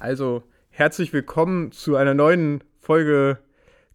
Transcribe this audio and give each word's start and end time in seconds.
Also, 0.00 0.42
herzlich 0.70 1.12
willkommen 1.12 1.72
zu 1.72 1.94
einer 1.94 2.14
neuen 2.14 2.64
Folge 2.78 3.36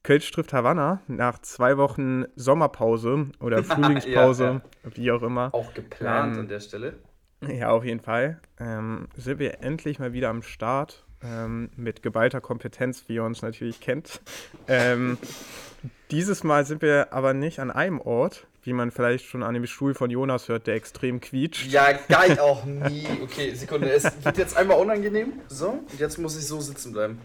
Kölsch 0.04 0.32
trifft 0.32 0.54
Havanna 0.54 1.02
nach 1.08 1.40
zwei 1.40 1.78
Wochen 1.78 2.26
Sommerpause 2.36 3.32
oder 3.40 3.64
Frühlingspause, 3.64 4.44
ja, 4.44 4.62
ja. 4.84 4.96
wie 4.96 5.12
auch 5.12 5.24
immer. 5.24 5.52
Auch 5.52 5.74
geplant 5.74 6.36
ähm, 6.36 6.42
an 6.42 6.48
der 6.48 6.60
Stelle. 6.60 7.00
Ja, 7.42 7.72
auf 7.72 7.84
jeden 7.84 8.02
Fall. 8.02 8.40
Ähm, 8.60 9.08
sind 9.18 9.40
wir 9.40 9.64
endlich 9.64 9.98
mal 9.98 10.14
wieder 10.14 10.30
am 10.30 10.44
Start 10.44 11.08
ähm, 11.24 11.72
mit 11.76 12.04
geballter 12.04 12.40
Kompetenz, 12.40 13.06
wie 13.08 13.16
ihr 13.16 13.24
uns 13.24 13.42
natürlich 13.42 13.82
kennt. 13.82 14.22
Ähm, 14.68 15.18
dieses 16.12 16.44
Mal 16.44 16.68
sind 16.68 16.84
wir 16.84 17.14
aber 17.14 17.34
nicht 17.34 17.60
an 17.60 17.72
einem 17.72 18.00
Ort, 18.00 18.46
wie 18.66 18.74
man 18.74 18.92
vielleicht 18.92 19.26
schon 19.26 19.44
an 19.44 19.54
dem 19.54 19.66
Stuhl 19.68 19.94
von 19.94 20.10
Jonas 20.10 20.50
hört, 20.50 20.68
der 20.68 20.76
extrem 20.76 21.22
quietscht. 21.22 21.68
Ja, 21.68 21.94
geil 22.10 22.40
auch 22.42 22.66
nie. 22.66 23.06
Okay, 23.24 23.54
Sekunde. 23.54 23.90
Es 23.90 24.04
wird 24.24 24.38
jetzt 24.38 24.58
einmal 24.58 24.80
unangenehm. 24.80 25.34
So, 25.48 25.70
und 25.70 26.00
jetzt 26.00 26.18
muss 26.18 26.38
ich 26.38 26.48
so 26.48 26.60
sitzen 26.60 26.92
bleiben. 26.92 27.20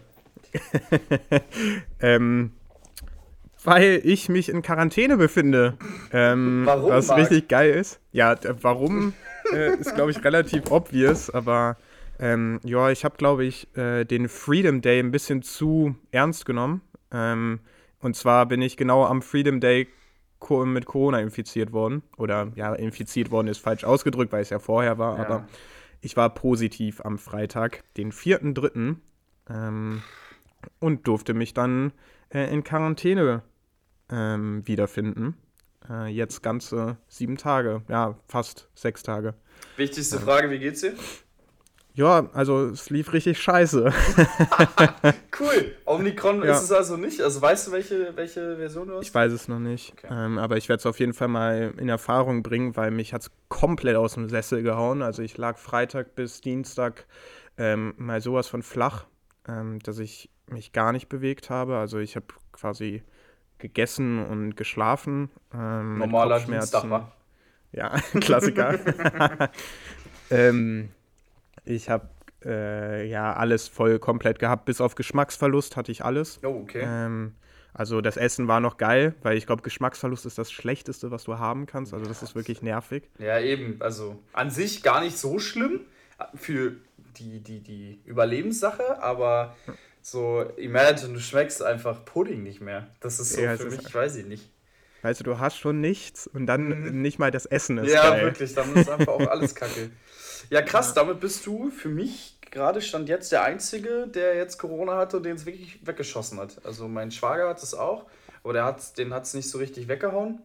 ähm, 1.99 2.51
weil 3.63 4.01
ich 4.03 4.29
mich 4.29 4.49
in 4.49 4.61
Quarantäne 4.61 5.17
befinde. 5.17 5.77
Ähm, 6.13 6.63
warum? 6.65 6.89
Was 6.91 7.07
Marc? 7.07 7.21
richtig 7.21 7.47
geil 7.47 7.71
ist. 7.71 7.99
Ja, 8.11 8.35
warum 8.61 9.13
äh, 9.51 9.75
ist, 9.77 9.95
glaube 9.95 10.11
ich, 10.11 10.23
relativ 10.23 10.69
obvious, 10.69 11.29
aber 11.31 11.77
ähm, 12.19 12.59
ja, 12.63 12.91
ich 12.91 13.03
habe, 13.03 13.17
glaube 13.17 13.45
ich, 13.45 13.67
äh, 13.75 14.05
den 14.05 14.29
Freedom 14.29 14.81
Day 14.81 14.99
ein 14.99 15.11
bisschen 15.11 15.41
zu 15.41 15.95
ernst 16.11 16.45
genommen. 16.45 16.81
Ähm, 17.11 17.61
und 17.99 18.15
zwar 18.15 18.45
bin 18.45 18.61
ich 18.61 18.77
genau 18.77 19.05
am 19.05 19.23
Freedom 19.23 19.59
Day 19.59 19.87
mit 20.49 20.85
Corona 20.85 21.19
infiziert 21.19 21.71
worden. 21.71 22.03
Oder 22.17 22.51
ja, 22.55 22.73
infiziert 22.73 23.31
worden 23.31 23.47
ist 23.47 23.59
falsch 23.59 23.83
ausgedrückt, 23.83 24.31
weil 24.31 24.41
es 24.41 24.49
ja 24.49 24.59
vorher 24.59 24.97
war. 24.97 25.17
Ja. 25.17 25.25
Aber 25.25 25.47
ich 26.01 26.17
war 26.17 26.33
positiv 26.33 27.01
am 27.01 27.17
Freitag, 27.17 27.83
den 27.95 28.11
4.3. 28.11 28.95
Ähm, 29.49 30.01
und 30.79 31.07
durfte 31.07 31.33
mich 31.33 31.53
dann 31.53 31.91
äh, 32.29 32.51
in 32.53 32.63
Quarantäne 32.63 33.43
ähm, 34.09 34.67
wiederfinden. 34.67 35.35
Äh, 35.89 36.07
jetzt 36.07 36.43
ganze 36.43 36.97
sieben 37.07 37.37
Tage, 37.37 37.81
ja, 37.87 38.17
fast 38.27 38.69
sechs 38.75 39.03
Tage. 39.03 39.33
Wichtigste 39.77 40.19
Frage, 40.19 40.49
wie 40.51 40.59
geht's 40.59 40.81
dir? 40.81 40.93
Ja, 41.93 42.29
also 42.33 42.67
es 42.67 42.89
lief 42.89 43.11
richtig 43.11 43.41
scheiße. 43.41 43.91
cool. 45.39 45.75
Omnicron 45.85 46.41
ja. 46.43 46.51
ist 46.51 46.63
es 46.63 46.71
also 46.71 46.95
nicht. 46.95 47.21
Also 47.21 47.41
weißt 47.41 47.67
du, 47.67 47.71
welche, 47.73 48.15
welche 48.15 48.55
Version 48.55 48.87
du 48.87 48.95
hast? 48.95 49.07
Ich 49.07 49.13
weiß 49.13 49.31
es 49.33 49.47
noch 49.49 49.59
nicht. 49.59 49.93
Okay. 49.93 50.07
Ähm, 50.09 50.37
aber 50.37 50.55
ich 50.55 50.69
werde 50.69 50.79
es 50.79 50.85
auf 50.85 50.99
jeden 50.99 51.13
Fall 51.13 51.27
mal 51.27 51.73
in 51.77 51.89
Erfahrung 51.89 52.43
bringen, 52.43 52.77
weil 52.77 52.91
mich 52.91 53.13
hat 53.13 53.23
es 53.23 53.31
komplett 53.49 53.97
aus 53.97 54.13
dem 54.13 54.29
Sessel 54.29 54.63
gehauen. 54.63 55.01
Also 55.01 55.21
ich 55.21 55.37
lag 55.37 55.57
Freitag 55.57 56.15
bis 56.15 56.39
Dienstag 56.39 57.05
ähm, 57.57 57.93
mal 57.97 58.21
sowas 58.21 58.47
von 58.47 58.63
flach, 58.63 59.05
ähm, 59.47 59.79
dass 59.79 59.99
ich 59.99 60.29
mich 60.47 60.71
gar 60.71 60.93
nicht 60.93 61.09
bewegt 61.09 61.49
habe. 61.49 61.77
Also 61.77 61.99
ich 61.99 62.15
habe 62.15 62.27
quasi 62.53 63.03
gegessen 63.57 64.25
und 64.25 64.55
geschlafen. 64.55 65.29
Ähm, 65.53 65.97
Normaler 65.97 66.39
Dienstag, 66.39 66.89
wa? 66.89 67.11
Ja, 67.73 67.89
Klassiker. 68.19 68.79
ähm, 70.29 70.89
ich 71.65 71.89
habe 71.89 72.09
äh, 72.43 73.07
ja 73.07 73.33
alles 73.33 73.67
voll 73.67 73.99
komplett 73.99 74.39
gehabt, 74.39 74.65
bis 74.65 74.81
auf 74.81 74.95
Geschmacksverlust 74.95 75.77
hatte 75.77 75.91
ich 75.91 76.03
alles. 76.03 76.39
Oh, 76.43 76.61
okay. 76.63 76.83
Ähm, 76.83 77.33
also 77.73 78.01
das 78.01 78.17
Essen 78.17 78.47
war 78.47 78.59
noch 78.59 78.77
geil, 78.77 79.15
weil 79.21 79.37
ich 79.37 79.45
glaube, 79.45 79.61
Geschmacksverlust 79.61 80.25
ist 80.25 80.37
das 80.37 80.51
Schlechteste, 80.51 81.11
was 81.11 81.23
du 81.23 81.39
haben 81.39 81.65
kannst. 81.65 81.93
Also 81.93 82.05
das 82.05 82.21
ist 82.21 82.35
wirklich 82.35 82.61
nervig. 82.61 83.03
Ja, 83.17 83.39
eben. 83.39 83.77
Also 83.79 84.19
an 84.33 84.49
sich 84.49 84.83
gar 84.83 85.01
nicht 85.01 85.17
so 85.17 85.39
schlimm 85.39 85.81
für 86.35 86.73
die, 87.17 87.39
die, 87.39 87.59
die 87.61 88.01
Überlebenssache, 88.05 89.01
aber 89.01 89.55
so, 90.01 90.43
imagine, 90.57 91.13
du 91.13 91.19
schmeckst 91.19 91.63
einfach 91.63 92.03
Pudding 92.05 92.43
nicht 92.43 92.61
mehr. 92.61 92.87
Das 92.99 93.19
ist 93.19 93.33
so 93.33 93.41
ja, 93.41 93.55
für 93.55 93.69
mich, 93.69 93.93
weiß 93.93 94.17
ich 94.17 94.25
nicht. 94.25 94.51
Weißt 95.01 95.19
du, 95.19 95.23
du 95.23 95.39
hast 95.39 95.57
schon 95.57 95.81
nichts 95.81 96.27
und 96.27 96.45
dann 96.45 96.67
mhm. 96.67 97.01
nicht 97.01 97.19
mal 97.19 97.31
das 97.31 97.45
Essen 97.45 97.77
ist 97.79 97.91
Ja, 97.91 98.11
geil. 98.11 98.25
wirklich, 98.25 98.53
dann 98.53 98.73
ist 98.75 98.89
einfach 98.89 99.13
auch 99.13 99.27
alles 99.27 99.55
kacke. 99.55 99.91
Ja, 100.49 100.61
krass, 100.61 100.89
ja. 100.89 101.03
damit 101.03 101.19
bist 101.19 101.45
du 101.45 101.69
für 101.69 101.89
mich 101.89 102.37
gerade 102.51 102.81
stand 102.81 103.09
jetzt 103.09 103.31
der 103.31 103.43
Einzige, 103.43 104.07
der 104.07 104.35
jetzt 104.35 104.57
Corona 104.57 104.97
hatte 104.97 105.17
und 105.17 105.23
den 105.23 105.37
es 105.37 105.45
wirklich 105.45 105.85
weggeschossen 105.87 106.39
hat. 106.39 106.63
Also 106.65 106.87
mein 106.87 107.09
Schwager 107.09 107.49
hat 107.49 107.63
es 107.63 107.73
auch, 107.73 108.05
aber 108.43 108.53
der 108.53 108.65
hat, 108.65 108.97
den 108.97 109.13
hat 109.13 109.23
es 109.23 109.33
nicht 109.33 109.49
so 109.49 109.57
richtig 109.57 109.87
weggehauen. 109.87 110.41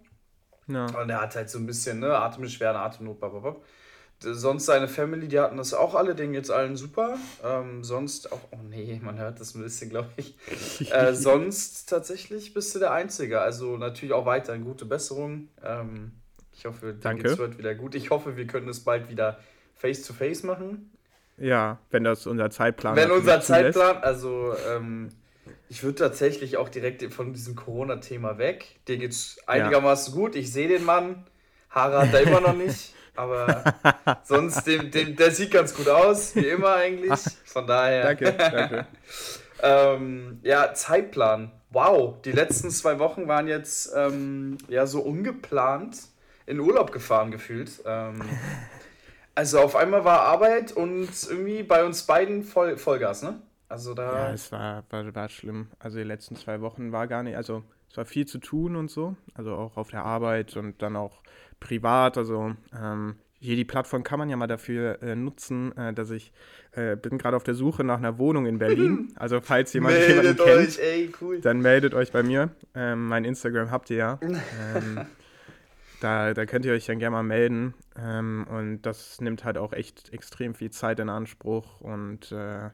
Ja. 0.68 0.86
Und 0.86 1.08
der 1.08 1.20
hat 1.20 1.36
halt 1.36 1.50
so 1.50 1.58
ein 1.58 1.66
bisschen, 1.66 2.00
ne, 2.00 2.16
Atembeschwerden, 2.16 2.80
Atemnot, 2.80 3.20
blablabla. 3.20 3.56
Sonst 4.18 4.64
seine 4.64 4.88
Family, 4.88 5.28
die 5.28 5.38
hatten 5.38 5.58
das 5.58 5.74
auch 5.74 5.94
alle, 5.94 6.14
denen 6.14 6.32
jetzt 6.32 6.50
allen 6.50 6.76
super. 6.76 7.18
Ähm, 7.44 7.84
sonst 7.84 8.32
auch, 8.32 8.40
oh 8.50 8.58
nee, 8.68 8.98
man 9.02 9.18
hört 9.18 9.40
das 9.40 9.54
ein 9.54 9.62
bisschen, 9.62 9.90
glaube 9.90 10.08
ich. 10.16 10.34
äh, 10.92 11.14
sonst 11.14 11.88
tatsächlich 11.88 12.54
bist 12.54 12.74
du 12.74 12.78
der 12.78 12.92
Einzige. 12.92 13.40
Also 13.40 13.76
natürlich 13.76 14.14
auch 14.14 14.24
weiterhin 14.24 14.64
gute 14.64 14.86
Besserung. 14.86 15.48
Ähm, 15.62 16.12
ich 16.56 16.64
hoffe, 16.64 16.94
dir 16.94 17.38
wird 17.38 17.58
wieder 17.58 17.74
gut. 17.74 17.94
Ich 17.94 18.08
hoffe, 18.08 18.38
wir 18.38 18.46
können 18.46 18.68
es 18.68 18.80
bald 18.80 19.10
wieder 19.10 19.38
face-to-face 19.74 20.42
-face 20.42 20.46
machen. 20.46 20.90
Ja, 21.36 21.78
wenn 21.90 22.02
das 22.02 22.26
unser 22.26 22.48
Zeitplan 22.50 22.96
Wenn 22.96 23.10
unser 23.10 23.42
Zeitplan, 23.42 23.98
also 23.98 24.54
ähm, 24.66 25.10
ich 25.68 25.82
würde 25.82 25.96
tatsächlich 25.96 26.56
auch 26.56 26.70
direkt 26.70 27.02
von 27.12 27.34
diesem 27.34 27.54
Corona-Thema 27.54 28.38
weg. 28.38 28.80
Dir 28.88 28.96
geht's 28.96 29.36
einigermaßen 29.46 30.14
ja. 30.14 30.20
gut. 30.20 30.36
Ich 30.36 30.50
sehe 30.52 30.68
den 30.68 30.84
Mann. 30.84 31.26
Haare 31.68 31.98
hat 32.00 32.14
er 32.14 32.20
immer 32.22 32.40
noch 32.40 32.56
nicht. 32.56 32.94
Aber 33.16 33.74
sonst, 34.24 34.66
dem, 34.66 34.90
dem, 34.90 35.16
der 35.16 35.30
sieht 35.30 35.50
ganz 35.50 35.74
gut 35.74 35.88
aus, 35.88 36.36
wie 36.36 36.46
immer 36.46 36.74
eigentlich. 36.74 37.20
Von 37.44 37.66
daher. 37.66 38.04
Danke, 38.04 38.32
danke. 38.32 38.86
ähm, 39.62 40.40
ja, 40.42 40.74
Zeitplan. 40.74 41.50
Wow, 41.70 42.20
die 42.22 42.32
letzten 42.32 42.70
zwei 42.70 42.98
Wochen 42.98 43.28
waren 43.28 43.48
jetzt 43.48 43.92
ähm, 43.94 44.58
ja 44.68 44.86
so 44.86 45.00
ungeplant 45.00 45.98
in 46.46 46.60
Urlaub 46.60 46.92
gefahren 46.92 47.30
gefühlt. 47.30 47.82
Ähm, 47.84 48.22
also 49.34 49.60
auf 49.60 49.76
einmal 49.76 50.04
war 50.04 50.20
Arbeit 50.20 50.72
und 50.72 51.08
irgendwie 51.28 51.62
bei 51.62 51.84
uns 51.84 52.04
beiden 52.04 52.44
voll, 52.44 52.76
Vollgas, 52.76 53.22
ne? 53.22 53.40
Also 53.68 53.94
da. 53.94 54.28
Ja, 54.28 54.32
es 54.32 54.52
war, 54.52 54.84
war, 54.90 55.14
war 55.14 55.28
schlimm. 55.28 55.68
Also 55.78 55.98
die 55.98 56.04
letzten 56.04 56.36
zwei 56.36 56.60
Wochen 56.60 56.92
war 56.92 57.08
gar 57.08 57.22
nicht, 57.22 57.36
also 57.36 57.64
es 57.90 57.96
war 57.96 58.04
viel 58.04 58.26
zu 58.26 58.38
tun 58.38 58.76
und 58.76 58.90
so. 58.90 59.16
Also 59.34 59.54
auch 59.54 59.76
auf 59.76 59.90
der 59.90 60.04
Arbeit 60.04 60.56
und 60.56 60.82
dann 60.82 60.96
auch 60.96 61.22
privat. 61.66 62.16
Also 62.16 62.52
ähm, 62.72 63.16
hier 63.38 63.56
die 63.56 63.64
Plattform 63.64 64.02
kann 64.02 64.18
man 64.18 64.30
ja 64.30 64.36
mal 64.36 64.46
dafür 64.46 65.02
äh, 65.02 65.14
nutzen, 65.14 65.76
äh, 65.76 65.92
dass 65.92 66.10
ich 66.10 66.32
äh, 66.72 66.96
bin 66.96 67.18
gerade 67.18 67.36
auf 67.36 67.44
der 67.44 67.54
Suche 67.54 67.84
nach 67.84 67.98
einer 67.98 68.18
Wohnung 68.18 68.46
in 68.46 68.58
Berlin. 68.58 69.12
Also 69.16 69.40
falls 69.40 69.72
jemand 69.72 69.96
jemanden 69.96 70.36
kennt, 70.36 70.78
ey, 70.78 71.10
cool. 71.20 71.40
dann 71.40 71.60
meldet 71.60 71.94
euch 71.94 72.12
bei 72.12 72.22
mir. 72.22 72.50
Ähm, 72.74 73.08
mein 73.08 73.24
Instagram 73.24 73.70
habt 73.70 73.90
ihr 73.90 73.96
ja. 73.96 74.20
Ähm, 74.74 75.06
da, 76.00 76.34
da 76.34 76.44
könnt 76.44 76.64
ihr 76.66 76.72
euch 76.72 76.86
dann 76.86 76.98
gerne 76.98 77.16
mal 77.16 77.22
melden. 77.22 77.74
Ähm, 77.98 78.46
und 78.50 78.82
das 78.82 79.20
nimmt 79.20 79.44
halt 79.44 79.56
auch 79.58 79.72
echt 79.72 80.12
extrem 80.12 80.54
viel 80.54 80.70
Zeit 80.70 81.00
in 81.00 81.08
Anspruch. 81.08 81.80
Und 81.80 82.30
äh, 82.32 82.70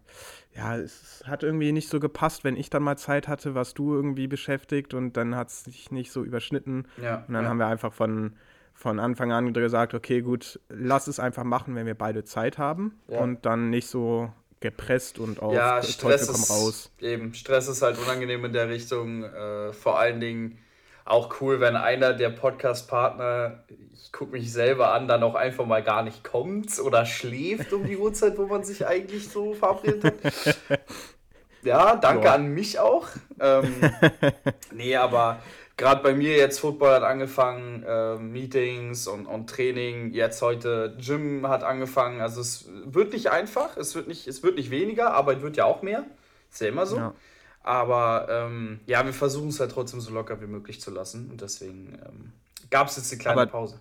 ja, 0.56 0.76
es 0.76 1.22
hat 1.26 1.42
irgendwie 1.42 1.72
nicht 1.72 1.88
so 1.88 2.00
gepasst, 2.00 2.44
wenn 2.44 2.56
ich 2.56 2.70
dann 2.70 2.82
mal 2.82 2.97
Zeit 2.97 3.28
hatte, 3.28 3.54
was 3.54 3.74
du 3.74 3.94
irgendwie 3.94 4.26
beschäftigt 4.26 4.94
und 4.94 5.16
dann 5.16 5.36
hat 5.36 5.48
es 5.48 5.64
sich 5.64 5.91
nicht 5.91 6.10
so 6.10 6.24
überschnitten. 6.24 6.88
Ja, 7.00 7.24
und 7.28 7.34
dann 7.34 7.44
ja. 7.44 7.50
haben 7.50 7.59
wir 7.59 7.66
einfach 7.66 7.92
von 7.92 8.34
von 8.82 8.98
Anfang 8.98 9.31
an 9.31 9.53
gesagt, 9.53 9.94
okay, 9.94 10.22
gut, 10.22 10.59
lass 10.69 11.06
es 11.06 11.20
einfach 11.20 11.44
machen, 11.44 11.76
wenn 11.76 11.87
wir 11.87 11.94
beide 11.94 12.25
Zeit 12.25 12.59
haben 12.59 12.98
ja. 13.06 13.20
und 13.20 13.47
dann 13.47 13.70
nicht 13.70 13.87
so 13.87 14.32
gepresst 14.59 15.20
und 15.20 15.41
auf 15.41 15.54
ja, 15.54 15.81
Stress 15.82 16.28
ist, 16.28 16.50
raus. 16.50 16.91
Eben, 17.00 17.32
Stress 17.32 17.69
ist 17.69 17.81
halt 17.81 17.97
unangenehm 17.98 18.44
in 18.44 18.53
der 18.53 18.69
Richtung. 18.69 19.22
Äh, 19.22 19.72
vor 19.72 20.00
allen 20.00 20.19
Dingen 20.19 20.59
auch 21.04 21.41
cool, 21.41 21.60
wenn 21.60 21.76
einer 21.76 22.12
der 22.12 22.31
Podcast-Partner, 22.31 23.62
ich 23.92 24.10
gucke 24.10 24.32
mich 24.32 24.53
selber 24.53 24.92
an, 24.92 25.06
dann 25.06 25.22
auch 25.22 25.37
einfach 25.37 25.65
mal 25.65 25.84
gar 25.84 26.03
nicht 26.03 26.25
kommt 26.25 26.81
oder 26.81 27.06
schläft 27.06 27.72
um 27.72 27.87
die 27.87 27.97
Uhrzeit, 27.97 28.37
wo 28.37 28.47
man 28.47 28.65
sich 28.65 28.84
eigentlich 28.84 29.28
so 29.28 29.54
verabredet 29.54 30.04
hat. 30.04 30.59
Ja, 31.65 31.95
danke 31.95 32.24
Boah. 32.24 32.33
an 32.33 32.48
mich 32.48 32.80
auch. 32.80 33.07
Ähm, 33.39 33.74
nee, 34.72 34.97
aber 34.97 35.39
gerade 35.77 36.03
bei 36.03 36.15
mir 36.15 36.36
jetzt 36.36 36.60
Football 36.60 36.95
hat 36.95 37.03
angefangen, 37.03 37.83
äh, 37.83 38.16
Meetings 38.16 39.07
und, 39.07 39.27
und 39.27 39.48
Training, 39.48 40.13
jetzt 40.13 40.42
heute 40.42 40.97
Gym 40.98 41.48
hat 41.48 41.65
angefangen. 41.65 42.21
Also 42.21 42.41
es 42.41 42.69
wird 42.84 43.13
nicht 43.13 43.30
einfach, 43.30 43.77
es 43.77 43.95
wird 43.95 44.09
nicht, 44.09 44.27
es 44.27 44.42
wird 44.42 44.57
nicht 44.57 44.71
weniger, 44.71 45.13
Arbeit 45.15 45.42
wird 45.42 45.57
ja 45.57 45.65
auch 45.65 45.83
mehr. 45.83 46.04
Ist 46.51 46.60
ja 46.60 46.69
immer 46.69 46.86
so. 46.86 46.97
Ja. 46.97 47.15
Aber 47.63 48.27
ähm, 48.28 48.80
ja, 48.86 49.04
wir 49.04 49.13
versuchen 49.13 49.48
es 49.48 49.60
halt 49.60 49.71
trotzdem 49.71 50.01
so 50.01 50.13
locker 50.13 50.41
wie 50.41 50.47
möglich 50.47 50.80
zu 50.80 50.91
lassen. 50.91 51.30
Und 51.30 51.41
deswegen 51.41 51.98
ähm, 52.07 52.33
gab 52.71 52.89
es 52.89 52.97
jetzt 52.97 53.13
eine 53.13 53.21
kleine 53.21 53.41
aber, 53.42 53.51
Pause. 53.51 53.80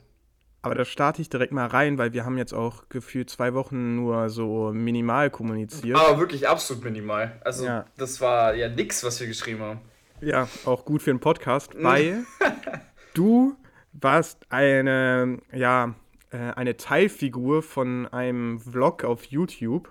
Aber 0.62 0.76
da 0.76 0.86
starte 0.86 1.22
ich 1.22 1.30
direkt 1.30 1.52
mal 1.52 1.66
rein, 1.66 1.98
weil 1.98 2.14
wir 2.14 2.24
haben 2.24 2.38
jetzt 2.38 2.54
auch 2.54 2.88
gefühlt 2.90 3.32
zwei 3.32 3.56
Wochen 3.56 3.96
nur 3.96 4.30
so 4.30 4.72
minimal 4.72 5.32
kommuniziert. 5.32 5.98
Aber 5.98 6.20
wirklich 6.20 6.48
absolut 6.48 6.84
minimal. 6.84 7.40
Also 7.44 7.66
ja. 7.66 7.86
das 7.98 8.22
war 8.22 8.54
ja 8.54 8.70
nix, 8.70 9.04
was 9.04 9.20
wir 9.20 9.28
geschrieben 9.28 9.62
haben. 9.62 9.82
Ja, 10.22 10.48
auch 10.66 10.86
gut 10.86 11.02
für 11.02 11.10
einen 11.10 11.20
Podcast, 11.20 11.74
weil 11.82 12.26
du 13.14 13.56
warst 13.94 14.46
eine, 14.50 15.40
ja, 15.52 15.96
äh, 16.30 16.38
eine 16.38 16.78
Teilfigur 16.78 17.64
von 17.64 18.08
einem 18.08 18.60
Vlog 18.60 19.04
auf 19.04 19.24
YouTube. 19.26 19.90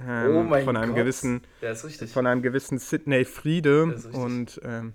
Ähm, 0.00 0.36
oh 0.36 0.42
mein 0.44 0.64
von 0.64 0.76
einem 0.76 0.90
Gott. 0.90 1.02
gewissen 1.02 1.42
ja, 1.60 1.74
von 1.74 2.26
einem 2.26 2.42
gewissen 2.42 2.78
Sidney 2.78 3.24
Friede 3.24 3.94
und 4.12 4.60
ähm, 4.64 4.94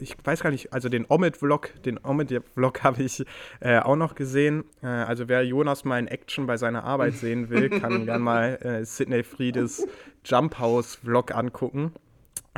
ich 0.00 0.16
weiß 0.24 0.40
gar 0.42 0.50
nicht, 0.50 0.72
also 0.72 0.88
den 0.88 1.04
Omid-Vlog, 1.08 1.82
den 1.82 1.98
Omid-Vlog 2.02 2.82
habe 2.82 3.02
ich 3.02 3.24
äh, 3.60 3.78
auch 3.80 3.96
noch 3.96 4.14
gesehen. 4.14 4.64
Äh, 4.82 4.86
also 4.86 5.28
wer 5.28 5.44
Jonas 5.44 5.84
mal 5.84 5.98
in 5.98 6.06
Action 6.06 6.46
bei 6.46 6.56
seiner 6.56 6.84
Arbeit 6.84 7.14
sehen 7.14 7.50
will, 7.50 7.68
kann 7.68 8.04
gerne 8.06 8.24
mal 8.24 8.58
äh, 8.62 8.84
Sidney 8.84 9.22
Friedes 9.22 9.86
Jump 10.24 10.58
House-Vlog 10.58 11.34
angucken, 11.34 11.92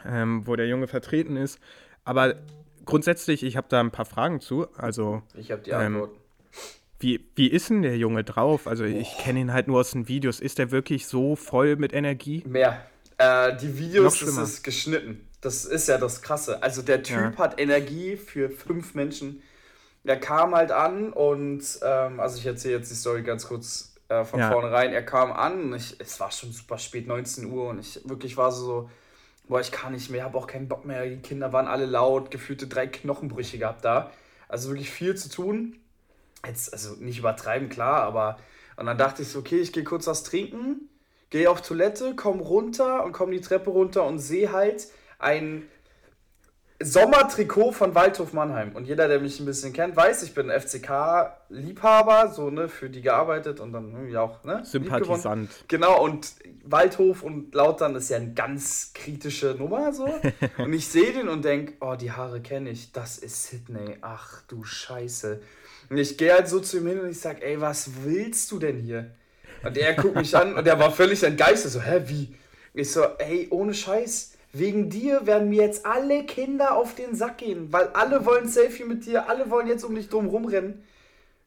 ähm, 0.06 0.46
wo 0.46 0.56
der 0.56 0.66
Junge 0.66 0.86
vertreten 0.86 1.36
ist. 1.36 1.58
Aber 2.04 2.34
grundsätzlich, 2.84 3.42
ich 3.42 3.56
habe 3.56 3.66
da 3.68 3.80
ein 3.80 3.90
paar 3.90 4.04
Fragen 4.04 4.40
zu. 4.40 4.66
Also, 4.76 5.22
ich 5.34 5.50
habe 5.50 5.62
die 5.62 5.72
Antwort. 5.72 6.10
Ähm, 6.10 6.18
wie, 6.98 7.24
wie 7.34 7.48
ist 7.48 7.70
denn 7.70 7.82
der 7.82 7.96
Junge 7.96 8.24
drauf? 8.24 8.66
Also, 8.66 8.84
ich 8.84 9.18
kenne 9.18 9.40
ihn 9.40 9.52
halt 9.52 9.68
nur 9.68 9.80
aus 9.80 9.90
den 9.92 10.08
Videos. 10.08 10.40
Ist 10.40 10.58
der 10.58 10.70
wirklich 10.70 11.06
so 11.06 11.36
voll 11.36 11.76
mit 11.76 11.92
Energie? 11.92 12.42
Mehr. 12.46 12.86
Äh, 13.18 13.56
die 13.56 13.78
Videos, 13.78 14.20
das 14.20 14.36
ist 14.36 14.62
geschnitten. 14.62 15.28
Das 15.40 15.64
ist 15.64 15.88
ja 15.88 15.98
das 15.98 16.22
Krasse. 16.22 16.62
Also 16.62 16.82
der 16.82 17.02
Typ 17.02 17.34
ja. 17.34 17.38
hat 17.38 17.60
Energie 17.60 18.16
für 18.16 18.48
fünf 18.48 18.94
Menschen. 18.94 19.42
Er 20.04 20.18
kam 20.18 20.54
halt 20.54 20.70
an 20.70 21.12
und, 21.12 21.62
ähm, 21.82 22.20
also 22.20 22.38
ich 22.38 22.46
erzähle 22.46 22.76
jetzt 22.78 22.90
die 22.90 22.94
Story 22.94 23.22
ganz 23.22 23.46
kurz 23.46 23.94
äh, 24.08 24.24
von 24.24 24.40
ja. 24.40 24.50
vornherein. 24.50 24.92
Er 24.92 25.04
kam 25.04 25.32
an 25.32 25.62
und 25.64 25.74
ich, 25.74 25.96
es 25.98 26.18
war 26.20 26.30
schon 26.30 26.52
super 26.52 26.78
spät, 26.78 27.06
19 27.06 27.46
Uhr 27.46 27.68
und 27.68 27.80
ich 27.80 28.00
wirklich 28.04 28.36
war 28.36 28.52
so, 28.52 28.88
boah, 29.48 29.60
ich 29.60 29.72
kann 29.72 29.92
nicht 29.92 30.10
mehr, 30.10 30.24
habe 30.24 30.38
auch 30.38 30.46
keinen 30.46 30.68
Bock 30.68 30.84
mehr. 30.84 31.06
Die 31.06 31.18
Kinder 31.18 31.52
waren 31.52 31.66
alle 31.66 31.86
laut, 31.86 32.30
gefühlte 32.30 32.66
drei 32.66 32.86
Knochenbrüche 32.86 33.58
gehabt 33.58 33.84
da. 33.84 34.10
Also 34.48 34.70
wirklich 34.70 34.90
viel 34.90 35.14
zu 35.16 35.28
tun. 35.28 35.76
Jetzt, 36.46 36.72
also 36.72 36.94
nicht 36.96 37.18
übertreiben, 37.18 37.68
klar, 37.68 38.02
aber 38.02 38.38
und 38.76 38.86
dann 38.86 38.98
dachte 38.98 39.22
ich 39.22 39.28
so, 39.28 39.38
okay, 39.38 39.60
ich 39.60 39.72
gehe 39.72 39.84
kurz 39.84 40.06
was 40.06 40.24
trinken, 40.24 40.88
gehe 41.30 41.50
auf 41.50 41.62
Toilette, 41.62 42.14
komm 42.16 42.40
runter 42.40 43.04
und 43.04 43.12
komme 43.12 43.32
die 43.32 43.40
Treppe 43.40 43.70
runter 43.70 44.04
und 44.04 44.18
sehe 44.18 44.52
halt, 44.52 44.88
ein 45.18 45.68
Sommertrikot 46.84 47.72
von 47.72 47.94
Waldhof 47.94 48.32
Mannheim. 48.32 48.72
Und 48.74 48.86
jeder, 48.86 49.08
der 49.08 49.20
mich 49.20 49.40
ein 49.40 49.46
bisschen 49.46 49.72
kennt, 49.72 49.96
weiß, 49.96 50.22
ich 50.22 50.34
bin 50.34 50.50
FCK-Liebhaber, 50.50 52.32
so, 52.32 52.50
ne, 52.50 52.68
für 52.68 52.90
die 52.90 53.02
gearbeitet 53.02 53.60
und 53.60 53.72
dann 53.72 53.92
irgendwie 53.92 54.16
auch, 54.16 54.42
ne? 54.44 54.62
Sympathisant. 54.64 55.50
Genau, 55.68 56.02
und 56.02 56.34
Waldhof 56.64 57.22
und 57.22 57.54
Lautern 57.54 57.94
ist 57.96 58.10
ja 58.10 58.16
eine 58.16 58.32
ganz 58.32 58.92
kritische 58.94 59.56
Nummer, 59.58 59.92
so. 59.92 60.08
und 60.58 60.72
ich 60.72 60.88
sehe 60.88 61.12
den 61.12 61.28
und 61.28 61.44
denke, 61.44 61.74
oh, 61.80 61.94
die 61.94 62.12
Haare 62.12 62.40
kenne 62.40 62.70
ich, 62.70 62.92
das 62.92 63.18
ist 63.18 63.44
Sydney, 63.44 63.96
ach 64.00 64.42
du 64.48 64.64
Scheiße. 64.64 65.40
Und 65.90 65.96
ich 65.98 66.16
gehe 66.16 66.32
halt 66.32 66.48
so 66.48 66.60
zu 66.60 66.78
ihm 66.78 66.86
hin 66.86 67.00
und 67.00 67.10
ich 67.10 67.20
sage, 67.20 67.44
ey, 67.44 67.60
was 67.60 67.90
willst 68.04 68.50
du 68.50 68.58
denn 68.58 68.78
hier? 68.78 69.10
Und 69.64 69.76
er 69.76 69.94
guckt 69.94 70.16
mich 70.16 70.36
an 70.36 70.54
und 70.54 70.66
der 70.66 70.78
war 70.78 70.90
völlig 70.90 71.22
entgeistert, 71.22 71.72
so, 71.72 71.80
hä, 71.80 72.02
wie? 72.06 72.34
Ich 72.74 72.90
so, 72.90 73.04
ey, 73.18 73.48
ohne 73.50 73.74
Scheiß 73.74 74.31
Wegen 74.52 74.90
dir 74.90 75.26
werden 75.26 75.48
mir 75.48 75.62
jetzt 75.62 75.86
alle 75.86 76.24
Kinder 76.24 76.76
auf 76.76 76.94
den 76.94 77.14
Sack 77.14 77.38
gehen, 77.38 77.72
weil 77.72 77.86
alle 77.94 78.26
wollen 78.26 78.48
Selfie 78.48 78.84
mit 78.84 79.06
dir, 79.06 79.28
alle 79.28 79.50
wollen 79.50 79.66
jetzt 79.66 79.82
um 79.82 79.94
dich 79.94 80.10
drum 80.10 80.26
rumrennen. 80.26 80.82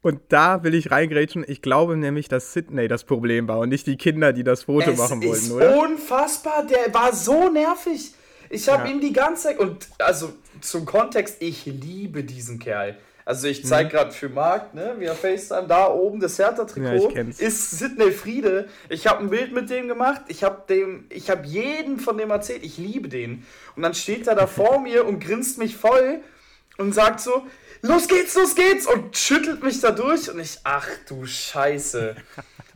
Und 0.02 0.20
da 0.28 0.62
will 0.64 0.74
ich 0.74 0.90
reingrätschen. 0.90 1.44
Ich 1.46 1.62
glaube 1.62 1.96
nämlich, 1.96 2.28
dass 2.28 2.52
Sydney 2.52 2.88
das 2.88 3.04
Problem 3.04 3.48
war 3.48 3.60
und 3.60 3.68
nicht 3.68 3.86
die 3.86 3.96
Kinder, 3.96 4.32
die 4.32 4.44
das 4.44 4.64
Foto 4.64 4.90
es 4.90 4.98
machen 4.98 5.22
wollten, 5.22 5.52
oder? 5.52 5.78
Unfassbar, 5.78 6.64
der 6.66 6.92
war 6.92 7.14
so 7.14 7.48
nervig. 7.48 8.12
Ich 8.50 8.68
habe 8.68 8.88
ja. 8.88 8.94
ihn 8.94 9.00
die 9.00 9.12
ganze 9.12 9.44
Zeit 9.44 9.58
und 9.58 9.88
also 9.98 10.32
zum 10.60 10.84
Kontext, 10.84 11.36
ich 11.40 11.66
liebe 11.66 12.24
diesen 12.24 12.58
Kerl. 12.58 12.96
Also 13.26 13.48
ich 13.48 13.66
zeige 13.66 13.88
mhm. 13.88 13.92
gerade 13.92 14.12
für 14.12 14.28
Marc, 14.28 14.72
ne, 14.72 14.94
via 14.98 15.12
FaceTime, 15.12 15.66
da 15.66 15.88
oben 15.90 16.20
das 16.20 16.38
Hertha-Trikot 16.38 17.10
ja, 17.10 17.24
ist 17.38 17.72
Sidney 17.72 18.12
Friede. 18.12 18.68
Ich 18.88 19.08
habe 19.08 19.18
ein 19.18 19.30
Bild 19.30 19.52
mit 19.52 19.68
dem 19.68 19.88
gemacht. 19.88 20.22
Ich 20.28 20.44
habe 20.44 20.62
dem, 20.68 21.06
ich 21.10 21.28
habe 21.28 21.44
jeden 21.44 21.98
von 21.98 22.16
dem 22.16 22.30
erzählt. 22.30 22.62
Ich 22.62 22.78
liebe 22.78 23.08
den. 23.08 23.44
Und 23.74 23.82
dann 23.82 23.94
steht 23.94 24.28
er 24.28 24.36
da 24.36 24.46
vor 24.46 24.78
mir 24.78 25.04
und 25.04 25.18
grinst 25.18 25.58
mich 25.58 25.76
voll 25.76 26.20
und 26.78 26.92
sagt 26.92 27.18
so, 27.18 27.44
los 27.82 28.06
geht's, 28.06 28.36
los 28.36 28.54
geht's 28.54 28.86
und 28.86 29.16
schüttelt 29.16 29.60
mich 29.60 29.80
da 29.80 29.90
durch 29.90 30.30
und 30.30 30.38
ich, 30.38 30.60
ach 30.62 30.86
du 31.08 31.26
Scheiße. 31.26 32.14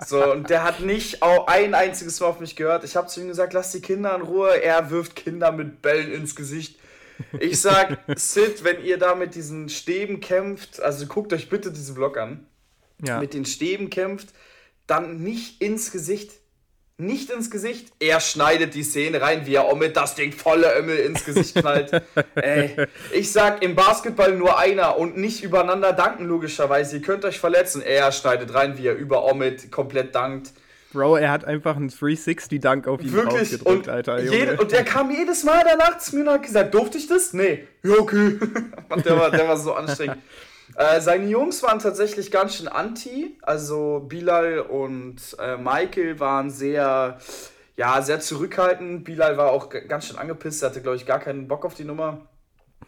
So, 0.04 0.32
und 0.32 0.50
der 0.50 0.64
hat 0.64 0.80
nicht 0.80 1.22
auch 1.22 1.46
ein 1.46 1.74
einziges 1.74 2.18
Mal 2.18 2.26
auf 2.26 2.40
mich 2.40 2.56
gehört. 2.56 2.82
Ich 2.82 2.96
habe 2.96 3.06
zu 3.06 3.20
ihm 3.20 3.28
gesagt, 3.28 3.52
lass 3.52 3.70
die 3.70 3.82
Kinder 3.82 4.16
in 4.16 4.22
Ruhe. 4.22 4.60
Er 4.60 4.90
wirft 4.90 5.14
Kinder 5.14 5.52
mit 5.52 5.80
Bällen 5.80 6.10
ins 6.10 6.34
Gesicht. 6.34 6.79
Ich 7.38 7.60
sag, 7.60 7.98
Sid, 8.16 8.64
wenn 8.64 8.84
ihr 8.84 8.98
da 8.98 9.14
mit 9.14 9.34
diesen 9.34 9.68
Stäben 9.68 10.20
kämpft, 10.20 10.80
also 10.80 11.06
guckt 11.06 11.32
euch 11.32 11.48
bitte 11.48 11.72
diesen 11.72 11.94
Vlog 11.94 12.18
an, 12.18 12.46
ja. 13.04 13.20
mit 13.20 13.34
den 13.34 13.44
Stäben 13.44 13.90
kämpft, 13.90 14.28
dann 14.86 15.18
nicht 15.18 15.62
ins 15.62 15.92
Gesicht. 15.92 16.32
Nicht 17.00 17.30
ins 17.30 17.50
Gesicht. 17.50 17.92
Er 17.98 18.20
schneidet 18.20 18.74
die 18.74 18.82
Szene 18.82 19.22
rein, 19.22 19.46
wie 19.46 19.54
er 19.54 19.74
mit 19.74 19.96
das 19.96 20.16
Ding 20.16 20.32
volle 20.32 20.76
Ömmel 20.76 20.98
ins 20.98 21.24
Gesicht 21.24 21.54
knallt. 21.54 22.02
Ey, 22.34 22.76
ich 23.12 23.32
sag 23.32 23.62
im 23.62 23.74
Basketball 23.74 24.36
nur 24.36 24.58
einer 24.58 24.98
und 24.98 25.16
nicht 25.16 25.42
übereinander 25.42 25.94
danken, 25.94 26.26
logischerweise. 26.26 26.96
Ihr 26.96 27.02
könnt 27.02 27.24
euch 27.24 27.40
verletzen. 27.40 27.80
Er 27.80 28.12
schneidet 28.12 28.52
rein, 28.52 28.76
wie 28.76 28.86
er 28.86 28.96
über 28.96 29.24
Omid 29.24 29.72
komplett 29.72 30.14
dankt. 30.14 30.52
Bro, 30.92 31.16
er 31.16 31.30
hat 31.30 31.44
einfach 31.44 31.76
einen 31.76 31.88
360-Dunk 31.88 32.88
auf 32.88 33.00
ihn 33.00 33.12
Wirklich? 33.12 33.64
und 33.64 33.88
Alter. 33.88 34.20
Jede, 34.20 34.56
und 34.56 34.72
er 34.72 34.84
kam 34.84 35.10
jedes 35.10 35.44
Mal 35.44 35.62
danach 35.64 35.98
zu 35.98 36.16
mir 36.16 36.22
und 36.22 36.30
hat 36.30 36.42
gesagt, 36.42 36.74
durfte 36.74 36.98
ich 36.98 37.06
das? 37.06 37.32
Nee. 37.32 37.66
Ja, 37.82 37.94
okay. 37.94 38.38
und 38.88 39.04
der 39.04 39.18
war, 39.18 39.30
der 39.30 39.46
war 39.48 39.56
so 39.56 39.74
anstrengend. 39.74 40.18
Äh, 40.76 41.00
seine 41.00 41.26
Jungs 41.26 41.64
waren 41.64 41.80
tatsächlich 41.80 42.30
ganz 42.30 42.54
schön 42.54 42.68
anti. 42.68 43.36
Also 43.42 44.04
Bilal 44.08 44.60
und 44.60 45.36
äh, 45.40 45.56
Michael 45.56 46.20
waren 46.20 46.48
sehr, 46.48 47.18
ja, 47.76 48.02
sehr 48.02 48.20
zurückhaltend. 48.20 49.04
Bilal 49.04 49.36
war 49.36 49.50
auch 49.50 49.68
ganz 49.68 50.06
schön 50.06 50.16
angepisst. 50.16 50.62
Er 50.62 50.70
hatte, 50.70 50.80
glaube 50.80 50.96
ich, 50.96 51.06
gar 51.06 51.18
keinen 51.18 51.48
Bock 51.48 51.64
auf 51.64 51.74
die 51.74 51.82
Nummer. 51.82 52.20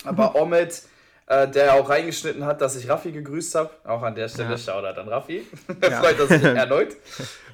Aber 0.04 0.36
Omet 0.36 0.82
äh, 1.26 1.48
der 1.48 1.74
auch 1.74 1.88
reingeschnitten 1.88 2.44
hat, 2.44 2.60
dass 2.60 2.76
ich 2.76 2.88
Raffi 2.88 3.12
gegrüßt 3.12 3.54
habe. 3.54 3.70
Auch 3.84 4.02
an 4.02 4.14
der 4.14 4.28
Stelle 4.28 4.50
ja. 4.50 4.58
Shoutout 4.58 5.00
an 5.00 5.08
Raffi. 5.08 5.46
Ja. 5.82 6.00
Freut 6.00 6.18
er 6.18 6.26
sich 6.26 6.42
erneut. 6.42 6.96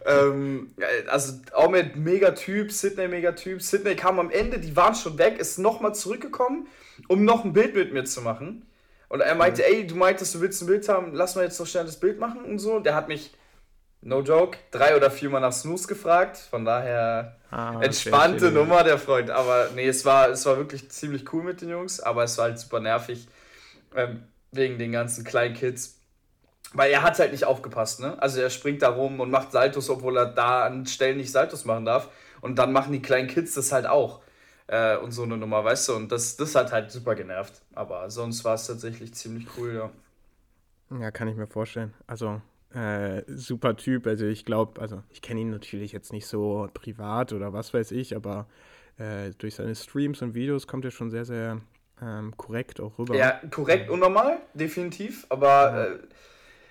ähm, 0.07 0.75
also 1.07 1.35
auch 1.53 1.69
mit 1.69 1.97
Megatyp, 1.97 2.73
Sydney 2.73 3.09
Megatyp. 3.09 3.63
Sydney 3.63 3.95
kam 3.95 4.19
am 4.19 4.31
Ende, 4.31 4.59
die 4.59 4.75
waren 4.75 4.95
schon 4.95 5.19
weg, 5.19 5.39
ist 5.39 5.59
nochmal 5.59 5.95
zurückgekommen, 5.95 6.67
um 7.09 7.25
noch 7.25 7.45
ein 7.45 7.53
Bild 7.53 7.75
mit 7.75 7.93
mir 7.93 8.05
zu 8.05 8.23
machen. 8.23 8.67
Und 9.09 9.21
er 9.21 9.35
meinte, 9.35 9.63
ja. 9.63 9.69
ey, 9.69 9.87
du 9.87 9.95
meintest, 9.95 10.35
du 10.35 10.41
willst 10.41 10.63
ein 10.63 10.67
Bild 10.67 10.89
haben, 10.89 11.15
lass 11.15 11.35
mal 11.35 11.45
jetzt 11.45 11.59
noch 11.59 11.67
schnell 11.67 11.85
das 11.85 12.01
Bild 12.01 12.19
machen 12.19 12.45
und 12.45 12.59
so. 12.59 12.81
Der 12.81 12.95
hat 12.95 13.09
mich, 13.09 13.33
no 14.03 14.21
joke, 14.21 14.59
drei 14.71 14.97
oder 14.97 15.11
viermal 15.11 15.41
nach 15.41 15.53
Snooze 15.53 15.89
gefragt. 15.89 16.37
Von 16.37 16.65
daher 16.65 17.37
ah, 17.51 17.81
entspannte 17.81 18.51
Nummer, 18.51 18.85
der 18.85 18.99
Freund. 18.99 19.31
Aber 19.31 19.71
nee, 19.75 19.89
es 19.89 20.05
war, 20.05 20.29
es 20.29 20.45
war 20.45 20.59
wirklich 20.59 20.91
ziemlich 20.91 21.33
cool 21.33 21.43
mit 21.43 21.61
den 21.61 21.71
Jungs, 21.71 22.01
aber 22.01 22.25
es 22.25 22.37
war 22.37 22.47
halt 22.47 22.59
super 22.59 22.81
nervig 22.81 23.29
ähm, 23.95 24.25
wegen 24.53 24.79
den 24.79 24.93
ganzen 24.93 25.25
kleinen 25.25 25.55
Kids. 25.55 26.01
Weil 26.75 26.91
er 26.91 27.03
hat 27.03 27.19
halt 27.19 27.33
nicht 27.33 27.45
aufgepasst, 27.45 28.01
ne? 28.01 28.21
Also 28.21 28.41
er 28.41 28.51
springt 28.51 28.83
da 28.83 28.91
rum 28.91 29.21
und 29.21 29.31
macht 29.31 29.53
Saltos, 29.53 29.89
obwohl 29.89 30.19
er 30.19 30.27
da 30.27 30.67
an 30.67 30.87
Stellen 30.87 31.17
nicht 31.17 31.33
Saltos 31.33 31.65
machen 31.65 31.87
darf. 31.87 32.11
Und 32.41 32.59
dann 32.59 32.73
machen 32.73 32.93
die 32.93 33.03
kleinen 33.03 33.29
Kids 33.29 33.55
das 33.55 33.73
halt 33.73 33.87
auch. 33.87 34.21
Äh, 34.67 34.99
und 34.99 35.13
so 35.13 35.23
eine 35.23 35.39
Nummer, 35.39 35.65
weißt 35.65 35.89
du? 35.89 35.95
Und 35.95 36.13
das, 36.13 36.37
das 36.37 36.55
hat 36.55 36.73
halt 36.73 36.91
super 36.91 37.15
genervt. 37.15 37.63
Aber 37.75 38.11
sonst 38.11 38.45
war 38.45 38.55
es 38.55 38.67
tatsächlich 38.67 39.15
ziemlich 39.15 39.47
cool, 39.57 39.75
ja. 39.75 39.91
Ja, 41.01 41.11
kann 41.11 41.29
ich 41.29 41.37
mir 41.37 41.47
vorstellen. 41.47 41.95
Also, 42.07 42.43
äh, 42.75 43.23
super 43.27 43.77
Typ. 43.77 44.07
Also 44.07 44.27
ich 44.27 44.45
glaube, 44.45 44.81
also 44.81 45.03
ich 45.11 45.23
kenne 45.23 45.41
ihn 45.41 45.51
natürlich 45.51 45.93
jetzt 45.93 46.13
nicht 46.13 46.27
so 46.27 46.69
privat 46.75 47.33
oder 47.33 47.53
was 47.53 47.73
weiß 47.73 47.93
ich, 47.93 48.15
aber 48.15 48.47
äh, 48.99 49.31
durch 49.39 49.55
seine 49.55 49.75
Streams 49.75 50.21
und 50.23 50.35
Videos 50.35 50.67
kommt 50.67 50.85
er 50.85 50.91
schon 50.91 51.11
sehr, 51.11 51.25
sehr 51.25 51.61
ähm, 52.03 52.35
korrekt 52.37 52.81
auch 52.81 52.99
rüber. 52.99 53.15
Ja, 53.15 53.41
korrekt 53.51 53.91
und 53.91 54.01
normal, 54.01 54.39
definitiv. 54.55 55.27
Aber 55.29 55.49
ja. 55.49 55.85
Äh, 55.85 55.99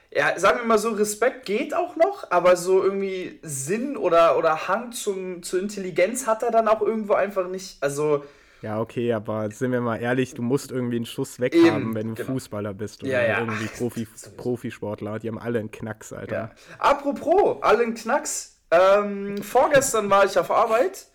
ja, 0.10 0.40
sagen 0.40 0.60
wir 0.60 0.66
mal 0.66 0.78
so, 0.78 0.92
Respekt 0.92 1.46
geht 1.46 1.76
auch 1.76 1.96
noch, 1.96 2.32
aber 2.32 2.56
so 2.56 2.82
irgendwie 2.82 3.40
Sinn 3.42 3.98
oder, 3.98 4.38
oder 4.38 4.68
Hang 4.68 4.92
zum, 4.92 5.44
zur 5.44 5.60
Intelligenz 5.60 6.26
hat 6.26 6.44
er 6.44 6.52
dann 6.52 6.68
auch 6.68 6.82
irgendwo 6.82 7.14
einfach 7.14 7.48
nicht. 7.48 7.82
Also. 7.84 8.24
Ja, 8.62 8.80
okay, 8.80 9.14
aber 9.14 9.52
sind 9.52 9.72
wir 9.72 9.82
mal 9.82 9.98
ehrlich, 9.98 10.34
du 10.34 10.42
musst 10.42 10.72
irgendwie 10.72 10.96
einen 10.96 11.06
Schuss 11.06 11.40
weghaben, 11.40 11.94
wenn 11.94 12.08
du 12.10 12.14
genau. 12.16 12.34
Fußballer 12.34 12.74
bist 12.74 13.04
oder 13.04 13.12
ja, 13.12 13.22
ja. 13.22 13.40
irgendwie 13.40 13.68
Profi, 13.68 14.08
Profisportler. 14.38 15.20
Die 15.20 15.28
haben 15.28 15.38
alle 15.38 15.60
einen 15.60 15.70
Knacks, 15.70 16.12
Alter. 16.14 16.52
Apropos, 16.80 17.62
alle 17.62 17.84
einen 17.84 17.94
Knacks. 17.94 18.58
Ähm, 18.72 19.38
vorgestern 19.44 20.10
war 20.10 20.26
ich 20.26 20.40
auf 20.40 20.50
Arbeit 20.50 21.08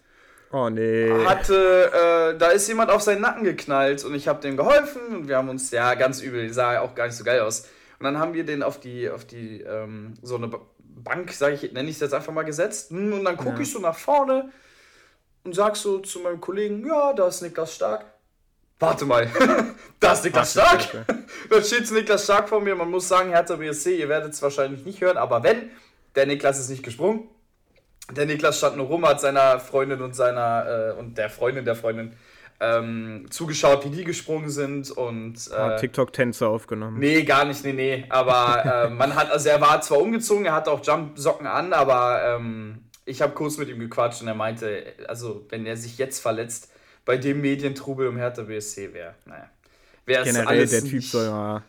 Oh 0.53 0.69
nee. 0.69 1.11
Hatte, 1.25 2.35
äh, 2.35 2.39
da 2.39 2.49
ist 2.49 2.69
jemand 2.69 2.91
auf 2.91 3.01
seinen 3.01 3.23
Nacken 3.23 3.43
geknallt 3.43 4.05
und 4.05 4.15
ich 4.15 4.29
habe 4.29 4.41
dem 4.43 4.57
geholfen 4.57 5.01
und 5.17 5.29
wir 5.29 5.39
haben 5.39 5.49
uns, 5.49 5.71
ja, 5.71 5.95
ganz 5.95 6.21
übel, 6.21 6.53
sah 6.53 6.81
auch 6.81 6.95
gar 6.95 7.07
nicht 7.07 7.17
so 7.17 7.25
geil 7.25 7.41
aus. 7.41 7.69
Und 7.99 8.05
dann 8.05 8.19
haben 8.19 8.35
wir 8.35 8.45
den 8.45 8.63
auf 8.63 8.79
die, 8.79 9.09
auf 9.09 9.25
die, 9.25 9.63
ähm, 9.63 10.15
so 10.23 10.37
eine 10.37 10.51
Bank, 10.79 11.33
sage 11.33 11.55
ich, 11.55 11.73
nenne 11.73 11.89
ich 11.89 11.97
es 11.97 12.01
jetzt 12.01 12.15
einfach 12.15 12.33
mal 12.33 12.43
gesetzt. 12.43 12.91
Hm, 12.91 13.15
und 13.15 13.25
dann 13.25 13.37
gucke 13.37 13.57
ja. 13.57 13.61
ich 13.61 13.73
so 13.73 13.79
nach 13.79 13.97
vorne 13.97 14.51
und 15.45 15.55
sag 15.55 15.77
so 15.77 16.01
zu 16.01 16.21
meinem 16.21 16.41
Kollegen, 16.41 16.87
ja, 16.87 17.15
da 17.15 17.29
ist 17.29 17.41
Niklas 17.41 17.75
Stark. 17.75 18.05
Warte 18.79 19.07
mal, 19.07 19.31
da 20.01 20.13
ist 20.13 20.25
Niklas 20.25 20.53
Stark. 20.53 21.07
da 21.51 21.63
steht 21.63 21.91
Niklas 21.91 22.25
Stark 22.25 22.49
vor 22.49 22.61
mir. 22.61 22.75
Man 22.75 22.91
muss 22.91 23.09
sagen, 23.09 23.31
Hertha 23.31 23.57
BSC, 23.57 23.97
ihr 23.97 24.09
werdet 24.09 24.33
es 24.33 24.43
wahrscheinlich 24.43 24.85
nicht 24.85 25.01
hören, 25.01 25.17
aber 25.17 25.43
wenn, 25.43 25.71
der 26.15 26.27
Niklas 26.27 26.59
ist 26.61 26.69
nicht 26.69 26.83
gesprungen. 26.83 27.29
Der 28.11 28.27
Niklas 28.27 28.59
stand 28.59 28.77
nur 28.77 28.87
rum, 28.87 29.07
hat 29.07 29.21
seiner 29.21 29.61
Freundin 29.61 30.03
und 30.03 30.15
seiner 30.15 30.95
äh, 30.97 30.99
und 30.99 31.17
der 31.19 31.31
Freundin 31.31 31.65
der 31.65 31.77
Freundin 31.77 32.13
ähm, 32.61 33.27
zugeschaut, 33.31 33.85
wie 33.85 33.91
die 33.91 34.05
gesprungen 34.05 34.49
sind 34.49 34.91
und 34.91 35.51
äh, 35.51 35.77
TikTok-Tänze 35.77 36.47
aufgenommen. 36.47 36.99
Nee, 36.99 37.25
gar 37.25 37.45
nicht, 37.45 37.65
nee, 37.65 37.73
nee. 37.73 38.05
Aber 38.09 38.65
äh, 38.87 38.91
man 38.91 39.17
hat, 39.17 39.31
also 39.31 39.49
er 39.49 39.61
war 39.61 39.81
zwar 39.81 40.01
umgezogen, 40.01 40.45
er 40.45 40.55
hat 40.55 40.69
auch 40.69 40.85
Jump-Socken 40.85 41.47
an, 41.47 41.73
aber 41.73 42.37
ähm, 42.39 42.85
ich 43.05 43.21
habe 43.21 43.33
kurz 43.33 43.59
mit 43.59 43.69
ihm 43.69 43.81
gequatscht 43.81 44.23
und 44.23 44.29
er 44.29 44.35
meinte, 44.35 44.85
also 45.09 45.45
wenn 45.49 45.67
er 45.67 45.77
sich 45.77 45.99
jetzt 45.99 46.21
verletzt, 46.21 46.71
bei 47.05 47.17
dem 47.17 47.41
Medientrubel 47.41 48.07
um 48.07 48.17
Hertha 48.17 48.43
BSC 48.43 48.95
wäre, 48.95 49.15
naja. 49.25 49.51
Wär 50.05 50.23
Generell, 50.25 50.67
der 50.67 50.85
Typ 50.85 51.03
soll 51.03 51.31
mal 51.31 51.63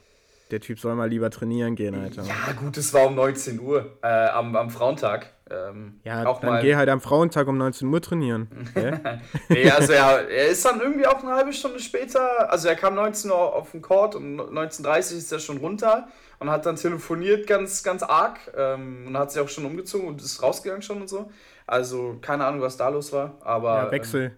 der 0.51 0.59
Typ 0.59 0.79
soll 0.79 0.93
mal 0.93 1.09
lieber 1.09 1.31
trainieren 1.31 1.75
gehen, 1.75 1.95
Alter. 1.95 2.23
Ja, 2.23 2.53
gut, 2.53 2.77
es 2.77 2.93
war 2.93 3.07
um 3.07 3.15
19 3.15 3.59
Uhr 3.59 3.97
äh, 4.03 4.07
am, 4.07 4.55
am 4.55 4.69
Frauentag. 4.69 5.33
Ähm, 5.53 5.99
ja, 6.03 6.25
auch 6.25 6.39
dann 6.39 6.51
mal... 6.51 6.61
geh 6.61 6.75
halt 6.75 6.89
am 6.89 7.01
Frauentag 7.01 7.47
um 7.47 7.57
19 7.57 7.87
Uhr 7.87 8.01
trainieren. 8.01 8.47
nee, 9.49 9.69
also 9.69 9.93
er, 9.93 10.27
er 10.29 10.47
ist 10.47 10.65
dann 10.65 10.81
irgendwie 10.81 11.05
auch 11.05 11.21
eine 11.21 11.33
halbe 11.33 11.53
Stunde 11.53 11.79
später, 11.79 12.51
also 12.51 12.67
er 12.67 12.75
kam 12.75 12.95
19 12.95 13.29
Uhr 13.29 13.37
auf 13.37 13.71
den 13.71 13.81
Court 13.81 14.15
und 14.15 14.39
19.30 14.39 14.85
Uhr 14.85 15.17
ist 15.17 15.31
er 15.31 15.39
schon 15.39 15.57
runter 15.57 16.07
und 16.39 16.49
hat 16.49 16.65
dann 16.65 16.75
telefoniert 16.75 17.47
ganz, 17.47 17.83
ganz 17.83 18.03
arg 18.03 18.39
ähm, 18.57 19.05
und 19.07 19.17
hat 19.17 19.31
sich 19.31 19.41
auch 19.41 19.49
schon 19.49 19.65
umgezogen 19.65 20.07
und 20.07 20.21
ist 20.21 20.41
rausgegangen 20.41 20.81
schon 20.81 21.01
und 21.01 21.09
so. 21.09 21.31
Also 21.67 22.17
keine 22.21 22.45
Ahnung, 22.45 22.61
was 22.61 22.77
da 22.77 22.89
los 22.89 23.13
war, 23.13 23.37
aber... 23.41 23.85
Ja, 23.85 23.91
Wechsel. 23.91 24.31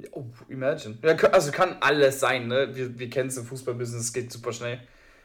Ähm, 0.00 0.08
oh, 0.12 0.24
imagine. 0.48 0.98
Ja, 1.02 1.14
also 1.30 1.50
kann 1.50 1.76
alles 1.80 2.20
sein, 2.20 2.46
ne? 2.46 2.70
Wir, 2.72 2.98
wir 2.98 3.10
kennen 3.10 3.28
es 3.28 3.36
im 3.36 3.44
Fußballbusiness, 3.44 4.04
es 4.04 4.12
geht 4.12 4.30
super 4.30 4.52
schnell. 4.52 4.80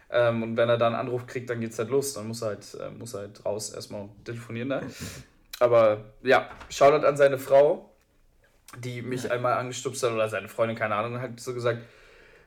Ähm, 0.10 0.44
und 0.44 0.58
wenn 0.58 0.70
er 0.70 0.78
dann 0.78 0.94
einen 0.94 1.08
Anruf 1.08 1.28
kriegt, 1.28 1.50
dann 1.50 1.60
geht 1.60 1.72
es 1.72 1.80
halt 1.80 1.90
los. 1.90 2.14
Dann 2.14 2.28
muss 2.28 2.42
er 2.42 2.50
halt, 2.50 2.78
äh, 2.80 2.90
muss 2.92 3.14
er 3.14 3.22
halt 3.22 3.46
raus 3.46 3.72
erstmal 3.72 4.10
telefonieren. 4.24 4.70
Ne? 4.70 4.82
Aber 5.60 6.06
ja, 6.24 6.50
Shoutout 6.70 7.06
an 7.06 7.18
seine 7.18 7.38
Frau, 7.38 7.92
die 8.78 9.02
mich 9.02 9.32
einmal 9.32 9.54
angestupst 9.54 10.04
hat, 10.04 10.12
oder 10.12 10.30
seine 10.30 10.48
Freundin, 10.48 10.78
keine 10.78 10.96
Ahnung, 10.96 11.20
hat 11.20 11.40
so 11.40 11.54
gesagt, 11.54 11.82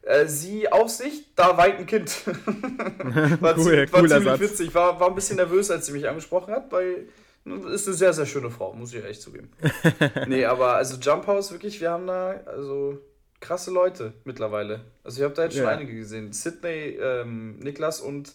äh, 0.03 0.27
sie 0.27 0.71
auf 0.71 0.89
sich, 0.89 1.35
da 1.35 1.57
weint 1.57 1.79
ein 1.79 1.87
Kind. 1.87 2.27
war, 3.41 3.59
cool, 3.59 3.87
war 3.93 4.07
ziemlich 4.07 4.25
Satz. 4.25 4.41
witzig. 4.41 4.75
War, 4.75 4.99
war 4.99 5.09
ein 5.09 5.15
bisschen 5.15 5.37
nervös, 5.37 5.71
als 5.71 5.87
sie 5.87 5.93
mich 5.93 6.09
angesprochen 6.09 6.55
hat, 6.55 6.73
weil 6.73 7.09
ist 7.45 7.87
eine 7.87 7.97
sehr, 7.97 8.13
sehr 8.13 8.27
schöne 8.27 8.51
Frau, 8.51 8.73
muss 8.75 8.93
ich 8.93 9.05
echt 9.05 9.23
zugeben. 9.23 9.51
nee, 10.27 10.45
aber 10.45 10.75
also 10.75 10.97
Jump 10.97 11.27
House, 11.27 11.53
wirklich, 11.53 11.81
wir 11.81 11.91
haben 11.91 12.07
da, 12.07 12.41
also 12.47 12.99
krasse 13.41 13.71
Leute 13.71 14.13
mittlerweile. 14.25 14.81
Also 15.03 15.19
ich 15.19 15.25
habe 15.25 15.35
da 15.35 15.45
jetzt 15.45 15.55
schon 15.55 15.65
ja. 15.65 15.71
einige 15.71 15.95
gesehen. 15.95 16.33
Sydney, 16.33 16.99
ähm, 17.01 17.59
Niklas 17.59 18.01
und 18.01 18.33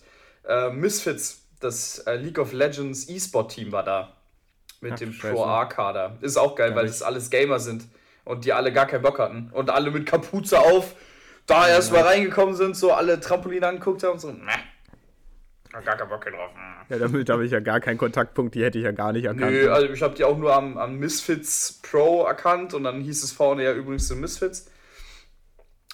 äh, 0.47 0.69
Misfits, 0.71 1.45
das 1.59 1.99
äh, 1.99 2.15
League 2.15 2.39
of 2.39 2.51
Legends 2.53 3.07
E-Sport-Team 3.09 3.71
war 3.71 3.83
da. 3.83 4.17
Mit 4.81 4.93
Ach, 4.93 4.99
dem 4.99 5.17
Pro-A-Kader. 5.17 6.17
Ist 6.21 6.37
auch 6.37 6.55
geil, 6.55 6.71
ja, 6.71 6.75
weil 6.75 6.85
es 6.85 7.01
alles 7.01 7.29
Gamer 7.29 7.59
sind 7.59 7.85
und 8.25 8.45
die 8.45 8.53
alle 8.53 8.73
gar 8.73 8.87
keinen 8.87 9.03
Bock 9.03 9.19
hatten. 9.19 9.49
Und 9.53 9.69
alle 9.69 9.89
mit 9.89 10.05
Kapuze 10.05 10.59
auf, 10.59 10.95
da 11.47 11.67
ja. 11.67 11.75
erst 11.75 11.93
mal 11.93 12.01
reingekommen 12.01 12.55
sind, 12.55 12.75
so 12.75 12.91
alle 12.91 13.19
Trampolin 13.19 13.63
angeguckt 13.63 14.03
haben 14.03 14.13
und 14.13 14.19
so, 14.19 14.31
ne. 14.31 14.51
Gar 15.71 15.97
keinen 15.97 16.09
Bock 16.09 16.23
drauf. 16.23 16.51
Ja, 16.89 16.97
damit 16.99 17.29
habe 17.29 17.45
ich 17.45 17.51
ja 17.51 17.59
gar 17.59 17.79
keinen 17.79 17.97
Kontaktpunkt, 17.97 18.55
die 18.55 18.63
hätte 18.63 18.77
ich 18.77 18.85
ja 18.85 18.91
gar 18.91 19.11
nicht 19.11 19.25
erkannt. 19.25 19.51
Nö, 19.51 19.69
also 19.71 19.89
ich 19.89 20.01
habe 20.01 20.15
die 20.15 20.23
auch 20.23 20.37
nur 20.37 20.53
am, 20.53 20.77
am 20.77 20.97
Misfits 20.97 21.81
Pro 21.81 22.23
erkannt 22.25 22.73
und 22.73 22.83
dann 22.83 23.01
hieß 23.01 23.23
es 23.23 23.31
vorne 23.31 23.63
ja 23.63 23.73
übrigens 23.73 24.07
so 24.07 24.15
Misfits. 24.15 24.71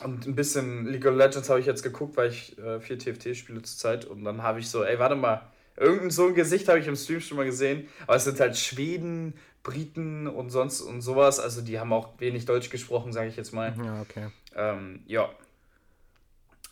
Und 0.03 0.25
ein 0.25 0.35
bisschen 0.35 0.85
League 0.85 1.05
of 1.05 1.15
Legends 1.15 1.49
habe 1.49 1.59
ich 1.59 1.65
jetzt 1.65 1.83
geguckt, 1.83 2.17
weil 2.17 2.29
ich 2.29 2.57
äh, 2.57 2.79
viel 2.79 2.97
TFT 2.97 3.35
spiele 3.35 3.61
zurzeit. 3.61 4.05
Und 4.05 4.23
dann 4.23 4.41
habe 4.41 4.59
ich 4.59 4.69
so, 4.69 4.83
ey, 4.83 4.97
warte 4.99 5.15
mal, 5.15 5.41
irgendein 5.77 6.11
so 6.11 6.27
ein 6.27 6.35
Gesicht 6.35 6.67
habe 6.67 6.79
ich 6.79 6.87
im 6.87 6.95
Stream 6.95 7.19
schon 7.19 7.37
mal 7.37 7.45
gesehen. 7.45 7.87
Aber 8.03 8.15
es 8.15 8.23
sind 8.23 8.39
halt 8.39 8.57
Schweden, 8.57 9.33
Briten 9.63 10.27
und 10.27 10.49
sonst 10.49 10.81
und 10.81 11.01
sowas. 11.01 11.39
Also 11.39 11.61
die 11.61 11.79
haben 11.79 11.93
auch 11.93 12.19
wenig 12.19 12.45
Deutsch 12.45 12.69
gesprochen, 12.69 13.13
sage 13.13 13.29
ich 13.29 13.35
jetzt 13.35 13.53
mal. 13.53 13.75
Ja, 13.83 14.01
okay. 14.01 14.27
Ähm, 14.55 15.01
ja. 15.05 15.29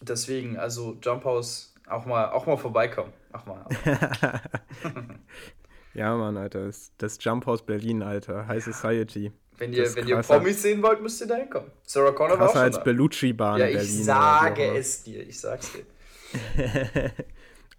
Deswegen, 0.02 0.58
also 0.58 0.98
Jump 1.02 1.26
House 1.26 1.74
auch 1.88 2.06
mal, 2.06 2.30
auch 2.30 2.46
mal 2.46 2.58
vorbeikommen. 2.58 3.12
Auch 3.32 3.46
mal. 3.46 3.66
ja, 5.94 6.16
Mann, 6.16 6.38
Alter. 6.38 6.66
Das, 6.66 6.92
das 6.98 7.18
Jump 7.22 7.46
House 7.46 7.64
Berlin, 7.64 8.02
Alter. 8.02 8.48
High 8.48 8.64
Society. 8.64 9.32
Wenn 9.60 9.74
ihr, 9.74 9.96
wenn 9.96 10.08
ihr 10.08 10.18
Promis 10.18 10.62
sehen 10.62 10.82
wollt, 10.82 11.02
müsst 11.02 11.22
ihr 11.22 11.28
da 11.28 11.36
hinkommen. 11.36 11.70
Sarah 11.86 12.12
Connor 12.12 12.40
war 12.40 12.48
auch 12.48 12.54
schon 12.54 12.62
als 12.62 12.84
Bellucci-Bahn 12.84 13.60
Ja, 13.60 13.68
ich 13.68 13.76
Berlin 13.76 14.04
sage 14.04 14.64
es 14.78 15.04
dir. 15.04 15.22
Ich 15.28 15.40
sag's 15.40 15.72
dir. 15.74 15.84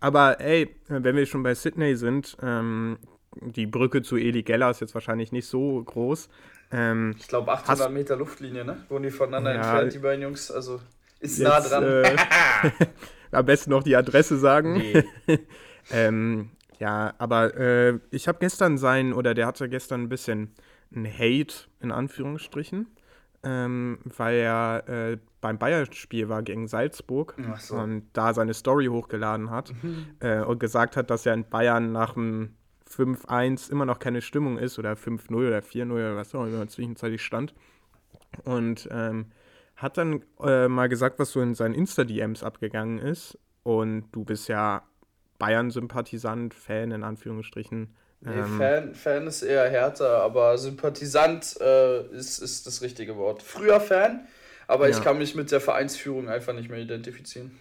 Aber 0.00 0.40
ey, 0.40 0.74
wenn 0.88 1.16
wir 1.16 1.26
schon 1.26 1.42
bei 1.42 1.54
Sydney 1.54 1.96
sind, 1.96 2.36
ähm, 2.42 2.98
die 3.40 3.66
Brücke 3.66 4.02
zu 4.02 4.16
Eli 4.16 4.42
Geller 4.42 4.70
ist 4.70 4.80
jetzt 4.80 4.94
wahrscheinlich 4.94 5.32
nicht 5.32 5.46
so 5.46 5.82
groß. 5.82 6.28
Ähm, 6.72 7.16
ich 7.18 7.28
glaube 7.28 7.52
800 7.52 7.86
hast, 7.86 7.92
Meter 7.92 8.16
Luftlinie, 8.16 8.64
ne? 8.64 8.84
Wohnen 8.88 9.04
die 9.04 9.10
voneinander 9.10 9.54
ja, 9.54 9.60
entfernt, 9.60 9.94
die 9.94 9.98
beiden 9.98 10.22
Jungs. 10.22 10.50
Also 10.50 10.80
ist 11.18 11.38
jetzt, 11.38 11.48
nah 11.48 11.60
dran. 11.60 11.84
Äh, 11.84 12.16
am 13.30 13.46
besten 13.46 13.70
noch 13.70 13.82
die 13.82 13.96
Adresse 13.96 14.38
sagen. 14.38 14.74
Nee. 14.74 15.04
ähm, 15.90 16.50
ja, 16.78 17.14
aber 17.18 17.54
äh, 17.56 17.98
ich 18.10 18.26
habe 18.26 18.38
gestern 18.38 18.78
sein, 18.78 19.12
oder 19.12 19.34
der 19.34 19.46
hatte 19.46 19.68
gestern 19.68 20.02
ein 20.02 20.08
bisschen 20.08 20.54
ein 20.94 21.06
Hate 21.06 21.68
in 21.80 21.92
Anführungsstrichen, 21.92 22.88
ähm, 23.42 23.98
weil 24.04 24.36
er 24.36 24.88
äh, 24.88 25.18
beim 25.40 25.58
Bayern-Spiel 25.58 26.28
war 26.28 26.42
gegen 26.42 26.68
Salzburg 26.68 27.36
so. 27.58 27.76
und 27.76 28.08
da 28.12 28.34
seine 28.34 28.54
Story 28.54 28.86
hochgeladen 28.86 29.50
hat 29.50 29.72
mhm. 29.82 30.06
äh, 30.20 30.40
und 30.40 30.58
gesagt 30.58 30.96
hat, 30.96 31.10
dass 31.10 31.24
er 31.26 31.34
in 31.34 31.48
Bayern 31.48 31.92
nach 31.92 32.14
dem 32.14 32.54
5-1 32.90 33.70
immer 33.70 33.86
noch 33.86 33.98
keine 33.98 34.20
Stimmung 34.20 34.58
ist 34.58 34.78
oder 34.78 34.92
5-0 34.92 35.34
oder 35.34 35.60
4-0 35.60 35.92
oder 35.92 36.16
was 36.16 36.34
auch 36.34 36.44
immer 36.44 36.66
zwischenzeitlich 36.68 37.22
stand. 37.22 37.54
Und 38.44 38.88
ähm, 38.90 39.26
hat 39.76 39.96
dann 39.96 40.22
äh, 40.40 40.68
mal 40.68 40.88
gesagt, 40.88 41.18
was 41.18 41.30
so 41.32 41.40
in 41.40 41.54
seinen 41.54 41.74
Insta-DMs 41.74 42.42
abgegangen 42.42 42.98
ist. 42.98 43.38
Und 43.62 44.10
du 44.12 44.24
bist 44.24 44.48
ja 44.48 44.82
Bayern-Sympathisant, 45.38 46.54
Fan 46.54 46.90
in 46.90 47.02
Anführungsstrichen. 47.02 47.94
Nee, 48.22 48.32
ähm, 48.32 48.58
Fan, 48.58 48.94
Fan 48.94 49.26
ist 49.26 49.42
eher 49.42 49.68
härter, 49.70 50.22
aber 50.22 50.58
Sympathisant 50.58 51.56
äh, 51.60 52.02
ist, 52.08 52.38
ist 52.38 52.66
das 52.66 52.82
richtige 52.82 53.16
Wort. 53.16 53.42
Früher 53.42 53.80
Fan, 53.80 54.26
aber 54.66 54.88
ja. 54.88 54.96
ich 54.96 55.02
kann 55.02 55.18
mich 55.18 55.34
mit 55.34 55.50
der 55.50 55.60
Vereinsführung 55.60 56.28
einfach 56.28 56.52
nicht 56.52 56.68
mehr 56.68 56.80
identifizieren. 56.80 57.58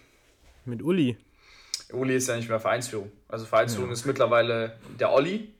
Mit 0.66 0.82
Uli? 0.82 1.16
Uli 1.92 2.14
ist 2.14 2.28
ja 2.28 2.36
nicht 2.36 2.48
mehr 2.48 2.60
Vereinsführung. 2.60 3.10
Also 3.28 3.46
Vereinsführung 3.46 3.88
ja. 3.88 3.94
ist 3.94 4.04
mittlerweile 4.04 4.76
der 4.98 5.12
Olli. 5.12 5.54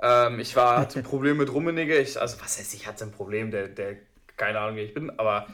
Ähm, 0.00 0.40
ich 0.40 0.56
war, 0.56 0.78
hatte 0.78 1.00
ein 1.00 1.04
Problem 1.04 1.36
mit 1.36 1.52
Rummenigge. 1.52 1.98
Ich, 1.98 2.20
also 2.20 2.40
was 2.40 2.58
heißt, 2.58 2.74
ich 2.74 2.86
hatte 2.86 3.04
ein 3.04 3.12
Problem, 3.12 3.50
der, 3.50 3.68
der 3.68 3.96
keine 4.36 4.58
Ahnung, 4.58 4.76
wer 4.76 4.84
ich 4.84 4.94
bin, 4.94 5.10
aber 5.18 5.46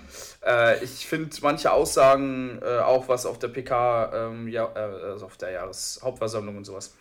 äh, 0.47 0.83
ich 0.83 1.07
finde 1.07 1.37
manche 1.43 1.73
Aussagen, 1.73 2.59
äh, 2.63 2.79
auch 2.79 3.09
was 3.09 3.27
auf 3.27 3.39
der 3.39 3.49
PK, 3.49 4.13
ähm, 4.15 4.49
ja, 4.49 4.65
äh, 4.75 4.79
also 5.11 5.27
auf 5.27 5.37
der 5.37 5.51
Jahreshauptversammlung 5.51 6.57
und 6.57 6.65
sowas, 6.65 6.97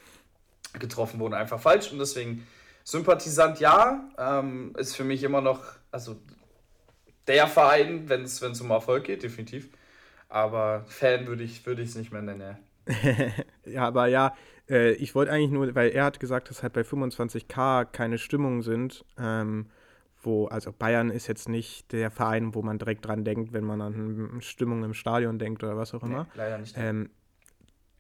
getroffen 0.80 1.20
wurden, 1.20 1.34
einfach 1.34 1.60
falsch. 1.60 1.92
Und 1.92 2.00
deswegen 2.00 2.46
Sympathisant 2.84 3.60
ja, 3.60 4.10
ähm, 4.18 4.74
ist 4.78 4.96
für 4.96 5.04
mich 5.04 5.24
immer 5.24 5.42
noch, 5.42 5.62
also 5.92 6.18
der 7.28 7.48
Verein, 7.48 8.08
wenn 8.08 8.24
es 8.24 8.42
um 8.62 8.72
Erfolg 8.72 9.04
geht, 9.04 9.24
definitiv. 9.24 9.70
Aber 10.30 10.86
Fan 10.88 11.28
würde 11.28 11.44
ich 11.44 11.60
es 11.60 11.66
würd 11.66 11.80
nicht 11.96 12.12
mehr 12.12 12.22
nennen. 12.22 12.58
ja, 13.66 13.88
aber 13.88 14.08
ja, 14.08 14.34
äh, 14.70 14.92
ich 14.94 15.16
wollte 15.16 15.32
eigentlich 15.32 15.52
nur, 15.52 15.74
weil 15.76 15.90
er 15.90 16.06
hat 16.06 16.20
gesagt, 16.20 16.50
dass 16.50 16.64
halt 16.64 16.74
bei 16.74 16.82
25k 16.82 17.86
keine 17.86 18.18
Stimmungen 18.18 18.62
sind. 18.62 19.06
Ähm, 19.18 19.68
wo, 20.22 20.48
also 20.48 20.72
Bayern 20.72 21.10
ist 21.10 21.28
jetzt 21.28 21.48
nicht 21.48 21.92
der 21.92 22.12
Verein, 22.12 22.56
wo 22.56 22.62
man 22.62 22.80
direkt 22.80 23.06
dran 23.06 23.24
denkt, 23.24 23.54
wenn 23.54 23.64
man 23.64 23.82
an 23.82 24.42
Stimmung 24.42 24.84
im 24.84 24.94
Stadion 24.94 25.40
denkt 25.40 25.64
oder 25.64 25.78
was 25.78 25.94
auch 25.94 26.04
immer. 26.04 26.24
Nee, 26.24 26.30
leider 26.36 26.58
nicht. 26.58 26.76
Ähm, 26.78 27.10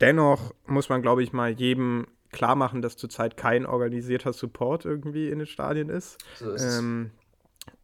dennoch 0.01 0.53
muss 0.65 0.89
man, 0.89 1.01
glaube 1.01 1.23
ich, 1.23 1.31
mal 1.31 1.51
jedem 1.51 2.07
klar 2.31 2.55
machen, 2.55 2.81
dass 2.81 2.97
zurzeit 2.97 3.37
kein 3.37 3.65
organisierter 3.65 4.33
Support 4.33 4.85
irgendwie 4.85 5.29
in 5.29 5.39
den 5.39 5.47
Stadien 5.47 5.89
ist. 5.89 6.17
So 6.35 6.51
ist 6.51 6.79
ähm, 6.79 7.11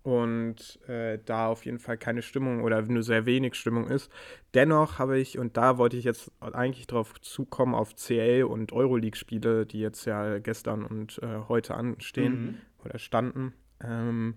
und 0.04 0.80
äh, 0.88 1.20
da 1.26 1.48
auf 1.48 1.66
jeden 1.66 1.80
Fall 1.80 1.98
keine 1.98 2.22
Stimmung 2.22 2.62
oder 2.62 2.82
nur 2.82 3.04
sehr 3.04 3.26
wenig 3.26 3.56
Stimmung 3.56 3.88
ist. 3.88 4.12
Dennoch 4.54 5.00
habe 5.00 5.18
ich, 5.18 5.40
und 5.40 5.56
da 5.56 5.78
wollte 5.78 5.98
ich 5.98 6.04
jetzt 6.04 6.32
eigentlich 6.42 6.88
drauf 6.88 7.20
zukommen, 7.22 7.74
auf 7.74 7.96
CL 7.96 8.44
und 8.44 8.74
Euroleague-Spiele, 8.74 9.66
die 9.66 9.80
jetzt 9.80 10.06
ja 10.06 10.40
gestern 10.40 10.84
und 10.84 11.20
äh, 11.24 11.40
heute 11.48 11.76
anstehen 11.76 12.42
mhm. 12.42 12.58
oder 12.84 13.00
standen. 13.00 13.54
Ähm, 13.82 14.36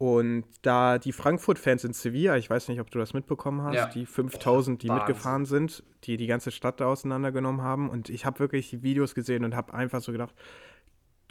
und 0.00 0.44
da 0.62 0.96
die 0.96 1.12
Frankfurt-Fans 1.12 1.84
in 1.84 1.92
Sevilla, 1.92 2.38
ich 2.38 2.48
weiß 2.48 2.68
nicht, 2.68 2.80
ob 2.80 2.90
du 2.90 2.98
das 2.98 3.12
mitbekommen 3.12 3.60
hast, 3.60 3.74
ja. 3.74 3.86
die 3.86 4.06
5000, 4.06 4.82
die 4.82 4.88
Wahnsinn. 4.88 5.06
mitgefahren 5.06 5.44
sind, 5.44 5.84
die 6.04 6.16
die 6.16 6.26
ganze 6.26 6.52
Stadt 6.52 6.80
da 6.80 6.86
auseinandergenommen 6.86 7.60
haben. 7.60 7.90
Und 7.90 8.08
ich 8.08 8.24
habe 8.24 8.38
wirklich 8.38 8.82
Videos 8.82 9.14
gesehen 9.14 9.44
und 9.44 9.54
habe 9.54 9.74
einfach 9.74 10.00
so 10.00 10.10
gedacht, 10.10 10.34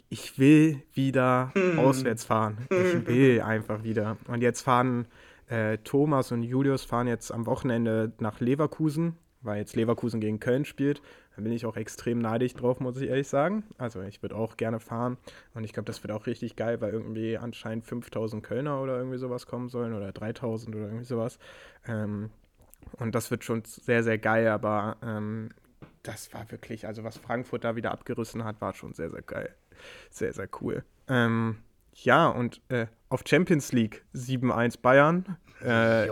ich 0.09 0.38
will 0.38 0.83
wieder 0.93 1.49
hm. 1.55 1.79
auswärts 1.79 2.25
fahren. 2.25 2.67
Ich 2.69 3.07
will 3.07 3.41
einfach 3.41 3.81
wieder. 3.81 4.17
Und 4.27 4.43
jetzt 4.43 4.61
fahren 4.61 5.07
äh, 5.47 5.79
Thomas 5.79 6.31
und 6.31 6.43
Julius 6.43 6.83
fahren 6.83 7.07
jetzt 7.07 7.31
am 7.31 7.47
Wochenende 7.47 8.13
nach 8.19 8.39
Leverkusen 8.39 9.17
weil 9.41 9.58
jetzt 9.58 9.75
Leverkusen 9.75 10.19
gegen 10.19 10.39
Köln 10.39 10.65
spielt. 10.65 11.01
Da 11.36 11.41
bin 11.41 11.51
ich 11.51 11.65
auch 11.65 11.77
extrem 11.77 12.19
neidisch 12.19 12.53
drauf, 12.53 12.79
muss 12.79 12.98
ich 12.98 13.10
ehrlich 13.10 13.27
sagen. 13.27 13.63
Also 13.77 14.01
ich 14.01 14.22
würde 14.22 14.36
auch 14.36 14.58
gerne 14.58 14.79
fahren 14.79 15.17
und 15.53 15.63
ich 15.63 15.74
glaube, 15.74 15.86
das 15.86 16.03
wird 16.03 16.12
auch 16.12 16.27
richtig 16.27 16.55
geil, 16.55 16.81
weil 16.81 16.91
irgendwie 16.91 17.38
anscheinend 17.38 17.86
5000 17.86 18.43
Kölner 18.43 18.81
oder 18.81 18.98
irgendwie 18.98 19.17
sowas 19.17 19.48
kommen 19.48 19.69
sollen 19.69 19.93
oder 19.93 20.12
3000 20.12 20.75
oder 20.75 20.86
irgendwie 20.86 21.05
sowas. 21.05 21.39
Ähm, 21.88 22.29
und 22.93 23.15
das 23.15 23.31
wird 23.31 23.43
schon 23.43 23.63
sehr, 23.65 24.03
sehr 24.03 24.17
geil, 24.17 24.48
aber 24.48 24.98
ähm, 25.03 25.50
das 26.03 26.34
war 26.34 26.50
wirklich, 26.51 26.88
also 26.88 27.03
was 27.03 27.17
Frankfurt 27.17 27.63
da 27.63 27.75
wieder 27.75 27.91
abgerissen 27.91 28.43
hat, 28.43 28.62
war 28.62 28.74
schon 28.74 28.93
sehr, 28.93 29.10
sehr 29.10 29.22
geil. 29.22 29.53
Sehr, 30.10 30.34
sehr 30.34 30.50
cool. 30.62 30.84
Ähm, 31.08 31.60
ja, 31.93 32.27
und 32.27 32.62
äh, 32.69 32.88
auf 33.10 33.24
Champions 33.25 33.72
League 33.72 34.03
7-1 34.13 34.81
Bayern. 34.81 35.38
Äh, 35.62 36.08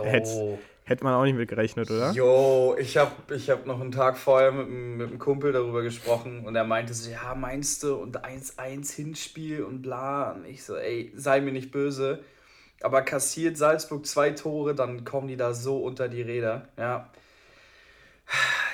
hätte 0.88 1.00
hätt 1.00 1.04
man 1.04 1.14
auch 1.14 1.24
nicht 1.24 1.36
mit 1.36 1.48
gerechnet, 1.48 1.90
oder? 1.90 2.12
Jo, 2.12 2.74
ich 2.78 2.96
habe 2.96 3.12
ich 3.34 3.50
hab 3.50 3.66
noch 3.66 3.80
einen 3.80 3.92
Tag 3.92 4.16
vorher 4.16 4.52
mit, 4.52 4.68
mit 4.68 5.08
einem 5.08 5.18
Kumpel 5.18 5.52
darüber 5.52 5.82
gesprochen 5.82 6.46
und 6.46 6.56
er 6.56 6.64
meinte 6.64 6.94
so, 6.94 7.10
ja, 7.10 7.34
meinst 7.34 7.82
du, 7.82 7.94
und 7.96 8.24
1-1 8.24 8.94
Hinspiel 8.94 9.62
und 9.62 9.82
bla. 9.82 10.32
Und 10.32 10.46
ich 10.46 10.64
so, 10.64 10.76
ey, 10.76 11.12
sei 11.14 11.40
mir 11.40 11.52
nicht 11.52 11.70
böse. 11.70 12.20
Aber 12.80 13.02
kassiert 13.02 13.56
Salzburg 13.56 14.06
zwei 14.06 14.30
Tore, 14.30 14.74
dann 14.74 15.04
kommen 15.04 15.28
die 15.28 15.36
da 15.36 15.52
so 15.52 15.78
unter 15.78 16.08
die 16.08 16.22
Räder. 16.22 16.68
Ja. 16.78 17.10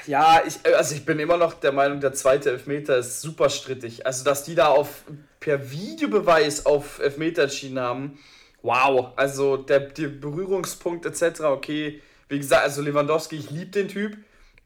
Ja, 0.06 0.42
ich, 0.46 0.58
also 0.76 0.94
ich 0.94 1.06
bin 1.06 1.18
immer 1.18 1.38
noch 1.38 1.54
der 1.54 1.72
Meinung, 1.72 2.00
der 2.00 2.12
zweite 2.12 2.50
Elfmeter 2.50 2.98
ist 2.98 3.22
super 3.22 3.48
strittig. 3.48 4.06
Also, 4.06 4.22
dass 4.22 4.44
die 4.44 4.54
da 4.54 4.68
auf 4.68 5.04
per 5.40 5.70
Videobeweis 5.70 6.66
auf 6.66 6.98
Elfmeter 6.98 7.44
entschieden 7.44 7.78
haben, 7.78 8.18
wow. 8.64 9.12
Also 9.14 9.56
der, 9.56 9.80
der 9.80 10.08
Berührungspunkt 10.08 11.06
etc., 11.06 11.42
okay. 11.42 12.02
Wie 12.28 12.38
gesagt, 12.38 12.64
also 12.64 12.82
Lewandowski, 12.82 13.36
ich 13.36 13.50
liebe 13.50 13.70
den 13.70 13.88
Typ, 13.88 14.16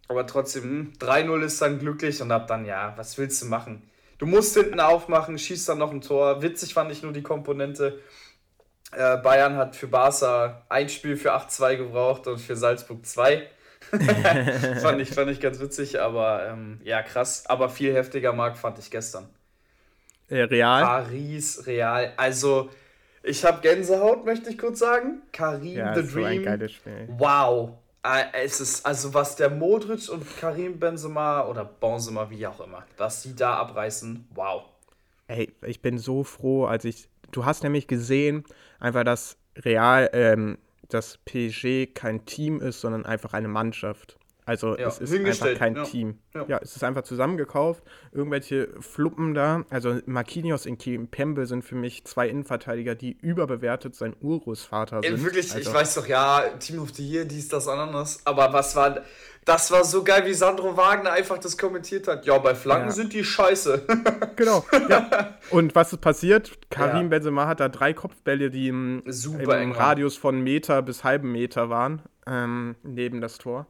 aber 0.09 0.27
trotzdem, 0.27 0.93
3-0 1.01 1.35
hm, 1.35 1.43
ist 1.43 1.61
dann 1.61 1.79
glücklich 1.79 2.23
und 2.23 2.33
ab 2.33 2.47
dann, 2.47 2.65
ja, 2.65 2.95
was 2.97 3.19
willst 3.19 3.43
du 3.43 3.47
machen? 3.47 3.83
Du 4.19 4.27
musst 4.27 4.55
hinten 4.55 4.81
aufmachen, 4.81 5.39
schießt 5.39 5.69
dann 5.69 5.79
noch 5.79 5.93
ein 5.93 6.01
Tor. 6.01 6.43
Witzig 6.43 6.75
fand 6.75 6.91
ich 6.91 7.03
nur 7.03 7.13
die 7.13 7.23
Komponente. 7.23 8.01
Äh, 8.93 9.19
Bayern 9.19 9.57
hat 9.57 9.77
für 9.77 9.87
Barca 9.87 10.65
ein 10.69 10.89
Spiel 10.89 11.17
für 11.17 11.35
8-2 11.35 11.77
gebraucht 11.77 12.27
und 12.27 12.39
für 12.39 12.57
Salzburg 12.57 13.05
2. 13.05 13.49
fand, 14.81 15.01
ich, 15.01 15.11
fand 15.11 15.31
ich 15.31 15.41
ganz 15.41 15.61
witzig, 15.61 16.01
aber 16.01 16.47
ähm, 16.49 16.81
ja, 16.85 17.03
krass. 17.03 17.45
Aber 17.47 17.69
viel 17.69 17.95
heftiger, 17.95 18.33
Marc, 18.33 18.57
fand 18.57 18.79
ich 18.79 18.91
gestern. 18.91 19.29
Äh, 20.29 20.43
Real? 20.43 20.83
Paris, 20.83 21.67
Real. 21.67 22.13
Also, 22.17 22.71
ich 23.23 23.45
habe 23.45 23.61
Gänsehaut, 23.61 24.25
möchte 24.25 24.51
ich 24.51 24.59
kurz 24.59 24.79
sagen. 24.79 25.23
Karim 25.33 25.77
ja, 25.77 25.95
the 25.95 26.03
Dream. 26.03 26.13
So 26.13 26.25
ein 26.25 26.43
geiles 26.43 26.73
Spiel. 26.73 27.09
Wow. 27.19 27.79
Äh, 28.03 28.25
es 28.45 28.61
ist, 28.61 28.87
also 28.87 29.13
was 29.15 29.37
der 29.37 29.51
Modric 29.51 30.09
und 30.09 30.25
Karim 30.39 30.79
Benzema 30.79 31.47
oder 31.47 31.65
Benzema, 31.65 32.31
wie 32.31 32.47
auch 32.47 32.61
immer, 32.61 32.85
was 32.97 33.23
die 33.23 33.35
da 33.35 33.57
abreißen, 33.57 34.29
wow. 34.35 34.65
Ey, 35.27 35.53
ich 35.67 35.83
bin 35.83 35.99
so 35.99 36.25
froh, 36.25 36.67
als 36.67 36.85
ich, 36.85 37.09
du 37.33 37.45
hast 37.45 37.63
nämlich 37.63 37.87
gesehen, 37.87 38.45
einfach, 38.81 39.05
dass 39.05 39.37
Real, 39.57 40.09
ähm, 40.13 40.59
dass 40.89 41.19
PSG 41.19 41.93
kein 41.93 42.25
Team 42.25 42.61
ist, 42.61 42.81
sondern 42.81 43.05
einfach 43.05 43.35
eine 43.35 43.49
Mannschaft. 43.49 44.18
Also 44.49 44.79
ja, 44.79 44.89
es 44.89 44.99
ist 44.99 45.13
einfach 45.13 45.55
kein 45.59 45.77
ja. 45.77 45.85
Team. 45.85 46.21
Ja. 46.35 46.47
ja. 46.49 46.61
es 46.63 46.75
ist 46.75 46.83
einfach 46.83 47.03
zusammengekauft. 47.03 47.83
Irgendwelche 48.13 48.71
Fluppen 48.81 49.35
da. 49.35 49.67
Also 49.69 49.99
Marquinhos 50.07 50.65
und 50.65 51.11
Pembe 51.11 51.45
sind 51.45 51.65
für 51.65 51.75
mich 51.75 52.07
zwei 52.07 52.31
Innenverteidiger, 52.31 52.95
die 52.95 53.13
überbewertet 53.13 53.95
sein 53.95 54.17
Urgroßvater 54.19 55.03
sind. 55.03 55.13
Ey, 55.13 55.23
wirklich, 55.23 55.55
also, 55.55 55.69
ich 55.69 55.77
weiß 55.77 55.97
doch, 55.97 56.07
ja, 56.07 56.45
Team 56.61 56.81
of 56.81 56.95
the 56.95 57.07
Year, 57.07 57.27
dies, 57.27 57.49
das, 57.49 57.69
anderes. 57.69 58.23
Aber 58.25 58.51
was 58.55 58.75
war, 58.75 59.03
das 59.45 59.71
war 59.71 59.85
so 59.85 60.03
geil, 60.03 60.25
wie 60.25 60.33
Sandro 60.33 60.79
Wagner 60.79 61.13
einfach 61.13 61.37
das 61.37 61.59
kommentiert 61.59 62.09
hat. 62.09 62.25
Ja, 62.25 62.39
bei 62.39 62.55
Flanken 62.55 62.91
sind 62.91 63.13
die 63.13 63.25
scheiße. 63.25 63.83
genau, 64.37 64.65
ja. 64.89 65.37
Und 65.51 65.75
was 65.75 65.93
ist 65.93 66.01
passiert? 66.01 66.59
Karim 66.71 67.11
Benzema 67.11 67.47
hat 67.47 67.61
da 67.61 67.69
drei 67.69 67.93
Kopfbälle, 67.93 68.49
die 68.49 68.69
im, 68.69 69.03
im 69.05 69.73
Radius 69.73 70.17
von 70.17 70.41
Meter 70.41 70.81
bis 70.81 71.05
halben 71.05 71.33
Meter 71.33 71.69
waren, 71.69 72.01
ähm, 72.27 72.77
neben 72.83 73.21
das 73.21 73.37
Tor. 73.37 73.67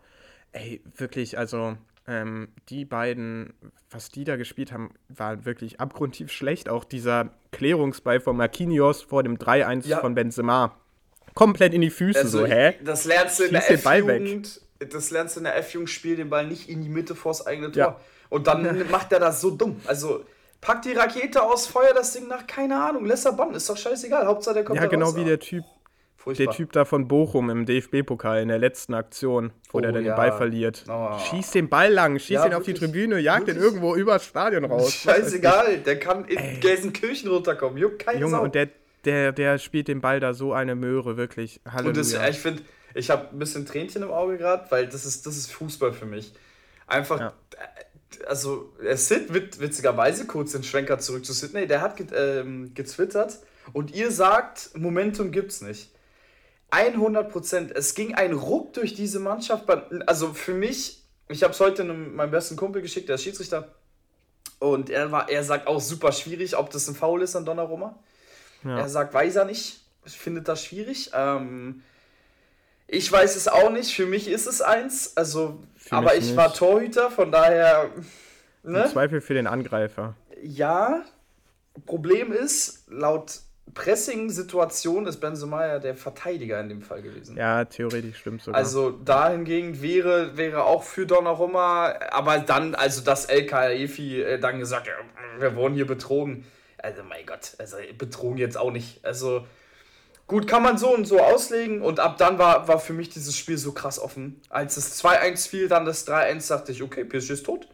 Ey, 0.59 0.83
wirklich, 0.97 1.39
also 1.39 1.77
ähm, 2.09 2.49
die 2.69 2.85
beiden, 2.85 3.53
was 3.91 4.11
die 4.11 4.25
da 4.25 4.37
gespielt 4.37 4.73
haben, 4.73 4.91
war 5.09 5.45
wirklich 5.45 5.79
abgrundtief 5.79 6.33
schlecht. 6.33 6.69
Auch 6.69 6.85
dieser 6.85 7.31
Klärungsball 7.53 8.21
von 8.21 8.37
Marquinhos 8.37 9.03
vor 9.03 9.23
dem 9.23 9.37
3-1 9.37 9.87
ja. 9.87 10.01
von 10.01 10.15
Benzema. 10.15 10.75
Komplett 11.35 11.75
in 11.75 11.83
die 11.83 11.91
Füße, 11.91 12.19
also, 12.19 12.39
so, 12.41 12.47
hä? 12.47 12.75
Das 12.83 13.05
lernst 13.05 13.39
du 13.39 13.45
in 13.45 13.53
der 13.53 13.71
F-Jugend, 13.71 14.61
das 14.81 15.11
lernst 15.11 15.37
du 15.37 15.41
in 15.41 15.45
der 15.45 15.57
F-Jugend, 15.59 15.91
spiel 15.91 16.17
den 16.17 16.31
Ball 16.31 16.47
nicht 16.47 16.69
in 16.69 16.83
die 16.83 16.89
Mitte 16.89 17.15
vors 17.15 17.47
eigene 17.47 17.71
Tor. 17.71 17.83
Ja. 17.83 18.01
Und 18.29 18.47
dann 18.47 18.91
macht 18.91 19.13
er 19.13 19.21
das 19.21 19.41
so 19.41 19.51
dumm. 19.51 19.81
Also, 19.87 20.25
pack 20.61 20.83
die 20.83 20.93
Rakete 20.93 21.43
aus, 21.43 21.67
feuer 21.67 21.95
das 21.95 22.13
Ding 22.13 22.27
nach, 22.27 22.47
keine 22.47 22.83
Ahnung, 22.83 23.05
Lissabon, 23.05 23.55
ist 23.55 23.69
doch 23.69 23.77
scheißegal. 23.77 24.27
Hauptsache 24.27 24.55
der 24.55 24.65
kommt 24.65 24.81
Ja, 24.81 24.87
genau 24.87 25.07
raus, 25.07 25.17
wie 25.17 25.25
der 25.25 25.39
Typ 25.39 25.65
Furchtbar. 26.29 26.47
Der 26.47 26.55
Typ 26.55 26.73
da 26.73 26.85
von 26.85 27.09
Bochum 27.09 27.49
im 27.49 27.65
DFB-Pokal 27.65 28.43
in 28.43 28.49
der 28.49 28.59
letzten 28.59 28.93
Aktion, 28.93 29.51
wo 29.71 29.79
oh, 29.79 29.81
der 29.81 29.93
dann 29.93 30.05
ja. 30.05 30.13
den 30.13 30.17
Ball 30.17 30.37
verliert. 30.37 30.85
Oh. 30.87 31.19
Schießt 31.19 31.55
den 31.55 31.71
Ball 31.71 31.91
lang, 31.91 32.19
schießt 32.19 32.31
ja, 32.31 32.47
ihn 32.47 32.53
auf 32.53 32.65
die 32.65 32.75
Tribüne, 32.75 33.19
jagt 33.19 33.47
wirklich? 33.47 33.57
den 33.57 33.65
irgendwo 33.65 33.95
übers 33.95 34.27
Stadion 34.27 34.67
raus. 34.67 34.93
Scheißegal, 34.93 35.79
der 35.79 35.99
kann 35.99 36.27
in 36.27 36.37
Ey. 36.37 36.61
Gelsenkirchen 36.61 37.31
runterkommen. 37.31 37.79
Juckt 37.79 38.01
keine 38.01 38.21
Junge, 38.21 38.37
Sau. 38.37 38.43
und 38.43 38.55
der, 38.55 38.69
der, 39.07 39.33
der 39.33 39.57
spielt 39.57 39.89
den 39.89 40.03
Ball 40.03 40.21
da 40.21 40.35
so 40.35 40.53
eine 40.53 40.75
Möhre, 40.75 41.17
wirklich. 41.17 41.63
Halleluja. 41.65 41.89
Und 41.89 41.97
das, 41.97 42.29
ich 42.29 42.39
finde, 42.39 42.63
ich 42.93 43.09
habe 43.09 43.29
ein 43.33 43.39
bisschen 43.39 43.65
Tränchen 43.65 44.03
im 44.03 44.11
Auge 44.11 44.37
gerade, 44.37 44.71
weil 44.71 44.87
das 44.87 45.07
ist, 45.07 45.27
das 45.27 45.39
ist 45.39 45.51
Fußball 45.51 45.95
für 45.95 46.05
mich. 46.05 46.35
Einfach, 46.87 47.21
ja. 47.21 47.33
also 48.27 48.75
Sid, 48.93 49.33
witzigerweise, 49.33 50.27
kurz 50.27 50.53
den 50.53 50.63
Schwenker 50.63 50.99
zurück 50.99 51.25
zu 51.25 51.33
Sydney, 51.33 51.67
der 51.67 51.81
hat 51.81 51.97
ähm, 52.15 52.75
getwittert 52.75 53.39
und 53.73 53.95
ihr 53.95 54.11
sagt, 54.11 54.73
Momentum 54.77 55.31
gibt's 55.31 55.63
nicht. 55.63 55.91
100 56.71 57.31
Prozent. 57.31 57.73
Es 57.73 57.95
ging 57.95 58.15
ein 58.15 58.33
Ruck 58.33 58.75
durch 58.75 58.95
diese 58.95 59.21
Mannschaft. 59.21 59.65
Also 60.07 60.35
für 60.35 60.55
mich, 60.55 61.03
ich 61.29 61.43
habe 61.43 61.53
es 61.53 61.61
heute 61.61 61.83
einem, 61.83 62.15
meinem 62.15 62.31
besten 62.31 62.57
Kumpel 62.57 62.83
geschickt, 62.83 63.09
der 63.09 63.15
ist 63.15 63.23
Schiedsrichter. 63.23 63.75
Und 64.59 64.91
er, 64.91 65.11
war, 65.13 65.29
er 65.29 65.45
sagt 65.45 65.67
auch 65.67 65.81
super 65.81 66.13
schwierig, 66.13 66.57
ob 66.57 66.71
das 66.71 66.89
ein 66.89 66.95
Foul 66.95 67.23
ist 67.23 67.37
an 67.37 67.45
Donnarumma. 67.45 67.99
Ja. 68.65 68.79
Er 68.79 68.89
sagt, 68.89 69.15
weiß 69.15 69.37
er 69.37 69.45
nicht. 69.45 69.81
Ich 70.05 70.19
finde 70.19 70.43
das 70.43 70.65
schwierig. 70.65 71.11
Ähm, 71.15 71.83
ich 72.87 73.11
weiß 73.11 73.37
es 73.37 73.49
auch 73.49 73.71
nicht. 73.71 73.95
Für 73.95 74.07
mich 74.07 74.29
ist 74.29 74.47
es 74.47 74.61
eins. 74.61 75.17
Also, 75.17 75.63
aber 75.91 76.17
ich 76.17 76.27
nicht. 76.27 76.37
war 76.37 76.53
Torhüter, 76.53 77.11
von 77.11 77.31
daher. 77.31 77.91
Ne? 78.63 78.83
Im 78.83 78.91
Zweifel 78.91 79.21
für 79.21 79.35
den 79.35 79.47
Angreifer. 79.47 80.17
Ja. 80.43 81.05
Problem 81.87 82.33
ist, 82.33 82.89
laut 82.89 83.41
Pressing-Situation 83.75 85.07
ist 85.07 85.19
Benzema 85.19 85.67
ja 85.67 85.79
der 85.79 85.95
Verteidiger 85.95 86.61
in 86.61 86.69
dem 86.69 86.83
Fall 86.83 87.03
gewesen. 87.03 87.37
Ja, 87.37 87.65
theoretisch 87.65 88.19
stimmt 88.19 88.43
sogar. 88.43 88.59
Also 88.59 88.91
dahingegen 88.91 89.83
wäre, 89.83 90.37
wäre 90.37 90.65
auch 90.65 90.83
für 90.83 91.07
Donnarumma, 91.07 91.95
aber 92.11 92.39
dann, 92.39 92.75
also 92.75 93.03
dass 93.03 93.27
El 93.27 93.47
Kaifi 93.47 94.23
äh, 94.23 94.39
dann 94.39 94.59
gesagt, 94.59 94.89
wir 95.39 95.57
wurden 95.57 95.75
hier 95.75 95.87
betrogen. 95.87 96.45
Also 96.79 97.03
mein 97.03 97.27
Gott, 97.27 97.55
also 97.59 97.77
betrogen 97.97 98.39
jetzt 98.39 98.57
auch 98.57 98.71
nicht. 98.71 99.05
Also 99.05 99.47
gut, 100.27 100.47
kann 100.47 100.63
man 100.63 100.79
so 100.79 100.95
und 100.95 101.07
so 101.07 101.21
auslegen 101.21 101.83
und 101.83 102.01
ab 102.01 102.19
dann 102.19 102.39
war, 102.39 102.69
war 102.69 102.79
für 102.79 102.93
mich 102.93 103.09
dieses 103.09 103.37
Spiel 103.37 103.59
so 103.59 103.73
krass 103.73 103.99
offen. 103.99 104.41
Als 104.49 104.77
es 104.77 105.03
2-1 105.03 105.49
fiel, 105.49 105.69
dann 105.69 105.85
das 105.85 106.07
3-1, 106.07 106.49
dachte 106.49 106.73
ich, 106.73 106.83
okay, 106.83 107.05
PSG 107.05 107.31
ist 107.31 107.47
tot. 107.47 107.69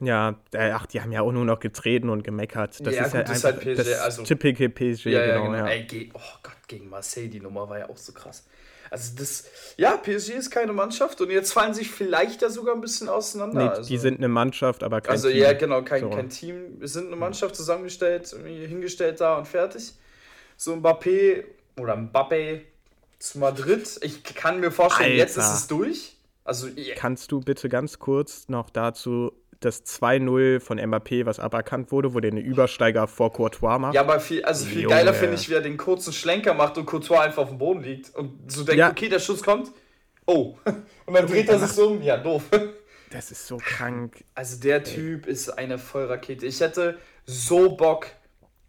Ja, 0.00 0.36
äh, 0.52 0.70
ach, 0.70 0.86
die 0.86 1.00
haben 1.00 1.12
ja 1.12 1.22
auch 1.22 1.32
nur 1.32 1.44
noch 1.44 1.60
getreten 1.60 2.08
und 2.08 2.22
gemeckert. 2.22 2.84
Das 2.84 2.94
ja, 2.94 3.04
ist, 3.04 3.12
gut, 3.12 3.26
halt 3.26 3.30
ist 3.30 3.44
halt 3.44 3.60
PSG, 3.60 3.94
also, 4.00 4.22
typische 4.22 4.68
PSG, 4.68 5.06
ja, 5.06 5.24
ja, 5.24 5.38
genau. 5.38 5.52
genau. 5.52 5.58
Ja. 5.58 5.66
Ey, 5.66 6.10
oh 6.14 6.20
Gott, 6.42 6.56
gegen 6.68 6.88
Marseille, 6.88 7.28
die 7.28 7.40
Nummer 7.40 7.68
war 7.68 7.78
ja 7.78 7.88
auch 7.88 7.96
so 7.96 8.12
krass. 8.12 8.44
Also 8.90 9.12
das, 9.16 9.44
ja, 9.76 9.96
PSG 9.96 10.30
ist 10.30 10.50
keine 10.50 10.72
Mannschaft 10.72 11.20
und 11.20 11.30
jetzt 11.30 11.52
fallen 11.52 11.74
sich 11.74 11.90
vielleicht 11.90 12.42
da 12.42 12.50
sogar 12.50 12.74
ein 12.74 12.80
bisschen 12.80 13.08
auseinander. 13.08 13.62
Nee, 13.62 13.68
also, 13.68 13.88
die 13.88 13.98
sind 13.98 14.18
eine 14.18 14.26
Mannschaft, 14.26 14.82
aber 14.82 15.00
kein 15.00 15.12
also, 15.12 15.28
Team. 15.28 15.42
Also 15.42 15.52
ja, 15.52 15.58
genau, 15.58 15.82
kein, 15.82 16.00
so. 16.00 16.10
kein 16.10 16.28
Team. 16.28 16.80
Wir 16.80 16.88
sind 16.88 17.06
eine 17.06 17.16
Mannschaft 17.16 17.54
zusammengestellt, 17.54 18.34
hingestellt 18.44 19.20
da 19.20 19.38
und 19.38 19.46
fertig. 19.46 19.92
So 20.56 20.74
Mbappé 20.74 21.44
oder 21.78 21.94
Mbappé 21.94 22.62
zu 23.20 23.38
Madrid. 23.38 24.00
Ich 24.02 24.24
kann 24.24 24.58
mir 24.58 24.72
vorstellen, 24.72 25.12
Alter. 25.12 25.22
jetzt 25.22 25.36
ist 25.36 25.54
es 25.54 25.66
durch. 25.68 26.16
Also, 26.42 26.66
yeah. 26.66 26.96
Kannst 26.96 27.30
du 27.30 27.40
bitte 27.40 27.68
ganz 27.68 28.00
kurz 28.00 28.48
noch 28.48 28.70
dazu 28.70 29.32
das 29.60 29.84
2-0 29.84 30.60
von 30.60 30.80
Mbappé, 30.80 31.26
was 31.26 31.38
aberkannt 31.38 31.92
wurde, 31.92 32.14
wo 32.14 32.20
der 32.20 32.30
eine 32.30 32.40
Übersteiger 32.40 33.06
vor 33.06 33.32
Courtois 33.32 33.78
macht. 33.78 33.94
Ja, 33.94 34.00
aber 34.00 34.18
viel, 34.20 34.44
also 34.44 34.64
viel 34.64 34.82
Junge. 34.82 34.94
geiler 34.94 35.14
finde 35.14 35.34
ich, 35.34 35.48
wie 35.48 35.54
er 35.54 35.60
den 35.60 35.76
kurzen 35.76 36.12
Schlenker 36.12 36.54
macht 36.54 36.78
und 36.78 36.86
Courtois 36.86 37.20
einfach 37.20 37.42
auf 37.42 37.50
dem 37.50 37.58
Boden 37.58 37.82
liegt 37.82 38.14
und 38.14 38.50
so 38.50 38.64
denkt, 38.64 38.78
ja. 38.78 38.90
okay, 38.90 39.08
der 39.08 39.20
Schuss 39.20 39.42
kommt. 39.42 39.70
Oh. 40.26 40.56
Und 41.06 41.14
dann 41.14 41.26
dreht 41.26 41.48
er 41.48 41.58
sich 41.58 41.70
so 41.72 41.88
um. 41.88 42.02
Ja, 42.02 42.16
doof. 42.16 42.44
Das 43.12 43.32
ist 43.32 43.48
so 43.48 43.56
krank. 43.56 44.22
Also 44.36 44.60
der 44.60 44.84
Typ 44.84 45.26
Ey. 45.26 45.32
ist 45.32 45.48
eine 45.48 45.78
Vollrakete. 45.78 46.46
Ich 46.46 46.60
hätte 46.60 46.96
so 47.26 47.74
Bock 47.74 48.06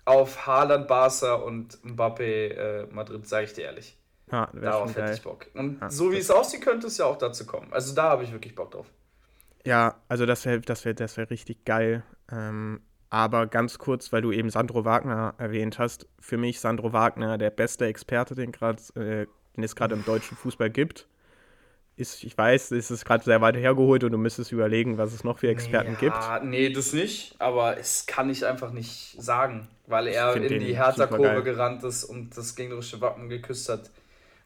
auf 0.03 0.47
Haaland, 0.47 0.87
Barca 0.87 1.35
und 1.35 1.77
Mbappé 1.83 2.23
äh, 2.23 2.87
Madrid, 2.89 3.27
sage 3.27 3.45
ich 3.45 3.53
dir 3.53 3.65
ehrlich. 3.65 3.99
Ja, 4.31 4.49
Darauf 4.51 4.95
hätte 4.95 5.13
ich 5.13 5.21
Bock. 5.21 5.45
Und 5.53 5.79
ja, 5.79 5.91
so 5.91 6.11
wie 6.11 6.17
es 6.17 6.31
aussieht, 6.31 6.61
könnte 6.61 6.87
es 6.87 6.97
ja 6.97 7.05
auch 7.05 7.17
dazu 7.17 7.45
kommen. 7.45 7.67
Also 7.71 7.93
da 7.93 8.03
habe 8.03 8.23
ich 8.23 8.31
wirklich 8.31 8.55
Bock 8.55 8.71
drauf. 8.71 8.87
Ja, 9.65 9.95
also 10.07 10.25
das 10.25 10.45
wäre 10.45 10.61
das 10.61 10.85
wär, 10.85 10.93
das 10.93 11.17
wär 11.17 11.29
richtig 11.29 11.65
geil. 11.65 12.03
Ähm, 12.31 12.81
aber 13.09 13.47
ganz 13.47 13.77
kurz, 13.77 14.13
weil 14.13 14.21
du 14.21 14.31
eben 14.31 14.49
Sandro 14.49 14.85
Wagner 14.85 15.35
erwähnt 15.37 15.79
hast, 15.79 16.07
für 16.19 16.37
mich 16.37 16.59
Sandro 16.59 16.93
Wagner 16.93 17.37
der 17.37 17.49
beste 17.49 17.85
Experte, 17.85 18.35
den, 18.35 18.51
grad, 18.51 18.79
äh, 18.95 19.27
den 19.55 19.63
es 19.63 19.75
gerade 19.75 19.95
im 19.95 20.05
deutschen 20.05 20.37
Fußball 20.37 20.69
gibt. 20.69 21.07
Ist, 21.97 22.23
ich 22.23 22.37
weiß, 22.37 22.71
es 22.71 22.89
ist 22.89 23.03
gerade 23.03 23.23
sehr 23.23 23.41
weit 23.41 23.57
hergeholt 23.57 24.05
und 24.05 24.13
du 24.13 24.17
müsstest 24.17 24.53
überlegen, 24.53 24.97
was 24.97 25.13
es 25.13 25.25
noch 25.25 25.39
für 25.39 25.49
Experten 25.49 25.93
ja, 25.93 25.99
gibt. 25.99 26.49
Nee, 26.49 26.71
das 26.71 26.93
nicht, 26.93 27.35
aber 27.39 27.77
es 27.77 28.05
kann 28.05 28.29
ich 28.29 28.45
einfach 28.45 28.71
nicht 28.71 29.21
sagen, 29.21 29.67
weil 29.87 30.07
er 30.07 30.35
in 30.37 30.59
die 30.61 30.75
Hertha-Kurve 30.75 31.43
gerannt 31.43 31.83
ist 31.83 32.05
und 32.05 32.35
das 32.37 32.55
gegnerische 32.55 33.01
Wappen 33.01 33.27
geküsst 33.27 33.67
hat 33.67 33.91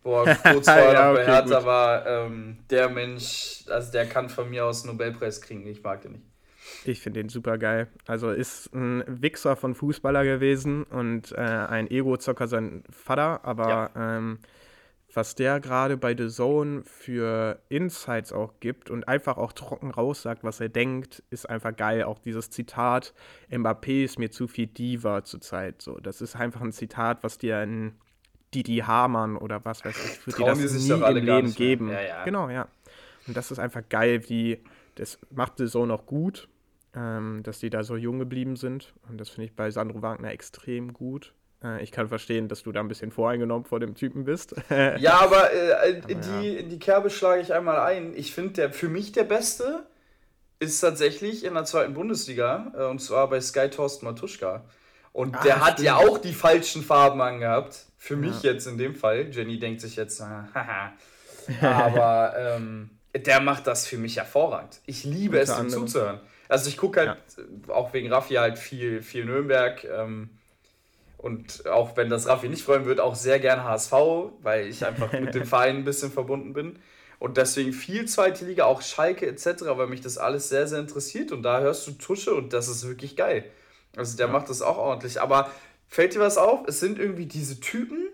wo 0.05 0.23
er 0.23 0.35
kurz 0.53 0.65
vorher 0.65 0.93
ja, 0.93 1.07
noch 1.07 1.15
bei 1.15 1.25
Hertha 1.25 1.57
gut. 1.57 1.65
war, 1.65 2.07
ähm, 2.07 2.59
der 2.69 2.89
Mensch, 2.89 3.63
also 3.67 3.91
der 3.91 4.05
kann 4.05 4.29
von 4.29 4.49
mir 4.49 4.65
aus 4.65 4.83
einen 4.83 4.93
Nobelpreis 4.93 5.41
kriegen. 5.41 5.65
Ich 5.67 5.83
mag 5.83 6.01
den 6.01 6.13
nicht. 6.13 6.25
Ich 6.83 7.01
finde 7.01 7.21
den 7.21 7.29
super 7.29 7.57
geil. 7.57 7.87
Also 8.07 8.31
ist 8.31 8.73
ein 8.73 9.03
Wichser 9.07 9.55
von 9.55 9.75
Fußballer 9.75 10.23
gewesen 10.23 10.83
und 10.83 11.31
äh, 11.31 11.41
ein 11.41 11.89
Ego-Zocker 11.89 12.47
sein 12.47 12.83
Vater, 12.89 13.41
aber 13.43 13.69
ja. 13.69 14.17
ähm, 14.17 14.39
was 15.13 15.35
der 15.35 15.59
gerade 15.59 15.95
bei 15.95 16.15
The 16.15 16.27
Zone 16.27 16.83
für 16.83 17.61
Insights 17.69 18.33
auch 18.33 18.59
gibt 18.59 18.89
und 18.89 19.07
einfach 19.07 19.37
auch 19.37 19.53
trocken 19.53 19.91
raussagt, 19.91 20.43
was 20.43 20.59
er 20.59 20.69
denkt, 20.69 21.23
ist 21.29 21.49
einfach 21.49 21.75
geil. 21.75 22.03
Auch 22.03 22.19
dieses 22.19 22.49
Zitat, 22.49 23.13
Mbappé 23.49 24.03
ist 24.03 24.19
mir 24.19 24.29
zu 24.29 24.47
viel 24.47 24.67
Diva 24.67 25.23
zurzeit. 25.23 25.81
So, 25.81 25.99
das 25.99 26.21
ist 26.21 26.35
einfach 26.35 26.61
ein 26.61 26.73
Zitat, 26.73 27.23
was 27.23 27.37
dir 27.37 27.61
in 27.63 27.93
Didi 28.53 28.77
Hamann 28.77 29.38
oder 29.38 29.65
was 29.65 29.84
weiß 29.84 29.95
ich, 29.95 30.27
würde 30.27 30.55
die 30.55 30.63
das 30.63 30.73
nie 30.73 30.89
im 30.89 31.25
Leben 31.25 31.53
geben. 31.53 31.89
Ja, 31.89 32.01
ja. 32.01 32.23
Genau, 32.23 32.49
ja. 32.49 32.67
Und 33.27 33.36
das 33.36 33.51
ist 33.51 33.60
einfach 33.60 33.81
geil, 33.89 34.29
wie 34.29 34.60
das 34.95 35.19
macht 35.29 35.60
die 35.60 35.67
so 35.67 35.86
noch 35.86 36.05
gut, 36.05 36.47
ähm, 36.95 37.41
dass 37.43 37.60
die 37.60 37.69
da 37.69 37.84
so 37.84 37.97
jung 37.97 38.19
geblieben 38.19 38.55
sind. 38.55 38.93
Und 39.10 39.19
das 39.19 39.29
finde 39.29 39.45
ich 39.45 39.55
bei 39.55 39.69
Sandro 39.71 40.01
Wagner 40.01 40.31
extrem 40.31 40.93
gut. 40.93 41.34
Äh, 41.63 41.84
ich 41.84 41.91
kann 41.91 42.08
verstehen, 42.08 42.47
dass 42.47 42.63
du 42.63 42.71
da 42.71 42.79
ein 42.79 42.88
bisschen 42.88 43.12
voreingenommen 43.12 43.65
vor 43.65 43.79
dem 43.79 43.95
Typen 43.95 44.23
bist. 44.23 44.55
ja, 44.69 45.19
aber 45.19 45.51
äh, 45.51 46.01
in, 46.08 46.21
die, 46.21 46.55
ja. 46.55 46.62
die 46.62 46.79
Kerbe 46.79 47.10
schlage 47.10 47.41
ich 47.41 47.53
einmal 47.53 47.79
ein. 47.79 48.13
Ich 48.15 48.34
finde, 48.34 48.53
der 48.53 48.71
für 48.71 48.89
mich 48.89 49.12
der 49.12 49.25
Beste 49.25 49.86
ist 50.60 50.79
tatsächlich 50.79 51.43
in 51.43 51.53
der 51.53 51.65
zweiten 51.65 51.93
Bundesliga, 51.93 52.71
äh, 52.77 52.86
und 52.86 53.01
zwar 53.01 53.29
bei 53.29 53.41
Sky 53.41 53.69
Thorsten 53.69 54.05
Matuschka. 54.05 54.63
Und 55.15 55.34
Ach, 55.38 55.43
der 55.43 55.62
hat 55.62 55.73
stimmt. 55.75 55.86
ja 55.86 55.95
auch 55.95 56.17
die 56.17 56.34
falschen 56.34 56.84
Farben 56.84 57.21
angehabt. 57.21 57.86
Für 57.97 58.17
mich 58.17 58.43
ja. 58.43 58.51
jetzt 58.51 58.67
in 58.67 58.78
dem 58.78 58.95
Fall. 58.95 59.30
Jenny 59.32 59.58
denkt 59.58 59.80
sich 59.80 59.95
jetzt, 59.95 60.19
haha. 60.19 60.91
Aber 61.62 62.34
ähm, 62.38 62.89
der 63.15 63.39
macht 63.39 63.65
das 63.65 63.88
für 63.88 63.97
mich 63.97 64.17
hervorragend. 64.17 64.82
Ich 64.86 65.06
liebe 65.06 65.39
Unter 65.39 65.54
es, 65.54 65.60
ihm 65.60 65.69
zuzuhören. 65.69 66.19
Also 66.49 66.67
ich 66.67 66.75
gucke 66.75 66.99
halt 66.99 67.17
ja. 67.38 67.73
auch 67.73 67.93
wegen 67.93 68.12
Raffi 68.12 68.34
halt 68.34 68.58
viel, 68.58 69.01
viel 69.01 69.23
Nürnberg. 69.23 69.86
Ähm, 69.86 70.32
und 71.17 71.65
auch 71.65 71.95
wenn 71.95 72.10
das 72.10 72.28
Raffi 72.28 72.49
nicht 72.49 72.63
freuen 72.63 72.86
wird, 72.86 72.99
auch 72.99 73.15
sehr 73.15 73.39
gern 73.39 73.63
HSV, 73.63 73.93
weil 74.41 74.67
ich 74.67 74.86
einfach 74.86 75.13
mit 75.13 75.34
dem 75.34 75.45
Verein 75.45 75.78
ein 75.78 75.86
bisschen 75.86 76.12
verbunden 76.12 76.51
bin. 76.51 76.78
Und 77.19 77.38
deswegen 77.38 77.71
viel 77.71 78.04
zweite 78.04 78.43
Liga, 78.43 78.65
auch 78.65 78.82
Schalke 78.82 79.28
etc., 79.28 79.63
weil 79.78 79.88
mich 79.88 80.01
das 80.01 80.17
alles 80.17 80.49
sehr, 80.49 80.67
sehr 80.67 80.80
interessiert. 80.80 81.32
Und 81.32 81.43
da 81.43 81.62
hörst 81.62 81.88
du 81.88 81.91
Tusche 81.93 82.34
und 82.34 82.51
das 82.51 82.67
ist 82.67 82.86
wirklich 82.86 83.15
geil. 83.15 83.45
Also 83.95 84.17
der 84.17 84.27
ja. 84.27 84.31
macht 84.31 84.49
das 84.49 84.62
auch 84.62 84.77
ordentlich. 84.77 85.21
Aber 85.21 85.51
fällt 85.88 86.15
dir 86.15 86.19
was 86.19 86.38
auf? 86.38 86.67
Es 86.67 86.79
sind 86.79 86.99
irgendwie 86.99 87.25
diese 87.25 87.60
Typen, 87.60 88.08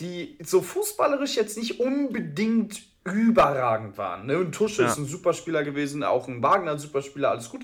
die 0.00 0.38
so 0.42 0.62
fußballerisch 0.62 1.36
jetzt 1.36 1.56
nicht 1.56 1.80
unbedingt 1.80 2.82
überragend 3.04 3.98
waren. 3.98 4.26
Ne? 4.26 4.38
Und 4.38 4.52
Tusche 4.52 4.82
ja. 4.82 4.88
ist 4.88 4.98
ein 4.98 5.06
Superspieler 5.06 5.62
gewesen, 5.62 6.02
auch 6.02 6.26
ein 6.26 6.42
Wagner 6.42 6.72
ein 6.72 6.78
Superspieler, 6.78 7.30
alles 7.30 7.50
gut. 7.50 7.62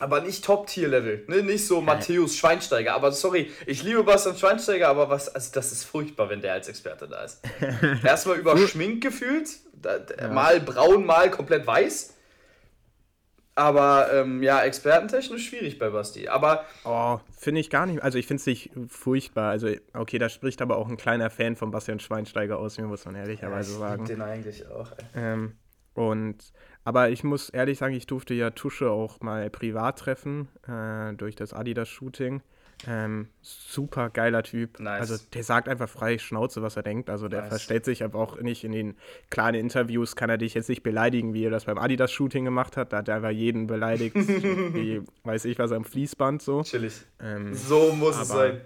Aber 0.00 0.20
nicht 0.20 0.44
Top-Tier-Level. 0.44 1.26
Ne? 1.28 1.42
Nicht 1.44 1.68
so 1.68 1.80
Matthäus 1.80 2.36
Schweinsteiger. 2.36 2.94
Aber 2.94 3.12
sorry, 3.12 3.52
ich 3.64 3.84
liebe 3.84 4.02
Bastian 4.02 4.36
Schweinsteiger, 4.36 4.88
aber 4.88 5.08
was, 5.08 5.32
also 5.32 5.52
das 5.54 5.70
ist 5.70 5.84
furchtbar, 5.84 6.28
wenn 6.30 6.40
der 6.40 6.54
als 6.54 6.66
Experte 6.66 7.06
da 7.06 7.22
ist. 7.22 7.40
Erstmal 8.04 8.38
über 8.38 8.58
Schmink 8.58 9.02
gefühlt. 9.02 9.50
Mal 10.32 10.60
braun, 10.60 11.06
mal 11.06 11.30
komplett 11.30 11.66
weiß. 11.66 12.13
Aber 13.56 14.12
ähm, 14.12 14.42
ja, 14.42 14.62
expertentechnisch 14.62 15.48
schwierig 15.48 15.78
bei 15.78 15.90
Basti. 15.90 16.28
Aber. 16.28 16.64
Oh, 16.84 17.20
finde 17.38 17.60
ich 17.60 17.70
gar 17.70 17.86
nicht. 17.86 18.02
Also 18.02 18.18
ich 18.18 18.26
finde 18.26 18.40
es 18.40 18.46
nicht 18.46 18.70
furchtbar. 18.88 19.50
Also, 19.50 19.68
okay, 19.92 20.18
da 20.18 20.28
spricht 20.28 20.60
aber 20.60 20.76
auch 20.76 20.88
ein 20.88 20.96
kleiner 20.96 21.30
Fan 21.30 21.54
von 21.54 21.70
Bastian 21.70 22.00
Schweinsteiger 22.00 22.58
aus, 22.58 22.78
mir 22.78 22.86
muss 22.86 23.04
man 23.04 23.14
ehrlicherweise 23.14 23.74
ja, 23.74 23.78
sagen. 23.78 24.04
den 24.06 24.22
eigentlich 24.22 24.66
auch, 24.66 24.90
ähm, 25.14 25.54
und 25.94 26.52
aber 26.82 27.10
ich 27.10 27.24
muss 27.24 27.48
ehrlich 27.48 27.78
sagen, 27.78 27.94
ich 27.94 28.06
durfte 28.06 28.34
ja 28.34 28.50
Tusche 28.50 28.90
auch 28.90 29.20
mal 29.20 29.48
privat 29.48 29.98
treffen 29.98 30.48
äh, 30.68 31.14
durch 31.14 31.36
das 31.36 31.54
Adidas-Shooting. 31.54 32.42
Ähm, 32.86 33.28
super 33.40 34.10
geiler 34.10 34.42
Typ. 34.42 34.80
Nice. 34.80 35.00
Also 35.10 35.24
der 35.32 35.42
sagt 35.42 35.68
einfach 35.68 35.88
frei 35.88 36.18
Schnauze, 36.18 36.62
was 36.62 36.76
er 36.76 36.82
denkt. 36.82 37.10
Also 37.10 37.28
der 37.28 37.42
nice. 37.42 37.48
verstellt 37.48 37.84
sich 37.84 38.04
aber 38.04 38.18
auch 38.18 38.40
nicht 38.40 38.64
in 38.64 38.72
den 38.72 38.96
kleinen 39.30 39.58
Interviews, 39.58 40.16
kann 40.16 40.30
er 40.30 40.38
dich 40.38 40.54
jetzt 40.54 40.68
nicht 40.68 40.82
beleidigen, 40.82 41.34
wie 41.34 41.44
er 41.44 41.50
das 41.50 41.64
beim 41.64 41.78
Adidas-Shooting 41.78 42.44
gemacht 42.44 42.76
hat. 42.76 42.92
Da 42.92 42.98
hat 42.98 43.08
er 43.08 43.16
einfach 43.16 43.30
jeden 43.30 43.66
beleidigt, 43.66 44.14
wie 44.16 45.02
weiß 45.24 45.44
ich 45.46 45.58
was 45.58 45.72
am 45.72 45.84
Fließband 45.84 46.42
so. 46.42 46.62
Chillig. 46.62 46.94
Ähm, 47.20 47.54
so 47.54 47.92
muss 47.92 48.20
es 48.20 48.28
sein. 48.28 48.60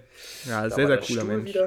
Ja, 0.45 0.63
da 0.63 0.69
sehr, 0.69 0.87
sehr 0.87 0.97
cooler 0.97 1.23
Mensch. 1.23 1.57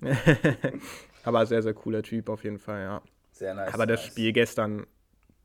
aber 1.24 1.46
sehr, 1.46 1.62
sehr 1.62 1.74
cooler 1.74 2.02
Typ 2.02 2.28
auf 2.28 2.44
jeden 2.44 2.58
Fall, 2.58 2.82
ja. 2.82 3.02
Sehr 3.32 3.54
nice. 3.54 3.74
Aber 3.74 3.86
das 3.86 4.00
nice. 4.00 4.12
Spiel 4.12 4.32
gestern, 4.32 4.86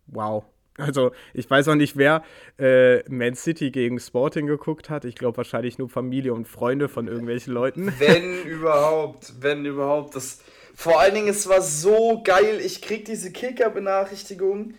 wow. 0.08 0.46
Also 0.78 1.12
ich 1.34 1.50
weiß 1.50 1.68
auch 1.68 1.76
nicht, 1.76 1.98
wer 1.98 2.24
äh, 2.58 3.08
Man 3.10 3.36
City 3.36 3.72
gegen 3.72 4.00
Sporting 4.00 4.48
geguckt 4.48 4.90
hat. 4.90 5.06
Ich 5.06 5.16
glaube 5.16 5.38
wahrscheinlich 5.38 5.78
nur 5.78 5.90
Familie 5.90 6.34
und 6.34 6.48
Freunde 6.48 6.88
von 6.88 7.08
irgendwelchen 7.08 7.54
Leuten. 7.54 7.94
Wenn 8.00 8.44
überhaupt, 8.44 9.34
wenn 9.42 9.66
überhaupt. 9.66 10.16
Das, 10.16 10.40
vor 10.74 11.00
allen 11.00 11.14
Dingen, 11.14 11.28
es 11.28 11.48
war 11.48 11.62
so 11.62 12.22
geil. 12.24 12.60
Ich 12.64 12.82
krieg 12.82 13.06
diese 13.06 13.32
Kicker-Benachrichtigung. 13.32 14.76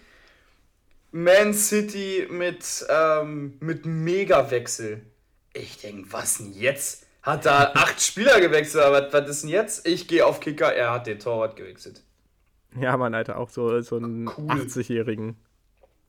Man 1.11 1.53
City 1.53 2.27
mit, 2.31 2.87
ähm, 2.89 3.59
mit 3.61 3.85
Mega-Wechsel. 3.85 5.03
Ich 5.53 5.79
denke, 5.83 6.11
was 6.11 6.39
denn 6.39 6.53
jetzt? 6.55 7.07
Hat 7.23 7.45
da 7.45 7.73
acht 7.75 8.01
Spieler 8.03 8.41
gewechselt, 8.41 8.83
aber 8.83 9.13
was 9.13 9.29
ist 9.29 9.43
denn 9.43 9.51
jetzt? 9.51 9.87
Ich 9.87 10.09
gehe 10.09 10.25
auf 10.25 10.41
Kicker, 10.41 10.75
er 10.75 10.91
hat 10.91 11.07
den 11.07 11.19
Torwart 11.19 11.55
gewechselt. 11.57 12.03
Ja, 12.81 12.97
man, 12.97 13.15
Alter, 13.15 13.39
auch 13.39 13.51
so, 13.51 13.81
so 13.83 13.97
einen 13.97 14.27
cool. 14.27 14.51
80-Jährigen. 14.51 15.37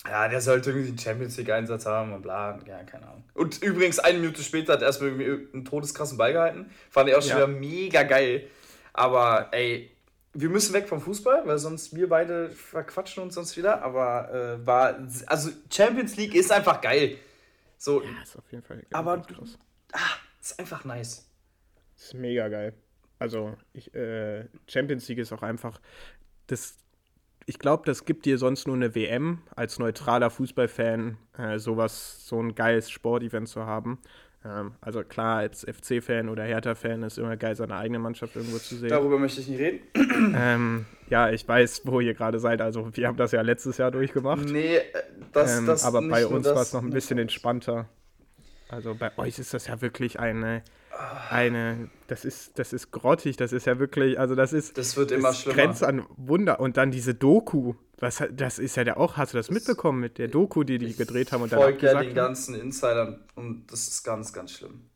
Ja, 0.06 0.28
der 0.28 0.42
sollte 0.42 0.72
irgendwie 0.72 0.90
einen 0.90 0.98
Champions 0.98 1.38
League-Einsatz 1.38 1.86
haben 1.86 2.14
und 2.14 2.24
bla, 2.24 2.60
ja, 2.68 2.84
keine 2.84 3.08
Ahnung. 3.08 3.24
Und 3.34 3.62
übrigens, 3.64 4.00
eine 4.00 4.20
Minute 4.20 4.44
später 4.44 4.74
hat 4.74 4.82
er 4.82 4.88
erstmal 4.88 5.12
irgendwie 5.12 5.48
einen 5.54 5.66
todeskrassen 5.66 6.18
Ball 6.18 6.34
gehalten. 6.34 6.70
Fand 6.90 7.10
ich 7.10 7.16
auch 7.16 7.22
schon 7.22 7.30
ja. 7.32 7.38
wieder 7.38 7.48
mega 7.48 8.04
geil. 8.04 8.48
Aber 8.92 9.48
ey, 9.54 9.92
wir 10.34 10.50
müssen 10.50 10.74
weg 10.74 10.90
vom 10.90 11.00
Fußball, 11.00 11.48
weil 11.48 11.58
sonst 11.58 11.96
wir 11.96 12.10
beide 12.10 12.50
verquatschen 12.50 13.24
uns 13.24 13.36
sonst 13.36 13.56
wieder. 13.56 13.82
Aber 13.82 14.34
äh, 14.34 14.66
war, 14.66 15.00
also 15.28 15.52
Champions 15.72 16.18
League 16.18 16.36
ist 16.36 16.52
einfach 16.52 16.82
geil. 16.82 17.18
So, 17.78 18.04
ja, 18.04 18.10
ist 18.22 18.38
auf 18.38 18.52
jeden 18.52 18.64
Fall 18.64 18.78
geil. 18.78 18.88
Aber 18.92 19.18
du, 19.18 19.36
ah, 19.94 20.00
ist 20.42 20.60
einfach 20.60 20.84
nice. 20.84 21.26
Ist 21.98 22.14
mega 22.14 22.50
geil. 22.50 22.74
Also, 23.20 23.56
ich, 23.72 23.94
äh, 23.96 24.46
Champions 24.68 25.08
League 25.08 25.20
ist 25.20 25.32
auch 25.32 25.44
einfach 25.44 25.80
das 26.48 26.76
ich 27.46 27.60
glaube, 27.60 27.84
das 27.86 28.06
gibt 28.06 28.26
dir 28.26 28.38
sonst 28.38 28.68
nur 28.68 28.76
eine 28.76 28.96
WM 28.96 29.40
als 29.56 29.80
neutraler 29.80 30.30
Fußballfan, 30.30 31.18
äh, 31.38 31.60
sowas, 31.60 32.28
so 32.28 32.40
ein 32.40 32.56
geiles 32.56 32.90
Sportevent 32.90 33.48
zu 33.50 33.66
haben. 33.66 34.00
Ähm, 34.46 34.74
also 34.82 35.04
klar, 35.04 35.38
als 35.38 35.66
FC-Fan 35.66 36.30
oder 36.30 36.44
Hertha-Fan 36.44 37.04
ist 37.04 37.18
immer 37.18 37.38
geil, 37.38 37.56
seine 37.56 37.76
eigene 37.76 38.00
Mannschaft 38.00 38.36
irgendwo 38.36 38.58
zu 38.58 38.76
sehen. 38.76 38.90
Darüber 38.90 39.18
möchte 39.18 39.42
ich 39.42 39.48
nicht 39.48 39.60
reden. 39.60 39.82
Ähm, 40.36 40.86
ja, 41.10 41.30
ich 41.30 41.48
weiß, 41.48 41.82
wo 41.86 42.00
ihr 42.00 42.14
gerade 42.14 42.40
seid. 42.40 42.62
Also 42.62 42.90
wir 42.94 43.08
haben 43.08 43.18
das 43.18 43.32
ja 43.32 43.42
letztes 43.42 43.78
Jahr 43.78 43.92
durchgemacht. 43.92 44.46
Nee, 44.46 44.78
äh, 44.78 44.82
das, 45.32 45.60
ähm, 45.60 45.66
das 45.66 45.84
Aber 45.84 46.02
bei 46.02 46.26
uns 46.26 46.46
war 46.46 46.62
es 46.62 46.74
noch 46.74 46.82
ein 46.82 46.90
bisschen 46.90 47.20
entspannter. 47.20 47.88
Also 48.70 48.96
bei 48.96 49.16
euch 49.18 49.38
ist 49.38 49.54
das 49.54 49.68
ja 49.68 49.82
wirklich 49.82 50.20
eine 50.20 50.64
eine, 51.30 51.90
das 52.08 52.26
ist, 52.26 52.60
das 52.60 52.74
ist 52.74 52.92
grottig, 52.92 53.38
das 53.38 53.52
ist 53.52 53.66
ja 53.66 53.80
wirklich, 53.80 54.20
also 54.20 54.36
das 54.36 54.54
ist. 54.54 54.78
Das 54.78 54.96
wird 54.98 55.12
immer 55.12 55.30
das 55.30 55.42
schlimmer. 55.42 55.56
Grenzt 55.56 55.84
an 55.84 56.06
Wunder. 56.18 56.60
Und 56.60 56.78
dann 56.78 56.92
diese 56.92 57.16
Doku, 57.16 57.74
was, 57.98 58.24
das 58.32 58.60
ist 58.60 58.76
ja 58.76 58.84
der 58.84 59.00
auch, 59.00 59.18
hast 59.18 59.34
du 59.34 59.38
das, 59.38 59.48
das 59.48 59.54
mitbekommen 59.54 60.00
mit 60.00 60.18
der 60.18 60.28
Doku, 60.28 60.64
die 60.64 60.78
die 60.78 60.96
gedreht 60.96 61.32
haben 61.32 61.42
und 61.42 61.52
dann 61.52 61.60
folgt 61.60 61.82
ja 61.82 62.00
den 62.00 62.14
ganzen 62.14 62.56
Insidern 62.56 63.22
und 63.36 63.72
das 63.72 63.88
ist 63.88 64.04
ganz, 64.04 64.34
ganz 64.34 64.52
schlimm. 64.52 64.90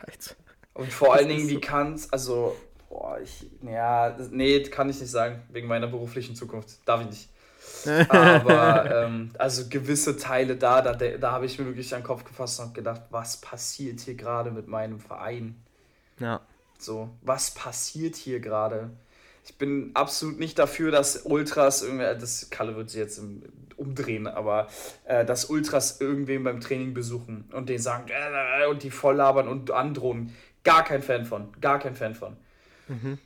Alter. 0.00 0.36
Und 0.74 0.92
vor 0.92 1.14
allen 1.14 1.28
Dingen, 1.28 1.48
wie 1.48 1.60
kann 1.60 1.94
es, 1.94 2.12
also, 2.12 2.54
boah, 2.88 3.18
ich, 3.22 3.50
ja, 3.62 4.16
nee, 4.30 4.62
kann 4.64 4.88
ich 4.90 5.00
nicht 5.00 5.10
sagen, 5.10 5.42
wegen 5.50 5.68
meiner 5.68 5.86
beruflichen 5.86 6.34
Zukunft. 6.36 6.86
Darf 6.86 7.00
ich 7.02 7.08
nicht. 7.08 7.28
Aber 8.08 9.04
ähm, 9.04 9.30
also 9.38 9.68
gewisse 9.68 10.16
Teile 10.16 10.56
da, 10.56 10.80
da, 10.82 10.92
da 10.94 11.32
habe 11.32 11.46
ich 11.46 11.58
mir 11.58 11.66
wirklich 11.66 11.94
an 11.94 12.00
den 12.00 12.06
Kopf 12.06 12.24
gefasst 12.24 12.60
und 12.60 12.74
gedacht, 12.74 13.02
was 13.10 13.40
passiert 13.40 14.00
hier 14.00 14.14
gerade 14.14 14.50
mit 14.50 14.68
meinem 14.68 15.00
Verein? 15.00 15.56
Ja. 16.18 16.40
So, 16.78 17.10
was 17.22 17.52
passiert 17.52 18.16
hier 18.16 18.40
gerade? 18.40 18.90
ich 19.46 19.56
bin 19.58 19.92
absolut 19.94 20.38
nicht 20.38 20.58
dafür, 20.58 20.90
dass 20.90 21.18
Ultras 21.18 21.82
irgendwie, 21.82 22.04
das 22.04 22.50
Kalle 22.50 22.76
wird 22.76 22.90
sich 22.90 22.98
jetzt 22.98 23.20
umdrehen, 23.76 24.26
aber 24.26 24.66
äh, 25.04 25.24
dass 25.24 25.46
Ultras 25.46 26.00
irgendwen 26.00 26.42
beim 26.42 26.60
Training 26.60 26.94
besuchen 26.94 27.48
und 27.52 27.68
den 27.68 27.78
sagen 27.78 28.06
äh, 28.08 28.66
und 28.66 28.82
die 28.82 28.90
voll 28.90 29.16
labern 29.16 29.46
und 29.46 29.70
androhen. 29.70 30.34
Gar 30.64 30.82
kein 30.82 31.00
Fan 31.00 31.24
von. 31.24 31.52
Gar 31.60 31.78
kein 31.78 31.94
Fan 31.94 32.16
von. 32.16 32.36
Mhm. 32.88 33.18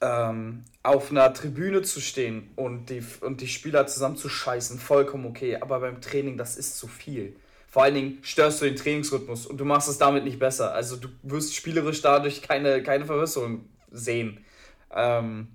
Ähm, 0.00 0.64
auf 0.82 1.10
einer 1.10 1.32
Tribüne 1.34 1.82
zu 1.82 2.00
stehen 2.00 2.50
und 2.56 2.88
die, 2.88 3.04
und 3.20 3.42
die 3.42 3.48
Spieler 3.48 3.86
zusammen 3.86 4.16
zu 4.16 4.30
scheißen, 4.30 4.78
vollkommen 4.78 5.26
okay. 5.26 5.56
Aber 5.56 5.80
beim 5.80 6.00
Training, 6.00 6.38
das 6.38 6.56
ist 6.56 6.78
zu 6.78 6.88
viel. 6.88 7.36
Vor 7.68 7.84
allen 7.84 7.94
Dingen 7.94 8.18
störst 8.22 8.60
du 8.60 8.64
den 8.64 8.76
Trainingsrhythmus 8.76 9.46
und 9.46 9.58
du 9.58 9.64
machst 9.64 9.88
es 9.88 9.98
damit 9.98 10.24
nicht 10.24 10.38
besser. 10.38 10.72
Also 10.72 10.96
du 10.96 11.08
wirst 11.22 11.54
spielerisch 11.54 12.00
dadurch 12.00 12.42
keine, 12.42 12.82
keine 12.82 13.04
Verbesserung 13.04 13.66
sehen. 13.90 14.44
Ähm, 14.92 15.48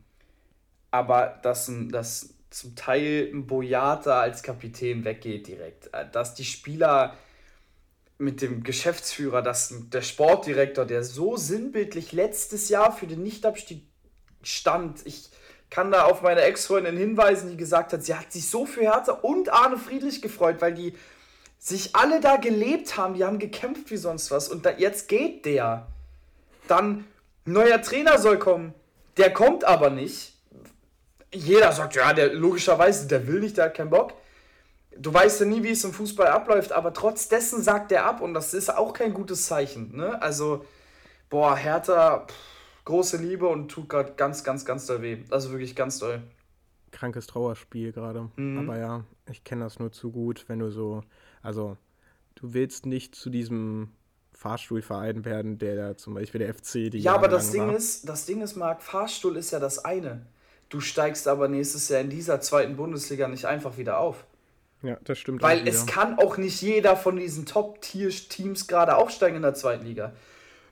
aber 0.91 1.39
dass, 1.41 1.69
dass 1.89 2.36
zum 2.49 2.75
Teil 2.75 3.29
ein 3.34 3.47
Boyata 3.47 4.21
als 4.21 4.43
Kapitän 4.43 5.03
weggeht 5.03 5.47
direkt, 5.47 5.93
äh, 5.93 6.05
dass 6.10 6.36
die 6.36 6.45
Spieler 6.45 7.17
mit 8.17 8.41
dem 8.41 8.63
Geschäftsführer, 8.63 9.41
dass 9.41 9.73
der 9.89 10.01
Sportdirektor, 10.01 10.86
der 10.86 11.03
so 11.03 11.36
sinnbildlich 11.36 12.13
letztes 12.13 12.69
Jahr 12.69 12.95
für 12.95 13.08
den 13.08 13.23
Nichtabstieg 13.23 13.84
stand, 14.45 15.05
ich 15.05 15.29
kann 15.69 15.91
da 15.91 16.05
auf 16.05 16.21
meine 16.21 16.41
Ex-Freundin 16.41 16.95
hinweisen, 16.95 17.49
die 17.49 17.58
gesagt 17.58 17.91
hat, 17.91 18.03
sie 18.03 18.15
hat 18.15 18.31
sich 18.31 18.49
so 18.49 18.65
für 18.65 18.81
Hertha 18.81 19.12
und 19.12 19.51
Arne 19.51 19.77
Friedrich 19.77 20.21
gefreut, 20.21 20.58
weil 20.60 20.73
die 20.73 20.93
sich 21.60 21.95
alle 21.95 22.21
da 22.21 22.38
gelebt 22.38 22.95
haben, 22.97 23.15
die 23.15 23.25
haben 23.25 23.39
gekämpft 23.39 23.89
wie 23.89 23.97
sonst 23.97 24.31
was 24.31 24.49
und 24.49 24.65
da, 24.65 24.71
jetzt 24.71 25.08
geht 25.08 25.45
der. 25.45 25.88
Dann 26.67 27.05
neuer 27.45 27.81
Trainer 27.81 28.19
soll 28.19 28.39
kommen. 28.39 28.73
Der 29.17 29.34
kommt 29.34 29.63
aber 29.63 29.89
nicht. 29.89 30.34
Jeder 31.34 31.71
sagt, 31.71 31.95
ja, 31.95 32.13
der 32.13 32.34
logischerweise, 32.34 33.08
der 33.08 33.27
will 33.27 33.39
nicht, 33.39 33.58
der 33.58 33.65
hat 33.65 33.75
keinen 33.75 33.89
Bock. 33.89 34.13
Du 34.97 35.13
weißt 35.13 35.41
ja 35.41 35.45
nie, 35.45 35.63
wie 35.63 35.71
es 35.71 35.84
im 35.84 35.91
Fußball 35.91 36.27
abläuft, 36.27 36.71
aber 36.71 36.93
trotz 36.93 37.27
dessen 37.27 37.62
sagt 37.62 37.91
er 37.91 38.05
ab 38.05 38.21
und 38.21 38.34
das 38.34 38.53
ist 38.53 38.73
auch 38.73 38.93
kein 38.93 39.13
gutes 39.13 39.45
Zeichen. 39.47 39.95
Ne? 39.95 40.21
Also, 40.21 40.65
boah, 41.29 41.58
Hertha, 41.58 42.25
pff, 42.27 42.55
große 42.86 43.17
Liebe 43.17 43.48
und 43.48 43.69
tut 43.69 43.89
gerade 43.89 44.13
ganz, 44.13 44.43
ganz, 44.43 44.63
ganz 44.65 44.86
doll 44.86 45.02
weh. 45.02 45.17
Also 45.30 45.52
wirklich 45.52 45.76
ganz 45.76 46.00
doll. 46.00 46.21
Krankes 46.91 47.28
Trauerspiel 47.28 47.91
gerade. 47.91 48.30
Mhm. 48.36 48.58
Aber 48.60 48.80
ja, 48.80 49.04
ich 49.30 49.43
kenne 49.43 49.63
das 49.63 49.80
nur 49.80 49.91
zu 49.91 50.12
gut, 50.12 50.45
wenn 50.48 50.60
du 50.60 50.71
so, 50.71 51.02
also 51.41 51.78
du 52.36 52.54
willst 52.54 52.86
nicht 52.86 53.15
zu 53.15 53.30
diesem 53.30 53.89
Fahrstuhlverein 54.34 55.26
werden, 55.26 55.58
der 55.58 55.76
da 55.76 55.98
zum 55.98 56.13
Beispiel 56.13 56.39
der 56.39 56.54
FC 56.54 56.91
die. 56.91 57.00
Ja, 57.00 57.12
Jahre 57.12 57.17
aber 57.19 57.28
das 57.28 57.52
Ding 57.52 57.67
war. 57.67 57.76
ist, 57.76 58.08
das 58.08 58.26
Ding 58.26 58.41
ist, 58.41 58.56
Marc, 58.56 58.82
Fahrstuhl 58.82 59.36
ist 59.38 59.52
ja 59.52 59.60
das 59.60 59.84
eine. 59.84 60.26
Du 60.69 60.80
steigst 60.80 61.28
aber 61.28 61.48
nächstes 61.48 61.89
Jahr 61.89 62.02
in 62.02 62.10
dieser 62.10 62.41
zweiten 62.41 62.76
Bundesliga 62.76 63.28
nicht 63.28 63.45
einfach 63.45 63.78
wieder 63.78 64.00
auf. 64.00 64.26
Ja, 64.82 64.98
das 65.04 65.17
stimmt. 65.17 65.41
Weil 65.41 65.67
es 65.67 65.86
kann 65.86 66.19
auch 66.19 66.38
nicht 66.38 66.62
jeder 66.62 66.95
von 66.95 67.15
diesen 67.15 67.45
Top-Tier-Teams 67.45 68.67
gerade 68.67 68.95
aufsteigen 68.98 69.38
in 69.38 69.41
der 69.41 69.54
zweiten 69.54 69.86
Liga. 69.86 70.13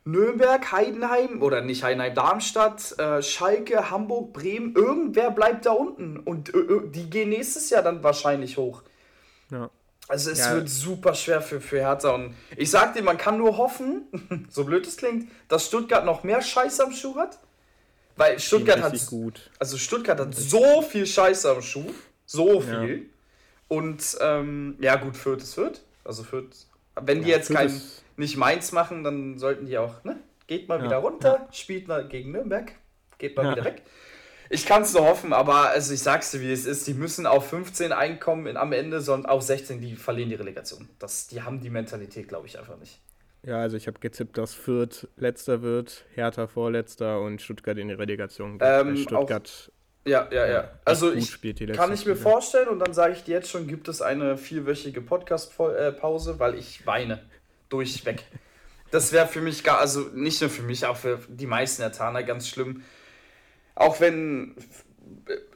Nürnberg, 0.06 0.72
Heidenheim 0.72 1.42
oder 1.42 1.62
nicht 1.62 1.84
Heidenheim, 1.84 2.14
Darmstadt, 2.14 2.98
äh, 3.00 3.22
Schalke, 3.22 3.90
Hamburg, 3.90 4.34
Bremen, 4.34 4.76
irgendwer 4.76 5.32
bleibt 5.32 5.66
da 5.66 5.72
unten 5.72 6.18
und 6.18 6.54
äh, 6.54 6.82
die 6.86 7.10
gehen 7.10 7.30
nächstes 7.30 7.70
Jahr 7.70 7.84
dann 7.84 8.04
wahrscheinlich 8.04 8.58
hoch. 8.58 8.84
Ja. 9.50 9.70
Also 10.10 10.32
es 10.32 10.40
ja. 10.40 10.56
wird 10.56 10.70
super 10.70 11.16
schwer 11.16 11.42
für, 11.42 11.62
für 11.62 11.80
Hertha 11.80 12.10
und 12.10 12.36
ich 12.58 12.70
sag 12.70 12.94
dir, 12.94 13.04
man 13.04 13.18
kann 13.18 13.38
nur 13.38 13.58
hoffen, 13.58 14.48
so 14.50 14.66
blöd 14.66 14.86
es 14.86 14.98
klingt, 14.98 15.32
dass 15.48 15.68
Stuttgart 15.68 16.06
noch 16.06 16.24
mehr 16.24 16.42
Scheiße 16.42 16.84
am 16.84 16.92
Schuh 16.92 17.16
hat. 17.16 17.40
Weil 18.16 18.40
Stuttgart 18.40 18.82
hat 18.82 19.08
gut. 19.08 19.50
Also 19.58 19.78
Stuttgart 19.78 20.20
hat 20.20 20.36
so 20.36 20.82
viel 20.82 21.08
Scheiße 21.08 21.50
am 21.50 21.62
Schuh, 21.62 21.92
so 22.26 22.62
viel. 22.62 22.98
Ja. 22.98 23.76
Und 23.76 24.18
ähm, 24.22 24.76
ja 24.80 24.98
gut, 24.98 25.18
Fürth 25.18 25.42
ist 25.42 25.56
Fürth. 25.56 25.82
Also 26.04 26.24
Fürth, 26.24 26.68
wenn 27.02 27.24
die 27.24 27.30
jetzt 27.30 27.48
Fürth 27.48 27.58
kein 27.58 27.82
nicht 28.18 28.38
Mainz 28.38 28.72
machen, 28.72 29.04
dann 29.04 29.38
sollten 29.38 29.66
die 29.66 29.78
auch, 29.78 30.04
ne? 30.04 30.20
Geht 30.48 30.68
mal 30.68 30.84
wieder 30.84 30.98
runter, 30.98 31.48
spielt 31.52 31.88
mal 31.88 32.08
gegen 32.08 32.32
Nürnberg, 32.32 32.74
geht 33.18 33.38
mal 33.38 33.52
wieder 33.52 33.64
weg. 33.64 33.84
Ich 34.50 34.66
kann 34.66 34.84
es 34.84 34.94
nur 34.94 35.06
hoffen, 35.06 35.34
aber 35.34 35.70
also 35.70 35.94
ich 35.94 36.02
sag's 36.02 36.32
dir, 36.32 36.42
wie 36.42 36.52
es 36.52 36.66
ist. 36.66 36.86
Die 36.86 36.94
müssen 36.94 37.26
auf 37.26 37.50
15 37.50 37.92
einkommen 37.92 38.46
in, 38.46 38.58
am 38.58 38.72
Ende, 38.72 39.02
sondern 39.02 39.32
auf 39.32 39.42
16, 39.42 39.82
die 39.82 39.96
verlieren 39.96 40.30
die 40.30 40.36
Relegation. 40.36 40.90
Das, 41.00 41.28
die 41.28 41.42
haben 41.42 41.62
die 41.62 41.70
Mentalität, 41.70 42.28
glaube 42.28 42.46
ich, 42.46 42.60
einfach 42.60 42.78
nicht. 42.78 43.00
Ja, 43.46 43.58
also 43.58 43.76
ich 43.78 43.88
habe 43.88 44.00
gezippt, 44.00 44.38
dass 44.38 44.54
Fürth 44.54 45.08
letzter 45.18 45.62
wird, 45.62 46.06
Hertha 46.14 46.48
vorletzter 46.48 47.20
und 47.20 47.42
Stuttgart 47.42 47.78
in 47.78 47.88
die 47.88 47.94
Relegation 47.94 48.60
geht. 48.60 48.68
Ähm, 48.68 48.96
Stuttgart. 48.96 49.72
Auch, 49.72 50.10
ja, 50.10 50.28
ja, 50.32 50.46
ja. 50.46 50.72
Also 50.86 51.12
ich 51.14 51.42
kann 51.74 51.94
ich 51.94 52.06
mir 52.06 52.16
vorstellen 52.16 52.68
und 52.68 52.80
dann 52.80 52.94
sage 52.94 53.14
ich 53.14 53.24
dir 53.24 53.36
jetzt 53.36 53.50
schon, 53.50 53.68
gibt 53.68 53.88
es 53.88 54.02
eine 54.02 54.38
vierwöchige 54.38 55.02
Podcast-Pause, 55.02 56.40
weil 56.40 56.56
ich 56.56 56.86
weine 56.86 57.24
durchweg. 57.74 58.24
Das 58.92 59.12
wäre 59.12 59.28
für 59.28 59.42
mich 59.42 59.64
gar, 59.64 59.80
also 59.80 60.02
nicht 60.14 60.40
nur 60.40 60.50
für 60.50 60.62
mich, 60.62 60.86
auch 60.86 60.98
für 60.98 61.20
die 61.28 61.48
meisten 61.48 61.82
Ertaner 61.82 62.24
ganz 62.24 62.48
schlimm 62.48 62.84
auch 63.76 64.00
wenn 64.00 64.56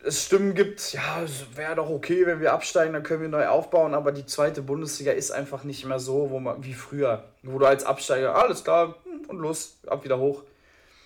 es 0.04 0.26
Stimmen 0.26 0.54
gibt, 0.56 0.94
ja, 0.94 1.22
es 1.22 1.56
wäre 1.56 1.76
doch 1.76 1.90
okay, 1.90 2.26
wenn 2.26 2.40
wir 2.40 2.54
absteigen, 2.54 2.94
dann 2.94 3.04
können 3.04 3.22
wir 3.22 3.30
neu 3.30 3.48
aufbauen, 3.48 3.94
aber 3.94 4.12
die 4.12 4.26
zweite 4.26 4.62
Bundesliga 4.62 5.12
ist 5.12 5.32
einfach 5.32 5.64
nicht 5.64 5.86
mehr 5.86 6.00
so, 6.00 6.30
wo 6.32 6.40
man, 6.40 6.64
wie 6.64 6.74
früher, 6.74 7.30
wo 7.44 7.60
du 7.60 7.66
als 7.66 7.84
Absteiger, 7.84 8.36
alles 8.36 8.64
klar, 8.64 8.96
hm, 9.04 9.26
und 9.28 9.40
los, 9.40 9.80
ab 9.88 10.04
wieder 10.04 10.18
hoch. 10.20 10.44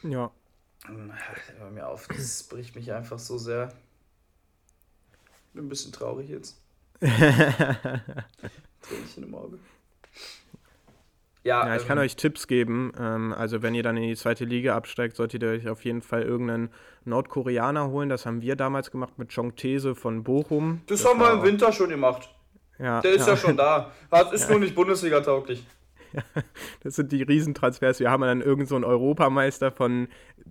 Ja. 0.04 0.32
Hör 1.60 1.70
mir 1.70 1.88
auf, 1.88 2.08
das 2.08 2.44
bricht 2.44 2.76
mich 2.76 2.92
einfach 2.92 3.20
so 3.20 3.38
sehr. 3.38 3.72
Bin 5.54 5.66
ein 5.66 5.70
bisschen 5.70 5.92
traurig 5.92 6.30
jetzt. 6.30 6.58
Tränchen 7.00 8.04
im 9.24 9.36
Auge. 9.36 9.60
Ja, 11.44 11.68
ja 11.68 11.76
ich 11.76 11.84
ähm, 11.84 11.88
kann 11.88 11.98
euch 12.00 12.16
Tipps 12.16 12.48
geben. 12.48 12.92
Ähm, 13.00 13.34
also 13.34 13.62
wenn 13.62 13.74
ihr 13.74 13.84
dann 13.84 13.98
in 13.98 14.04
die 14.04 14.16
zweite 14.16 14.46
Liga 14.46 14.76
absteigt, 14.76 15.16
solltet 15.16 15.44
ihr 15.44 15.50
euch 15.50 15.68
auf 15.68 15.84
jeden 15.84 16.02
Fall 16.02 16.24
irgendeinen 16.24 16.70
Nordkoreaner 17.06 17.90
holen. 17.90 18.10
Das 18.10 18.26
haben 18.26 18.42
wir 18.42 18.56
damals 18.56 18.92
gemacht 18.92 19.18
mit 19.18 19.34
Chong 19.34 19.56
These 19.56 19.96
von 19.96 20.24
Bochum. 20.24 20.82
Das, 20.88 21.02
das 21.02 21.12
haben 21.12 21.20
wir 21.20 21.32
im 21.34 21.44
Winter 21.44 21.72
schon 21.72 21.90
gemacht. 21.90 22.30
Ja, 22.78 23.02
Der 23.02 23.12
ist 23.12 23.28
ja, 23.28 23.34
ja 23.34 23.38
schon 23.38 23.58
da. 23.58 23.92
Hat, 24.12 24.34
ist 24.34 24.46
ja. 24.46 24.52
nur 24.52 24.60
nicht 24.60 24.76
Bundesliga 24.76 25.22
tauglich. 25.22 25.66
Ja, 26.14 26.24
das 26.84 26.98
sind 26.98 27.14
die 27.14 27.24
Riesentransfers. 27.24 28.02
Wir 28.02 28.12
haben 28.12 28.24
dann 28.24 28.42
irgendeinen 28.42 28.84
so 28.84 28.86
Europameister 28.86 29.72
von 29.72 30.10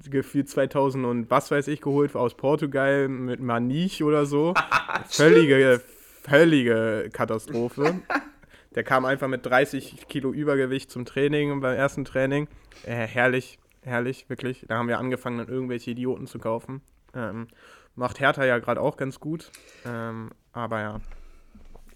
gefühlt 0.09 0.49
2000 0.49 1.05
und 1.05 1.31
was 1.31 1.51
weiß 1.51 1.69
ich 1.69 1.83
geholt 1.83 2.17
aus 2.17 2.35
Portugal 2.35 3.09
mit 3.09 3.41
Manich 3.41 4.03
oder 4.03 4.25
so. 4.25 4.55
völlige, 5.11 5.83
völlige 6.23 7.11
Katastrophe. 7.13 8.01
Der 8.75 8.85
kam 8.85 9.05
einfach 9.05 9.27
mit 9.27 9.45
30 9.45 10.07
Kilo 10.09 10.33
Übergewicht 10.33 10.91
zum 10.91 11.05
Training 11.05 11.61
beim 11.61 11.77
ersten 11.77 12.05
Training. 12.05 12.47
Äh, 12.85 13.07
herrlich, 13.07 13.59
herrlich, 13.83 14.29
wirklich. 14.29 14.65
Da 14.69 14.77
haben 14.77 14.89
wir 14.89 14.99
angefangen, 14.99 15.39
dann 15.39 15.49
irgendwelche 15.49 15.91
Idioten 15.91 16.27
zu 16.27 16.39
kaufen. 16.39 16.81
Ähm, 17.15 17.49
macht 17.97 18.21
Hertha 18.21 18.45
ja 18.45 18.59
gerade 18.59 18.81
auch 18.81 18.97
ganz 18.97 19.19
gut. 19.19 19.51
Ähm, 19.85 20.31
aber 20.53 20.81
ja. 20.81 21.01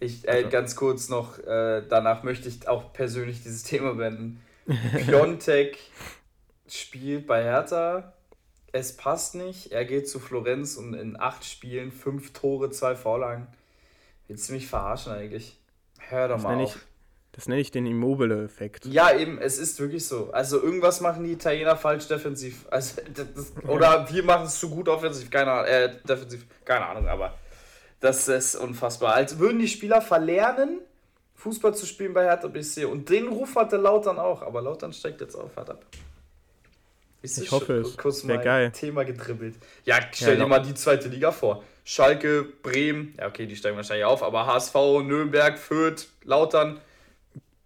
Ich, 0.00 0.26
äh, 0.26 0.32
also. 0.32 0.48
ganz 0.48 0.74
kurz 0.74 1.08
noch, 1.08 1.38
äh, 1.38 1.82
danach 1.88 2.24
möchte 2.24 2.48
ich 2.48 2.66
auch 2.66 2.92
persönlich 2.92 3.42
dieses 3.42 3.62
Thema 3.62 3.96
wenden. 3.96 4.40
Piontek 4.96 5.78
spielt 6.66 7.26
bei 7.26 7.42
Hertha, 7.44 8.14
es 8.72 8.96
passt 8.96 9.36
nicht, 9.36 9.70
er 9.70 9.84
geht 9.84 10.08
zu 10.08 10.18
Florenz 10.18 10.76
und 10.76 10.94
in 10.94 11.20
acht 11.20 11.44
Spielen 11.44 11.92
fünf 11.92 12.32
Tore, 12.32 12.70
zwei 12.70 12.96
Vorlagen. 12.96 13.46
Willst 14.26 14.48
du 14.48 14.54
mich 14.54 14.66
verarschen 14.66 15.12
eigentlich? 15.12 15.60
Hör 16.08 16.28
doch 16.28 16.36
das 16.36 16.44
mal 16.44 16.62
auf. 16.62 16.76
Ich, 16.76 16.82
das 17.32 17.48
nenne 17.48 17.60
ich 17.60 17.70
den 17.70 17.86
Immobile-Effekt. 17.86 18.86
Ja, 18.86 19.16
eben, 19.16 19.38
es 19.38 19.58
ist 19.58 19.80
wirklich 19.80 20.06
so. 20.06 20.30
Also 20.32 20.62
irgendwas 20.62 21.00
machen 21.00 21.24
die 21.24 21.32
Italiener 21.32 21.76
falsch 21.76 22.06
defensiv. 22.06 22.66
Also, 22.70 23.02
das, 23.12 23.52
oder 23.66 24.08
wir 24.10 24.22
machen 24.22 24.46
es 24.46 24.58
zu 24.58 24.70
gut 24.70 24.88
offensiv, 24.88 25.30
keine 25.30 25.50
Ahnung, 25.50 25.66
äh, 25.66 25.96
defensiv, 26.08 26.46
keine 26.64 26.86
Ahnung, 26.86 27.08
aber 27.08 27.34
das 28.00 28.28
ist 28.28 28.54
unfassbar. 28.56 29.14
Als 29.14 29.38
würden 29.38 29.58
die 29.58 29.68
Spieler 29.68 30.02
verlernen, 30.02 30.80
Fußball 31.34 31.74
zu 31.74 31.86
spielen 31.86 32.14
bei 32.14 32.24
Hertha 32.24 32.48
BSC. 32.48 32.84
Und 32.84 33.08
den 33.08 33.28
Ruf 33.28 33.56
hatte 33.56 33.76
Lautern 33.76 34.18
auch, 34.18 34.42
aber 34.42 34.62
Lautern 34.62 34.92
steigt 34.92 35.20
jetzt 35.20 35.34
auf, 35.34 35.56
hart 35.56 35.70
ab. 35.70 35.84
Ist 37.22 37.38
ich 37.38 37.50
hoffe 37.50 37.76
es. 37.76 37.96
Kurz 37.96 38.22
mal 38.24 38.38
geil. 38.38 38.70
Thema 38.70 39.04
gedribbelt. 39.04 39.54
Ja, 39.84 39.98
stell 40.12 40.38
ja, 40.38 40.44
dir 40.44 40.48
mal 40.48 40.60
die 40.60 40.74
zweite 40.74 41.08
Liga 41.08 41.32
vor. 41.32 41.64
Schalke, 41.84 42.44
Bremen, 42.62 43.14
ja 43.18 43.28
okay, 43.28 43.46
die 43.46 43.56
steigen 43.56 43.76
wahrscheinlich 43.76 44.06
auf, 44.06 44.22
aber 44.22 44.46
HSV, 44.46 44.74
Nürnberg, 45.04 45.58
Fürth, 45.58 46.08
Lautern. 46.22 46.80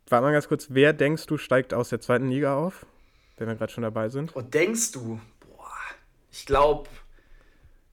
Warte 0.09 0.25
mal 0.25 0.33
ganz 0.33 0.49
kurz, 0.49 0.67
wer 0.71 0.93
denkst 0.93 1.27
du 1.27 1.39
steigt 1.39 1.73
aus 1.73 1.91
der 1.91 2.01
zweiten 2.01 2.29
Liga 2.29 2.57
auf? 2.57 2.85
Wenn 3.37 3.47
wir 3.47 3.55
gerade 3.55 3.73
schon 3.73 3.83
dabei 3.83 4.09
sind. 4.09 4.35
Und 4.35 4.53
denkst 4.55 4.93
du? 4.93 5.21
Boah, 5.41 5.71
ich 6.33 6.47
glaube, 6.47 6.89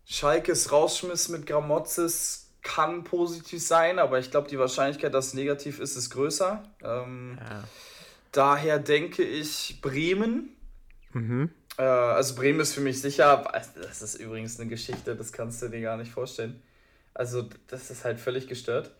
Schalkes 0.06 0.72
Rausschmiss 0.72 1.30
mit 1.30 1.46
Gramozis 1.46 2.50
kann 2.64 3.04
positiv 3.04 3.62
sein, 3.62 4.00
aber 4.00 4.18
ich 4.18 4.32
glaube, 4.32 4.50
die 4.50 4.58
Wahrscheinlichkeit, 4.58 5.14
dass 5.14 5.28
es 5.28 5.34
negativ 5.36 5.80
ist, 5.80 5.96
ist 5.96 6.10
größer. 6.10 6.64
Ähm, 6.84 7.38
ja. 7.40 7.64
Daher 8.32 8.80
denke 8.80 9.24
ich 9.24 9.80
Bremen. 9.82 10.56
Mhm. 11.14 11.52
Äh, 11.78 11.84
also 11.84 12.36
Bremen 12.36 12.60
ist 12.60 12.74
für 12.74 12.82
mich 12.82 13.02
sicher. 13.02 13.44
Das 13.76 14.02
ist 14.02 14.16
übrigens 14.16 14.60
eine 14.60 14.70
Geschichte, 14.70 15.16
das 15.16 15.32
kannst 15.32 15.62
du 15.62 15.70
dir 15.70 15.82
gar 15.82 15.98
nicht 15.98 16.12
vorstellen. 16.12 16.62
Also 17.14 17.48
das 17.68 17.92
ist 17.92 18.04
halt 18.04 18.20
völlig 18.20 18.48
gestört. 18.48 18.92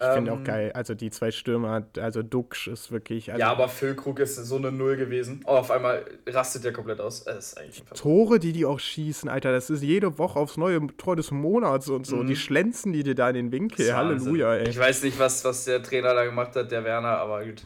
Ich 0.00 0.06
finde 0.06 0.32
auch 0.32 0.36
ähm, 0.36 0.44
geil, 0.44 0.70
also 0.74 0.94
die 0.94 1.10
zwei 1.10 1.32
Stürmer, 1.32 1.84
also 1.98 2.22
Duxch 2.22 2.68
ist 2.68 2.92
wirklich. 2.92 3.32
Also 3.32 3.40
ja, 3.40 3.50
aber 3.50 3.68
Füllkrug 3.68 4.20
ist 4.20 4.36
so 4.36 4.54
eine 4.54 4.70
Null 4.70 4.96
gewesen. 4.96 5.42
Oh, 5.44 5.50
auf 5.54 5.72
einmal 5.72 6.04
rastet 6.24 6.62
der 6.62 6.72
komplett 6.72 7.00
aus. 7.00 7.24
Das 7.24 7.48
ist 7.48 7.58
eigentlich 7.58 7.82
Tore, 7.94 8.38
die 8.38 8.52
die 8.52 8.64
auch 8.64 8.78
schießen, 8.78 9.28
Alter, 9.28 9.50
das 9.50 9.70
ist 9.70 9.82
jede 9.82 10.16
Woche 10.18 10.38
aufs 10.38 10.56
neue 10.56 10.86
Tor 10.98 11.16
des 11.16 11.32
Monats 11.32 11.88
und 11.88 12.06
so. 12.06 12.18
Mhm. 12.18 12.28
Die 12.28 12.36
Schlenzen 12.36 12.92
die 12.92 13.02
dir 13.02 13.16
da 13.16 13.28
in 13.28 13.34
den 13.34 13.52
Winkel. 13.52 13.92
Halleluja, 13.92 14.54
ey. 14.54 14.68
Ich 14.68 14.78
weiß 14.78 15.02
nicht, 15.02 15.18
was, 15.18 15.44
was 15.44 15.64
der 15.64 15.82
Trainer 15.82 16.14
da 16.14 16.24
gemacht 16.24 16.54
hat, 16.54 16.70
der 16.70 16.84
Werner, 16.84 17.18
aber 17.18 17.44
gut. 17.44 17.64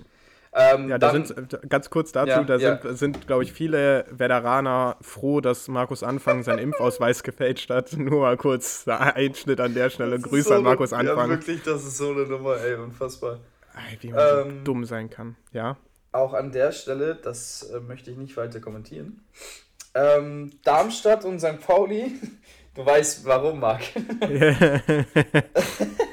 Ähm, 0.54 0.90
ja, 0.90 0.98
da 0.98 1.12
dann, 1.12 1.24
sind, 1.24 1.70
ganz 1.70 1.88
kurz 1.88 2.12
dazu, 2.12 2.28
ja, 2.28 2.42
da 2.42 2.58
sind, 2.58 2.84
ja. 2.84 2.92
sind 2.92 3.26
glaube 3.26 3.42
ich, 3.42 3.52
viele 3.54 4.04
Veteraner 4.10 4.98
froh, 5.00 5.40
dass 5.40 5.66
Markus 5.68 6.02
Anfang 6.02 6.42
seinen 6.42 6.58
Impfausweis 6.58 7.22
gefälscht 7.24 7.70
hat. 7.70 7.94
Nur 7.94 8.20
mal 8.20 8.36
kurz 8.36 8.86
Einschnitt 8.86 9.60
an 9.60 9.72
der 9.72 9.88
Stelle. 9.88 10.18
Grüße 10.18 10.50
so 10.50 10.54
an 10.54 10.62
Markus 10.62 10.92
eine, 10.92 11.12
Anfang. 11.12 11.30
Ja, 11.30 11.36
wirklich, 11.36 11.62
das 11.62 11.84
ist 11.84 11.96
so 11.96 12.10
eine 12.10 12.26
Nummer, 12.26 12.58
ey, 12.58 12.74
unfassbar. 12.74 13.40
Wie 14.00 14.08
man 14.08 14.20
ähm, 14.20 14.58
so 14.58 14.64
dumm 14.64 14.84
sein 14.84 15.08
kann, 15.08 15.36
ja. 15.52 15.78
Auch 16.12 16.34
an 16.34 16.52
der 16.52 16.72
Stelle, 16.72 17.14
das 17.14 17.70
äh, 17.70 17.80
möchte 17.80 18.10
ich 18.10 18.18
nicht 18.18 18.36
weiter 18.36 18.60
kommentieren. 18.60 19.22
Ähm, 19.94 20.50
Darmstadt 20.64 21.24
und 21.24 21.40
St. 21.40 21.60
Pauli, 21.66 22.20
du 22.74 22.84
weißt 22.84 23.24
warum, 23.24 23.60
Marc. 23.60 23.82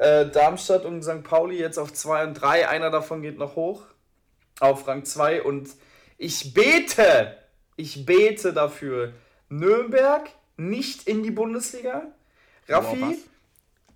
Äh, 0.00 0.30
Darmstadt 0.30 0.86
und 0.86 1.02
St. 1.02 1.22
Pauli 1.22 1.58
jetzt 1.58 1.76
auf 1.76 1.92
2 1.92 2.24
und 2.24 2.34
3. 2.34 2.68
Einer 2.68 2.88
davon 2.88 3.20
geht 3.20 3.36
noch 3.36 3.54
hoch 3.54 3.82
auf 4.58 4.88
Rang 4.88 5.04
2. 5.04 5.42
Und 5.42 5.68
ich 6.16 6.54
bete, 6.54 7.36
ich 7.76 8.06
bete 8.06 8.54
dafür, 8.54 9.12
Nürnberg 9.50 10.30
nicht 10.56 11.06
in 11.06 11.22
die 11.22 11.30
Bundesliga. 11.30 12.04
Raffi, 12.66 13.18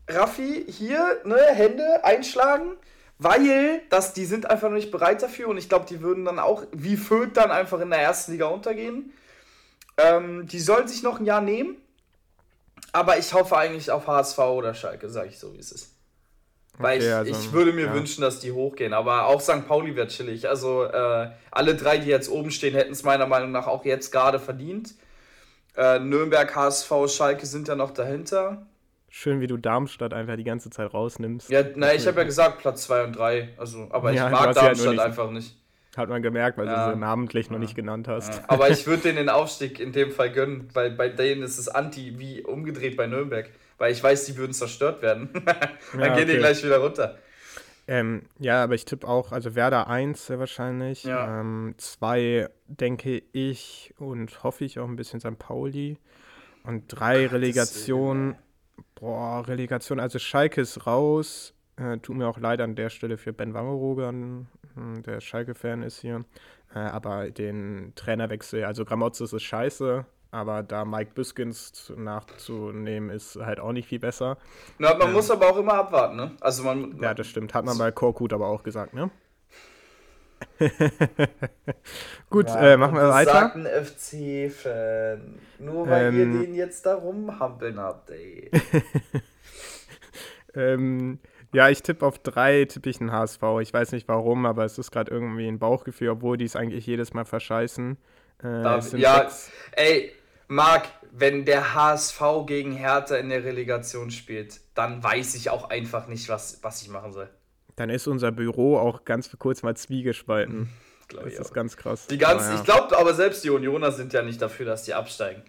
Raffi, 0.06 0.66
hier, 0.68 1.22
ne, 1.24 1.40
Hände 1.54 2.04
einschlagen, 2.04 2.76
weil 3.16 3.80
das, 3.88 4.12
die 4.12 4.26
sind 4.26 4.50
einfach 4.50 4.68
noch 4.68 4.76
nicht 4.76 4.90
bereit 4.90 5.22
dafür 5.22 5.48
und 5.48 5.56
ich 5.56 5.70
glaube, 5.70 5.86
die 5.86 6.02
würden 6.02 6.26
dann 6.26 6.38
auch 6.38 6.64
wie 6.72 6.98
Fürth 6.98 7.32
dann 7.32 7.50
einfach 7.50 7.80
in 7.80 7.88
der 7.88 8.00
ersten 8.00 8.32
Liga 8.32 8.46
untergehen. 8.46 9.14
Ähm, 9.96 10.46
die 10.48 10.60
sollen 10.60 10.86
sich 10.86 11.02
noch 11.02 11.18
ein 11.18 11.24
Jahr 11.24 11.40
nehmen, 11.40 11.76
aber 12.92 13.16
ich 13.16 13.32
hoffe 13.32 13.56
eigentlich 13.56 13.90
auf 13.90 14.06
HSV 14.06 14.38
oder 14.38 14.74
Schalke, 14.74 15.08
sage 15.08 15.28
ich 15.28 15.38
so, 15.38 15.54
wie 15.54 15.60
es 15.60 15.72
ist. 15.72 15.93
Weil 16.78 16.98
okay, 16.98 17.06
ich, 17.06 17.14
also, 17.14 17.30
ich 17.32 17.52
würde 17.52 17.72
mir 17.72 17.86
ja. 17.86 17.94
wünschen, 17.94 18.22
dass 18.22 18.40
die 18.40 18.52
hochgehen. 18.52 18.92
Aber 18.92 19.26
auch 19.26 19.40
St. 19.40 19.66
Pauli 19.68 19.94
wird 19.94 20.10
chillig. 20.10 20.48
Also 20.48 20.84
äh, 20.84 21.30
alle 21.50 21.74
drei, 21.76 21.98
die 21.98 22.08
jetzt 22.08 22.28
oben 22.28 22.50
stehen, 22.50 22.74
hätten 22.74 22.92
es 22.92 23.04
meiner 23.04 23.26
Meinung 23.26 23.52
nach 23.52 23.66
auch 23.66 23.84
jetzt 23.84 24.10
gerade 24.10 24.38
verdient. 24.40 24.94
Äh, 25.76 26.00
Nürnberg, 26.00 26.54
HSV, 26.54 26.90
Schalke 27.08 27.46
sind 27.46 27.68
ja 27.68 27.76
noch 27.76 27.92
dahinter. 27.92 28.66
Schön, 29.08 29.40
wie 29.40 29.46
du 29.46 29.56
Darmstadt 29.56 30.12
einfach 30.12 30.36
die 30.36 30.44
ganze 30.44 30.70
Zeit 30.70 30.92
rausnimmst. 30.92 31.48
Ja, 31.48 31.62
na, 31.76 31.94
ich 31.94 32.06
habe 32.08 32.18
ja 32.18 32.24
gesagt 32.24 32.58
Platz 32.58 32.82
2 32.84 33.04
und 33.04 33.12
3. 33.16 33.50
Also, 33.56 33.86
aber 33.90 34.10
ich 34.10 34.16
ja, 34.16 34.28
mag 34.28 34.52
Darmstadt 34.54 34.88
halt 34.88 34.98
einfach 34.98 35.30
nicht. 35.30 35.56
Hat 35.96 36.08
man 36.08 36.22
gemerkt, 36.22 36.58
weil 36.58 36.66
ja. 36.66 36.88
du 36.88 36.94
sie 36.94 36.98
namentlich 36.98 37.50
noch 37.50 37.60
nicht 37.60 37.76
genannt 37.76 38.08
hast. 38.08 38.34
Ja. 38.34 38.44
Aber 38.48 38.70
ich 38.70 38.86
würde 38.88 39.04
denen 39.04 39.18
den 39.18 39.28
Aufstieg 39.28 39.78
in 39.78 39.92
dem 39.92 40.10
Fall 40.10 40.32
gönnen, 40.32 40.68
weil 40.72 40.90
bei 40.90 41.08
denen 41.08 41.44
ist 41.44 41.58
es 41.58 41.68
anti 41.68 42.18
wie 42.18 42.42
umgedreht 42.42 42.96
bei 42.96 43.06
Nürnberg 43.06 43.48
weil 43.78 43.92
ich 43.92 44.02
weiß, 44.02 44.26
die 44.26 44.36
würden 44.36 44.52
zerstört 44.52 45.02
werden. 45.02 45.30
Dann 45.92 46.00
ja, 46.00 46.16
gehen 46.16 46.28
die 46.28 46.36
gleich 46.36 46.62
wieder 46.62 46.78
runter. 46.78 47.18
Ähm, 47.86 48.22
ja, 48.38 48.64
aber 48.64 48.74
ich 48.74 48.84
tippe 48.86 49.06
auch, 49.06 49.32
also 49.32 49.54
Werder 49.54 49.88
1 49.88 50.26
sehr 50.26 50.38
wahrscheinlich. 50.38 51.02
2 51.02 51.08
ja. 51.08 51.40
ähm, 51.40 51.74
denke 52.66 53.22
ich 53.32 53.92
und 53.98 54.42
hoffe 54.42 54.64
ich 54.64 54.78
auch 54.78 54.88
ein 54.88 54.96
bisschen 54.96 55.20
St. 55.20 55.38
Pauli. 55.38 55.98
Und 56.64 56.84
3 56.88 57.26
Relegation. 57.26 58.36
Boah, 58.94 59.46
Relegation. 59.46 60.00
Also 60.00 60.18
Schalke 60.18 60.62
ist 60.62 60.86
raus. 60.86 61.52
Äh, 61.76 61.98
tut 61.98 62.16
mir 62.16 62.26
auch 62.26 62.38
leid 62.38 62.60
an 62.60 62.74
der 62.74 62.88
Stelle 62.88 63.18
für 63.18 63.32
Ben 63.32 63.52
Wangerooge, 63.52 64.06
hm, 64.06 64.46
der 65.02 65.20
Schalke-Fan 65.20 65.82
ist 65.82 66.00
hier. 66.00 66.24
Äh, 66.74 66.78
aber 66.78 67.30
den 67.30 67.92
Trainerwechsel, 67.96 68.64
also 68.64 68.84
Gramozis 68.84 69.32
ist 69.32 69.42
scheiße 69.42 70.06
aber 70.34 70.62
da 70.62 70.84
Mike 70.84 71.12
Biskins 71.14 71.92
nachzunehmen, 71.96 73.08
ist 73.10 73.36
halt 73.36 73.60
auch 73.60 73.72
nicht 73.72 73.88
viel 73.88 74.00
besser. 74.00 74.36
Na, 74.78 74.94
man 74.94 75.08
ähm, 75.08 75.14
muss 75.14 75.30
aber 75.30 75.48
auch 75.48 75.56
immer 75.56 75.74
abwarten, 75.74 76.16
ne? 76.16 76.32
Also 76.40 76.64
man, 76.64 76.98
ja, 77.00 77.14
das 77.14 77.28
stimmt. 77.28 77.54
Hat 77.54 77.64
man 77.64 77.78
bei 77.78 77.92
Korkut 77.92 78.32
aber 78.32 78.48
auch 78.48 78.62
gesagt, 78.62 78.94
ne? 78.94 79.10
Gut, 82.30 82.48
ja, 82.48 82.72
äh, 82.72 82.76
machen 82.76 82.96
wir 82.96 83.08
weiter. 83.08 83.32
Sagt 83.32 83.56
ein 83.56 83.66
FC-Fan. 83.66 85.38
Nur 85.60 85.88
weil 85.88 86.06
ähm, 86.06 86.18
ihr 86.18 86.40
den 86.40 86.54
jetzt 86.54 86.84
da 86.84 86.96
rumhampeln 86.96 87.78
habt, 87.78 88.10
ey. 88.10 88.50
ähm, 90.54 91.20
ja, 91.52 91.68
ich 91.68 91.82
tippe 91.82 92.04
auf 92.04 92.18
drei, 92.18 92.64
tippe 92.64 92.90
ich 92.90 93.00
einen 93.00 93.12
HSV. 93.12 93.42
Ich 93.60 93.72
weiß 93.72 93.92
nicht 93.92 94.08
warum, 94.08 94.46
aber 94.46 94.64
es 94.64 94.78
ist 94.78 94.90
gerade 94.90 95.10
irgendwie 95.10 95.46
ein 95.46 95.60
Bauchgefühl, 95.60 96.08
obwohl 96.08 96.36
die 96.36 96.44
es 96.44 96.56
eigentlich 96.56 96.86
jedes 96.86 97.14
Mal 97.14 97.24
verscheißen. 97.24 97.96
Äh, 98.42 98.62
ja, 98.62 98.80
sechs. 98.80 99.50
ey, 99.72 100.12
Marc, 100.48 100.88
wenn 101.10 101.44
der 101.44 101.74
HSV 101.74 102.20
gegen 102.46 102.72
Hertha 102.72 103.16
in 103.16 103.28
der 103.28 103.44
Relegation 103.44 104.10
spielt, 104.10 104.60
dann 104.74 105.02
weiß 105.02 105.34
ich 105.36 105.50
auch 105.50 105.70
einfach 105.70 106.08
nicht, 106.08 106.28
was, 106.28 106.58
was 106.62 106.82
ich 106.82 106.88
machen 106.88 107.12
soll. 107.12 107.28
Dann 107.76 107.90
ist 107.90 108.06
unser 108.06 108.32
Büro 108.32 108.78
auch 108.78 109.04
ganz 109.04 109.30
kurz 109.38 109.62
mal 109.62 109.76
zwiegespalten. 109.76 110.68
Glaub 111.08 111.24
das 111.24 111.34
ist 111.34 111.50
auch. 111.50 111.52
ganz 111.52 111.76
krass. 111.76 112.06
Die 112.06 112.18
ganz, 112.18 112.44
ja. 112.44 112.54
Ich 112.54 112.64
glaube 112.64 112.96
aber 112.96 113.14
selbst 113.14 113.44
die 113.44 113.50
Unioner 113.50 113.92
sind 113.92 114.12
ja 114.12 114.22
nicht 114.22 114.40
dafür, 114.40 114.66
dass 114.66 114.84
die 114.84 114.94
absteigen. 114.94 115.42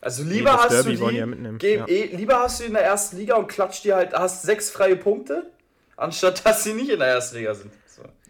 Also 0.00 0.22
lieber 0.22 0.52
nee, 0.52 0.58
hast 0.58 0.72
Derby 0.72 0.96
du 0.96 1.08
die, 1.08 1.16
ja 1.16 1.26
geh, 1.58 1.76
ja. 1.76 1.88
eh, 1.88 2.16
lieber 2.16 2.40
hast 2.40 2.60
du 2.60 2.64
in 2.64 2.74
der 2.74 2.84
ersten 2.84 3.16
Liga 3.16 3.36
und 3.36 3.48
klatscht 3.48 3.84
dir 3.84 3.96
halt, 3.96 4.12
hast 4.12 4.42
sechs 4.42 4.70
freie 4.70 4.96
Punkte, 4.96 5.50
anstatt 5.96 6.44
dass 6.44 6.64
sie 6.64 6.74
nicht 6.74 6.90
in 6.90 6.98
der 6.98 7.08
ersten 7.08 7.36
Liga 7.36 7.54
sind. 7.54 7.72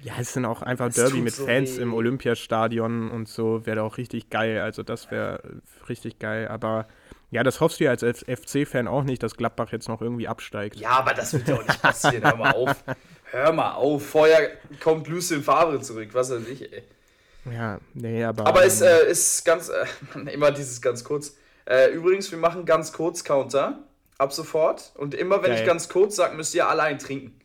Ja, 0.06 0.14
es 0.20 0.34
sind 0.34 0.44
auch 0.44 0.62
einfach 0.62 0.86
das 0.86 0.94
Derby 0.94 1.20
mit 1.20 1.34
so 1.34 1.46
Fans 1.46 1.78
weh. 1.78 1.82
im 1.82 1.92
Olympiastadion 1.92 3.10
und 3.10 3.26
so, 3.26 3.66
wäre 3.66 3.82
auch 3.82 3.96
richtig 3.96 4.30
geil. 4.30 4.60
Also 4.60 4.84
das 4.84 5.10
wäre 5.10 5.40
richtig 5.88 6.20
geil. 6.20 6.46
Aber 6.46 6.86
ja, 7.32 7.42
das 7.42 7.60
hoffst 7.60 7.80
du 7.80 7.84
ja 7.84 7.90
als 7.90 8.04
FC-Fan 8.04 8.86
auch 8.86 9.02
nicht, 9.02 9.24
dass 9.24 9.36
Gladbach 9.36 9.72
jetzt 9.72 9.88
noch 9.88 10.00
irgendwie 10.00 10.28
absteigt. 10.28 10.76
Ja, 10.76 10.90
aber 10.90 11.12
das 11.12 11.32
wird 11.32 11.48
ja 11.48 11.56
auch 11.56 11.66
nicht 11.66 11.82
passieren. 11.82 12.22
Hör 12.22 12.36
mal 12.36 12.52
auf. 12.52 12.84
Hör 13.32 13.52
mal 13.52 13.72
auf. 13.72 14.06
Vorher 14.06 14.52
kommt 14.80 15.08
Lucien 15.08 15.42
Favre 15.42 15.80
zurück. 15.80 16.10
Was 16.12 16.30
weiß 16.30 16.46
ich, 16.52 16.72
ey. 16.72 16.84
Ja, 17.52 17.80
nee, 17.94 18.22
aber. 18.22 18.46
Aber 18.46 18.64
es 18.64 18.80
äh, 18.82 19.10
ist 19.10 19.44
ganz. 19.44 19.70
Äh, 19.70 20.30
immer 20.32 20.52
dieses 20.52 20.80
ganz 20.80 21.02
kurz. 21.02 21.36
Äh, 21.64 21.90
übrigens, 21.90 22.30
wir 22.30 22.38
machen 22.38 22.64
ganz 22.64 22.92
kurz 22.92 23.24
Counter. 23.24 23.80
Ab 24.18 24.32
sofort. 24.32 24.92
Und 24.94 25.14
immer, 25.14 25.42
wenn 25.42 25.50
Geil. 25.50 25.60
ich 25.60 25.66
ganz 25.66 25.88
kurz 25.88 26.14
sage, 26.14 26.36
müsst 26.36 26.54
ihr 26.54 26.68
allein 26.68 27.00
trinken. 27.00 27.40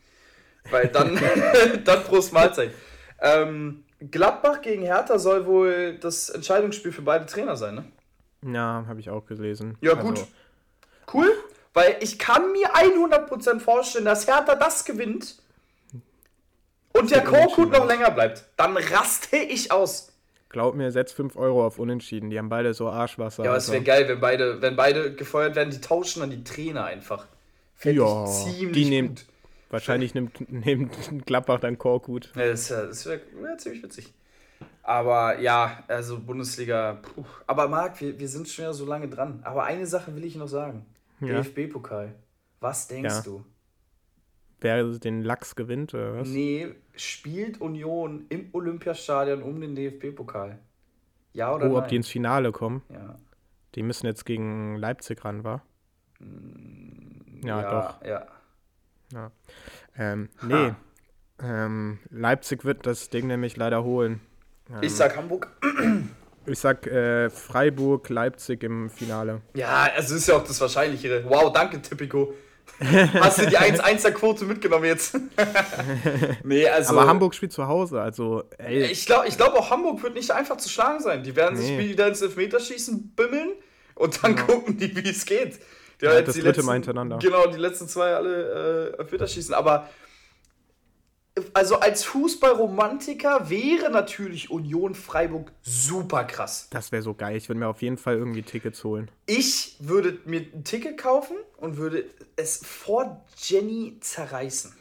Weil 0.70 0.88
dann, 0.88 1.18
dann 1.84 2.04
Prost 2.04 2.32
Mahlzeit. 2.32 2.72
Ähm, 3.20 3.84
Gladbach 4.10 4.62
gegen 4.62 4.82
Hertha 4.82 5.18
soll 5.18 5.46
wohl 5.46 5.98
das 5.98 6.28
Entscheidungsspiel 6.30 6.92
für 6.92 7.02
beide 7.02 7.26
Trainer 7.26 7.56
sein, 7.56 7.74
ne? 7.74 7.84
Ja, 8.54 8.84
habe 8.88 8.98
ich 8.98 9.08
auch 9.08 9.24
gelesen. 9.26 9.76
Ja, 9.80 9.94
gut. 9.94 10.18
Also. 10.18 10.28
Cool, 11.12 11.30
weil 11.74 11.96
ich 12.00 12.18
kann 12.18 12.52
mir 12.52 12.74
100% 12.74 13.60
vorstellen, 13.60 14.04
dass 14.04 14.26
Hertha 14.26 14.56
das 14.56 14.84
gewinnt 14.84 15.36
und 16.92 17.10
der 17.10 17.22
Korkut 17.22 17.70
noch 17.72 17.86
länger 17.86 18.10
bleibt. 18.10 18.44
Dann 18.56 18.76
raste 18.76 19.36
ich 19.36 19.70
aus. 19.70 20.12
Glaub 20.48 20.74
mir, 20.74 20.90
setz 20.90 21.12
5 21.12 21.36
Euro 21.36 21.66
auf 21.66 21.78
Unentschieden. 21.78 22.28
Die 22.28 22.38
haben 22.38 22.50
beide 22.50 22.74
so 22.74 22.90
Arschwasser. 22.90 23.42
Ja, 23.44 23.50
aber 23.50 23.58
es 23.58 23.70
wäre 23.70 23.82
geil, 23.82 24.06
wenn 24.08 24.20
beide, 24.20 24.60
wenn 24.60 24.76
beide 24.76 25.14
gefeuert 25.14 25.56
werden, 25.56 25.70
die 25.70 25.80
tauschen 25.80 26.20
dann 26.20 26.30
die 26.30 26.44
Trainer 26.44 26.84
einfach. 26.84 27.26
Fände 27.74 28.02
ja, 28.02 28.26
die 28.70 28.84
nehmen. 28.84 29.16
Wahrscheinlich 29.72 30.14
nimmt, 30.14 30.50
nimmt 30.50 31.26
Gladbach 31.26 31.58
dann 31.58 31.78
Korkut. 31.78 32.30
Ja, 32.36 32.46
das, 32.46 32.70
wäre 32.70 33.22
wär 33.40 33.56
ziemlich 33.56 33.82
witzig. 33.82 34.12
Aber 34.82 35.38
ja, 35.40 35.82
also 35.88 36.20
Bundesliga. 36.20 36.98
Puh. 37.00 37.24
Aber 37.46 37.68
Marc, 37.68 38.00
wir, 38.02 38.18
wir 38.18 38.28
sind 38.28 38.48
schon 38.48 38.66
ja 38.66 38.72
so 38.74 38.84
lange 38.84 39.08
dran. 39.08 39.40
Aber 39.44 39.64
eine 39.64 39.86
Sache 39.86 40.14
will 40.14 40.24
ich 40.24 40.36
noch 40.36 40.48
sagen. 40.48 40.84
Ja. 41.20 41.40
DFB-Pokal. 41.40 42.14
Was 42.60 42.86
denkst 42.86 43.14
ja. 43.14 43.22
du? 43.22 43.44
Wer 44.60 44.84
den 44.84 45.22
Lachs 45.22 45.56
gewinnt, 45.56 45.94
oder 45.94 46.18
was? 46.18 46.28
Nee, 46.28 46.74
spielt 46.94 47.60
Union 47.60 48.26
im 48.28 48.50
Olympiastadion 48.52 49.42
um 49.42 49.58
den 49.58 49.74
DFB-Pokal. 49.74 50.58
Ja 51.32 51.54
oder 51.54 51.64
oh, 51.64 51.68
nein? 51.72 51.82
ob 51.82 51.88
die 51.88 51.96
ins 51.96 52.08
Finale 52.08 52.52
kommen? 52.52 52.82
Ja. 52.90 53.18
Die 53.74 53.82
müssen 53.82 54.04
jetzt 54.04 54.26
gegen 54.26 54.76
Leipzig 54.76 55.24
ran, 55.24 55.44
wa? 55.44 55.62
Mm, 56.18 57.46
ja, 57.46 57.62
ja, 57.62 57.70
doch. 57.70 58.04
Ja. 58.04 58.26
Ja. 59.12 59.30
Ähm, 59.96 60.28
nee. 60.42 60.72
Ähm, 61.42 61.98
Leipzig 62.10 62.64
wird 62.64 62.86
das 62.86 63.10
Ding 63.10 63.26
nämlich 63.26 63.56
leider 63.56 63.84
holen. 63.84 64.20
Ähm, 64.70 64.78
ich 64.82 64.94
sag 64.94 65.16
Hamburg. 65.16 65.48
Ich 66.46 66.58
sag 66.58 66.86
äh, 66.86 67.30
Freiburg, 67.30 68.08
Leipzig 68.08 68.62
im 68.64 68.90
Finale. 68.90 69.42
Ja, 69.54 69.88
es 69.96 70.10
ist 70.10 70.28
ja 70.28 70.36
auch 70.36 70.44
das 70.44 70.60
Wahrschlichere. 70.60 71.24
Wow, 71.28 71.52
danke, 71.52 71.80
Tipico. 71.80 72.34
Hast 72.80 73.38
du 73.38 73.46
die 73.46 73.58
1-1er-Quote 73.58 74.44
mitgenommen 74.44 74.84
jetzt? 74.84 75.16
nee, 76.44 76.68
also. 76.68 76.92
Aber 76.92 77.06
Hamburg 77.06 77.34
spielt 77.34 77.52
zu 77.52 77.66
Hause, 77.66 78.00
also. 78.00 78.44
Ey. 78.58 78.84
Ich 78.86 79.06
glaube 79.06 79.28
ich 79.28 79.36
glaub 79.36 79.54
auch, 79.54 79.70
Hamburg 79.70 80.02
wird 80.02 80.14
nicht 80.14 80.30
einfach 80.30 80.56
zu 80.56 80.68
schlagen 80.68 81.00
sein. 81.00 81.22
Die 81.22 81.36
werden 81.36 81.58
nee. 81.58 81.66
sich 81.66 81.78
wieder 81.78 82.08
ins 82.08 82.22
Elfmeterschießen 82.22 83.14
bimmeln 83.14 83.52
und 83.94 84.22
dann 84.22 84.36
ja. 84.36 84.42
gucken 84.42 84.78
die, 84.78 84.96
wie 84.96 85.08
es 85.08 85.24
geht. 85.24 85.60
Die 86.02 86.06
ja, 86.06 86.20
das 86.20 86.34
dritte 86.34 86.48
letzten, 86.48 86.66
Mal 86.66 86.72
hintereinander. 86.74 87.18
Genau, 87.18 87.46
die 87.46 87.58
letzten 87.58 87.88
zwei 87.88 88.14
alle 88.14 88.96
äh, 88.96 89.00
Elfmeterschießen. 89.00 89.54
Aber 89.54 89.88
also 91.54 91.76
als 91.76 92.04
Fußballromantiker 92.04 93.48
wäre 93.48 93.90
natürlich 93.90 94.50
Union 94.50 94.94
Freiburg 94.94 95.52
super 95.62 96.24
krass. 96.24 96.66
Das 96.70 96.92
wäre 96.92 97.02
so 97.02 97.14
geil. 97.14 97.36
Ich 97.36 97.48
würde 97.48 97.60
mir 97.60 97.68
auf 97.68 97.80
jeden 97.80 97.96
Fall 97.96 98.16
irgendwie 98.16 98.42
Tickets 98.42 98.84
holen. 98.84 99.10
Ich 99.26 99.76
würde 99.78 100.18
mir 100.26 100.40
ein 100.40 100.64
Ticket 100.64 100.98
kaufen 100.98 101.36
und 101.56 101.78
würde 101.78 102.04
es 102.36 102.60
vor 102.66 103.24
Jenny 103.38 103.96
zerreißen. 104.00 104.74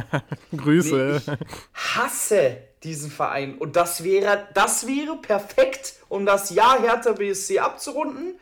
Grüße. 0.56 1.22
Nee, 1.26 1.34
ich 1.34 1.96
hasse 1.96 2.58
diesen 2.84 3.10
Verein 3.10 3.58
und 3.58 3.74
das 3.74 4.04
wäre 4.04 4.46
das 4.54 4.86
wäre 4.86 5.16
perfekt, 5.16 5.94
um 6.08 6.24
das 6.24 6.50
Jahr 6.50 6.80
Hertha 6.80 7.12
BSC 7.12 7.58
abzurunden. 7.58 8.38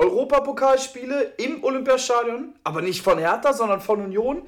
Europapokalspiele 0.00 1.34
im 1.36 1.62
Olympiastadion, 1.62 2.54
aber 2.64 2.80
nicht 2.80 3.02
von 3.02 3.18
Hertha, 3.18 3.52
sondern 3.52 3.80
von 3.80 4.02
Union 4.02 4.42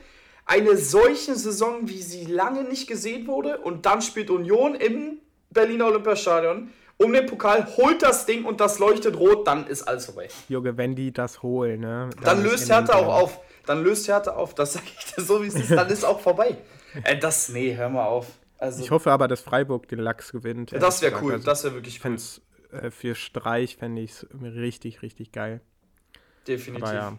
eine 0.47 0.77
solche 0.77 1.35
Saison, 1.35 1.89
wie 1.89 2.01
sie 2.03 2.25
lange 2.25 2.65
nicht 2.65 2.89
gesehen 2.89 3.27
wurde. 3.27 3.59
Und 3.59 3.87
dann 3.87 4.01
spielt 4.03 4.31
Union 4.31 4.75
im 4.75 5.19
Berliner 5.51 5.87
Olympiastadion 5.87 6.71
um 6.99 7.13
den 7.13 7.27
Pokal, 7.27 7.67
holt 7.77 8.03
das 8.03 8.27
Ding 8.27 8.45
und 8.45 8.61
das 8.61 8.79
leuchtet 8.79 9.19
rot, 9.19 9.47
dann 9.47 9.67
ist 9.67 9.83
alles 9.83 10.07
vorbei. 10.07 10.29
Junge, 10.49 10.77
wenn 10.77 10.95
die 10.95 11.13
das 11.13 11.43
holen, 11.43 11.81
ne? 11.81 12.11
Dann, 12.17 12.25
dann 12.25 12.43
löst 12.45 12.71
Hertha 12.71 12.95
auch 12.95 13.23
auf. 13.23 13.41
Dann 13.67 13.83
löst 13.83 14.09
Hertha 14.09 14.33
auf. 14.33 14.55
Das 14.55 14.75
sage 14.75 14.87
ich 14.99 15.15
dir 15.15 15.23
so, 15.23 15.43
wie 15.43 15.49
es 15.49 15.55
ist. 15.55 15.71
Dann 15.71 15.89
ist 15.89 16.05
auch 16.05 16.21
vorbei. 16.21 16.57
Äh, 17.05 17.17
das, 17.19 17.49
nee, 17.49 17.75
hör 17.75 17.89
mal 17.89 18.05
auf. 18.05 18.27
Also, 18.59 18.83
ich 18.83 18.91
hoffe 18.91 19.11
aber, 19.11 19.27
dass 19.27 19.41
Freiburg 19.41 19.89
den 19.89 19.99
Lachs 19.99 20.31
gewinnt. 20.31 20.73
Das 20.79 21.01
wäre 21.01 21.19
cool. 21.23 21.33
Also, 21.33 21.47
das 21.47 21.65
wäre 21.65 21.73
wirklich 21.73 22.05
cool. 22.05 22.19
Äh, 22.73 22.91
für 22.91 23.15
Streich 23.15 23.77
fände 23.77 24.03
ich 24.03 24.11
es 24.13 24.27
richtig, 24.33 25.03
richtig 25.03 25.33
geil. 25.33 25.61
Definitiv. 26.47 26.85
Aber 26.85 26.95
ja. 26.95 27.19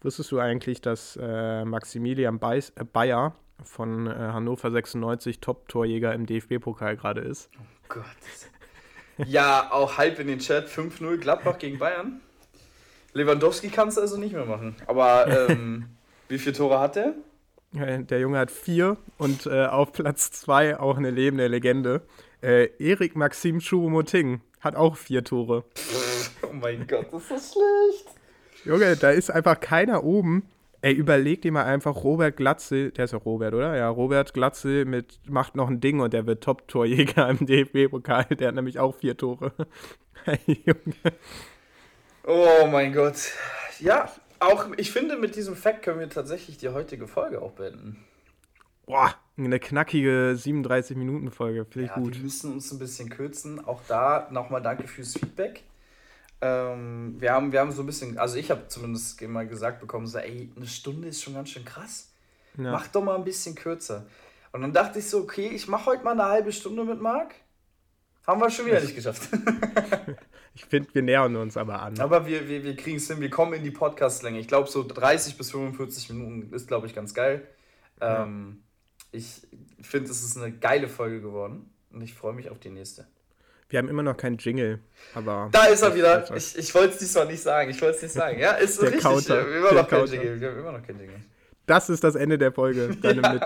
Wusstest 0.00 0.30
du 0.30 0.38
eigentlich, 0.38 0.80
dass 0.80 1.18
äh, 1.20 1.64
Maximilian 1.64 2.38
Beis, 2.38 2.72
äh, 2.76 2.84
Bayer 2.84 3.34
von 3.64 4.06
äh, 4.06 4.10
Hannover 4.10 4.70
96 4.70 5.40
Top-Torjäger 5.40 6.14
im 6.14 6.26
DFB-Pokal 6.26 6.96
gerade 6.96 7.22
ist? 7.22 7.50
Oh 7.58 7.64
Gott. 7.88 9.26
ja, 9.26 9.72
auch 9.72 9.98
halb 9.98 10.20
in 10.20 10.28
den 10.28 10.38
Chat 10.38 10.68
5-0 10.68 11.16
Gladbach 11.16 11.58
gegen 11.58 11.78
Bayern. 11.78 12.20
Lewandowski 13.14 13.68
kannst 13.70 13.96
du 13.96 14.02
also 14.02 14.16
nicht 14.16 14.32
mehr 14.32 14.44
machen. 14.44 14.76
Aber 14.86 15.26
ähm, 15.26 15.86
wie 16.28 16.38
viele 16.38 16.54
Tore 16.54 16.78
hat 16.78 16.96
er? 16.96 17.14
Der 17.72 18.20
Junge 18.20 18.38
hat 18.38 18.50
vier 18.50 18.96
und 19.18 19.46
äh, 19.46 19.66
auf 19.66 19.92
Platz 19.92 20.30
zwei 20.30 20.78
auch 20.78 20.96
eine 20.96 21.10
lebende 21.10 21.48
Legende. 21.48 22.02
Äh, 22.42 22.68
Erik 22.78 23.16
Maxim 23.16 23.58
Choupo-Moting 23.58 24.40
hat 24.60 24.76
auch 24.76 24.96
vier 24.96 25.24
Tore. 25.24 25.64
oh 26.42 26.52
mein 26.52 26.86
Gott, 26.86 27.06
das 27.12 27.30
ist 27.30 27.52
schlecht. 27.52 28.14
Junge, 28.64 28.96
da 28.96 29.10
ist 29.10 29.30
einfach 29.30 29.58
keiner 29.60 30.04
oben. 30.04 30.48
Ey, 30.80 30.92
überleg 30.92 31.42
dir 31.42 31.50
mal 31.50 31.64
einfach 31.64 32.04
Robert 32.04 32.36
Glatzel, 32.36 32.92
der 32.92 33.06
ist 33.06 33.12
ja 33.12 33.18
Robert, 33.18 33.52
oder? 33.52 33.76
Ja, 33.76 33.88
Robert 33.88 34.32
Glatzel 34.32 34.84
mit, 34.84 35.18
macht 35.28 35.56
noch 35.56 35.68
ein 35.68 35.80
Ding 35.80 35.98
und 35.98 36.12
der 36.12 36.26
wird 36.26 36.44
Top-Torjäger 36.44 37.28
im 37.28 37.38
DFB-Pokal. 37.46 38.26
Der 38.36 38.48
hat 38.48 38.54
nämlich 38.54 38.78
auch 38.78 38.94
vier 38.94 39.16
Tore. 39.16 39.52
Junge. 40.46 41.14
Oh 42.24 42.66
mein 42.70 42.92
Gott. 42.92 43.32
Ja, 43.80 44.12
auch, 44.38 44.66
ich 44.76 44.92
finde, 44.92 45.16
mit 45.16 45.34
diesem 45.34 45.56
Fact 45.56 45.82
können 45.82 45.98
wir 45.98 46.08
tatsächlich 46.08 46.58
die 46.58 46.68
heutige 46.68 47.08
Folge 47.08 47.42
auch 47.42 47.52
beenden. 47.52 48.04
Boah, 48.88 49.14
eine 49.36 49.60
knackige 49.60 50.34
37-Minuten-Folge. 50.34 51.66
Finde 51.66 51.84
ich 51.84 51.90
ja, 51.90 52.02
gut. 52.02 52.14
Wir 52.14 52.22
müssen 52.22 52.54
uns 52.54 52.72
ein 52.72 52.78
bisschen 52.78 53.10
kürzen. 53.10 53.62
Auch 53.62 53.82
da 53.86 54.28
nochmal 54.30 54.62
danke 54.62 54.88
fürs 54.88 55.12
Feedback. 55.12 55.62
Ähm, 56.40 57.16
wir, 57.18 57.32
haben, 57.32 57.52
wir 57.52 57.60
haben 57.60 57.70
so 57.70 57.82
ein 57.82 57.86
bisschen, 57.86 58.16
also 58.16 58.36
ich 58.36 58.50
habe 58.50 58.66
zumindest 58.68 59.20
immer 59.20 59.44
gesagt 59.44 59.80
bekommen, 59.80 60.06
so, 60.06 60.16
ey, 60.16 60.50
eine 60.56 60.66
Stunde 60.66 61.08
ist 61.08 61.22
schon 61.22 61.34
ganz 61.34 61.50
schön 61.50 61.66
krass. 61.66 62.12
Ja. 62.56 62.72
Mach 62.72 62.86
doch 62.88 63.04
mal 63.04 63.16
ein 63.16 63.24
bisschen 63.24 63.54
kürzer. 63.54 64.06
Und 64.52 64.62
dann 64.62 64.72
dachte 64.72 65.00
ich 65.00 65.10
so, 65.10 65.18
okay, 65.18 65.48
ich 65.48 65.68
mache 65.68 65.84
heute 65.84 66.02
mal 66.02 66.12
eine 66.12 66.24
halbe 66.24 66.50
Stunde 66.50 66.82
mit 66.84 67.02
Marc. 67.02 67.34
Haben 68.26 68.40
wir 68.40 68.48
schon 68.48 68.64
wieder 68.64 68.80
nicht 68.80 68.94
geschafft. 68.94 69.28
ich 70.54 70.64
finde, 70.64 70.88
wir 70.94 71.02
nähern 71.02 71.36
uns 71.36 71.58
aber 71.58 71.82
an. 71.82 72.00
Aber 72.00 72.26
wir, 72.26 72.48
wir, 72.48 72.64
wir 72.64 72.74
kriegen 72.74 72.96
es 72.96 73.06
hin, 73.06 73.20
wir 73.20 73.28
kommen 73.28 73.52
in 73.52 73.64
die 73.64 73.70
Podcast-Länge. 73.70 74.38
Ich 74.38 74.48
glaube, 74.48 74.70
so 74.70 74.82
30 74.82 75.36
bis 75.36 75.50
45 75.50 76.08
Minuten 76.08 76.54
ist, 76.54 76.68
glaube 76.68 76.86
ich, 76.86 76.94
ganz 76.94 77.12
geil. 77.12 77.46
Ja. 78.00 78.22
Ähm, 78.22 78.62
ich 79.12 79.46
finde, 79.80 80.10
es 80.10 80.22
ist 80.22 80.36
eine 80.36 80.52
geile 80.52 80.88
Folge 80.88 81.20
geworden 81.20 81.70
und 81.90 82.02
ich 82.02 82.14
freue 82.14 82.32
mich 82.32 82.50
auf 82.50 82.58
die 82.58 82.70
nächste. 82.70 83.06
Wir 83.70 83.78
haben 83.78 83.88
immer 83.88 84.02
noch 84.02 84.16
keinen 84.16 84.38
Jingle, 84.38 84.80
aber. 85.14 85.50
Da 85.52 85.66
ist 85.66 85.82
er 85.82 85.94
wieder. 85.94 86.34
Ich, 86.34 86.56
ich 86.56 86.74
wollte 86.74 86.94
es 86.94 86.98
diesmal 87.00 87.26
nicht 87.26 87.42
sagen. 87.42 87.70
Ich 87.70 87.80
wollte 87.82 87.96
es 87.96 88.02
nicht 88.02 88.12
sagen. 88.12 88.38
Ja, 88.38 88.52
ist 88.52 88.80
der 88.80 88.88
richtig. 88.88 89.02
Counter, 89.02 89.34
wir, 89.34 89.42
haben 89.42 89.54
immer 89.54 89.82
noch 89.82 89.88
keinen 89.88 90.06
Jingle. 90.06 90.40
wir 90.40 90.50
haben 90.50 90.58
immer 90.58 90.72
noch 90.72 90.86
keinen 90.86 91.00
Jingle. 91.00 91.20
Das 91.66 91.90
ist 91.90 92.02
das 92.02 92.14
Ende 92.14 92.38
der 92.38 92.50
Folge. 92.50 92.96
Deine 93.02 93.22
ja. 93.22 93.32
mit. 93.34 93.42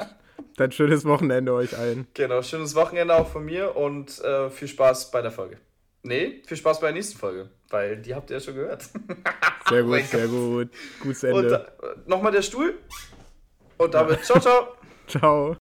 Dann 0.56 0.70
schönes 0.70 1.04
Wochenende 1.04 1.52
euch 1.52 1.76
allen. 1.76 2.06
Genau, 2.14 2.42
schönes 2.42 2.74
Wochenende 2.74 3.14
auch 3.14 3.28
von 3.28 3.44
mir 3.44 3.74
und 3.74 4.20
äh, 4.20 4.48
viel 4.50 4.68
Spaß 4.68 5.10
bei 5.10 5.22
der 5.22 5.32
Folge. 5.32 5.58
Nee, 6.04 6.42
viel 6.46 6.56
Spaß 6.56 6.80
bei 6.80 6.88
der 6.88 6.94
nächsten 6.94 7.18
Folge, 7.18 7.50
weil 7.70 7.96
die 7.96 8.14
habt 8.14 8.30
ihr 8.30 8.36
ja 8.36 8.40
schon 8.40 8.54
gehört. 8.54 8.88
Sehr 9.68 9.84
gut, 9.84 10.04
sehr 10.04 10.26
gut. 10.26 10.68
Gutes 11.00 11.22
Ende. 11.22 11.38
Und 11.38 11.52
äh, 11.52 11.94
nochmal 12.06 12.32
der 12.32 12.42
Stuhl. 12.42 12.74
Und 13.78 13.94
damit, 13.94 14.22
ciao, 14.24 14.38
ciao. 14.38 14.81
Ciao. 15.07 15.57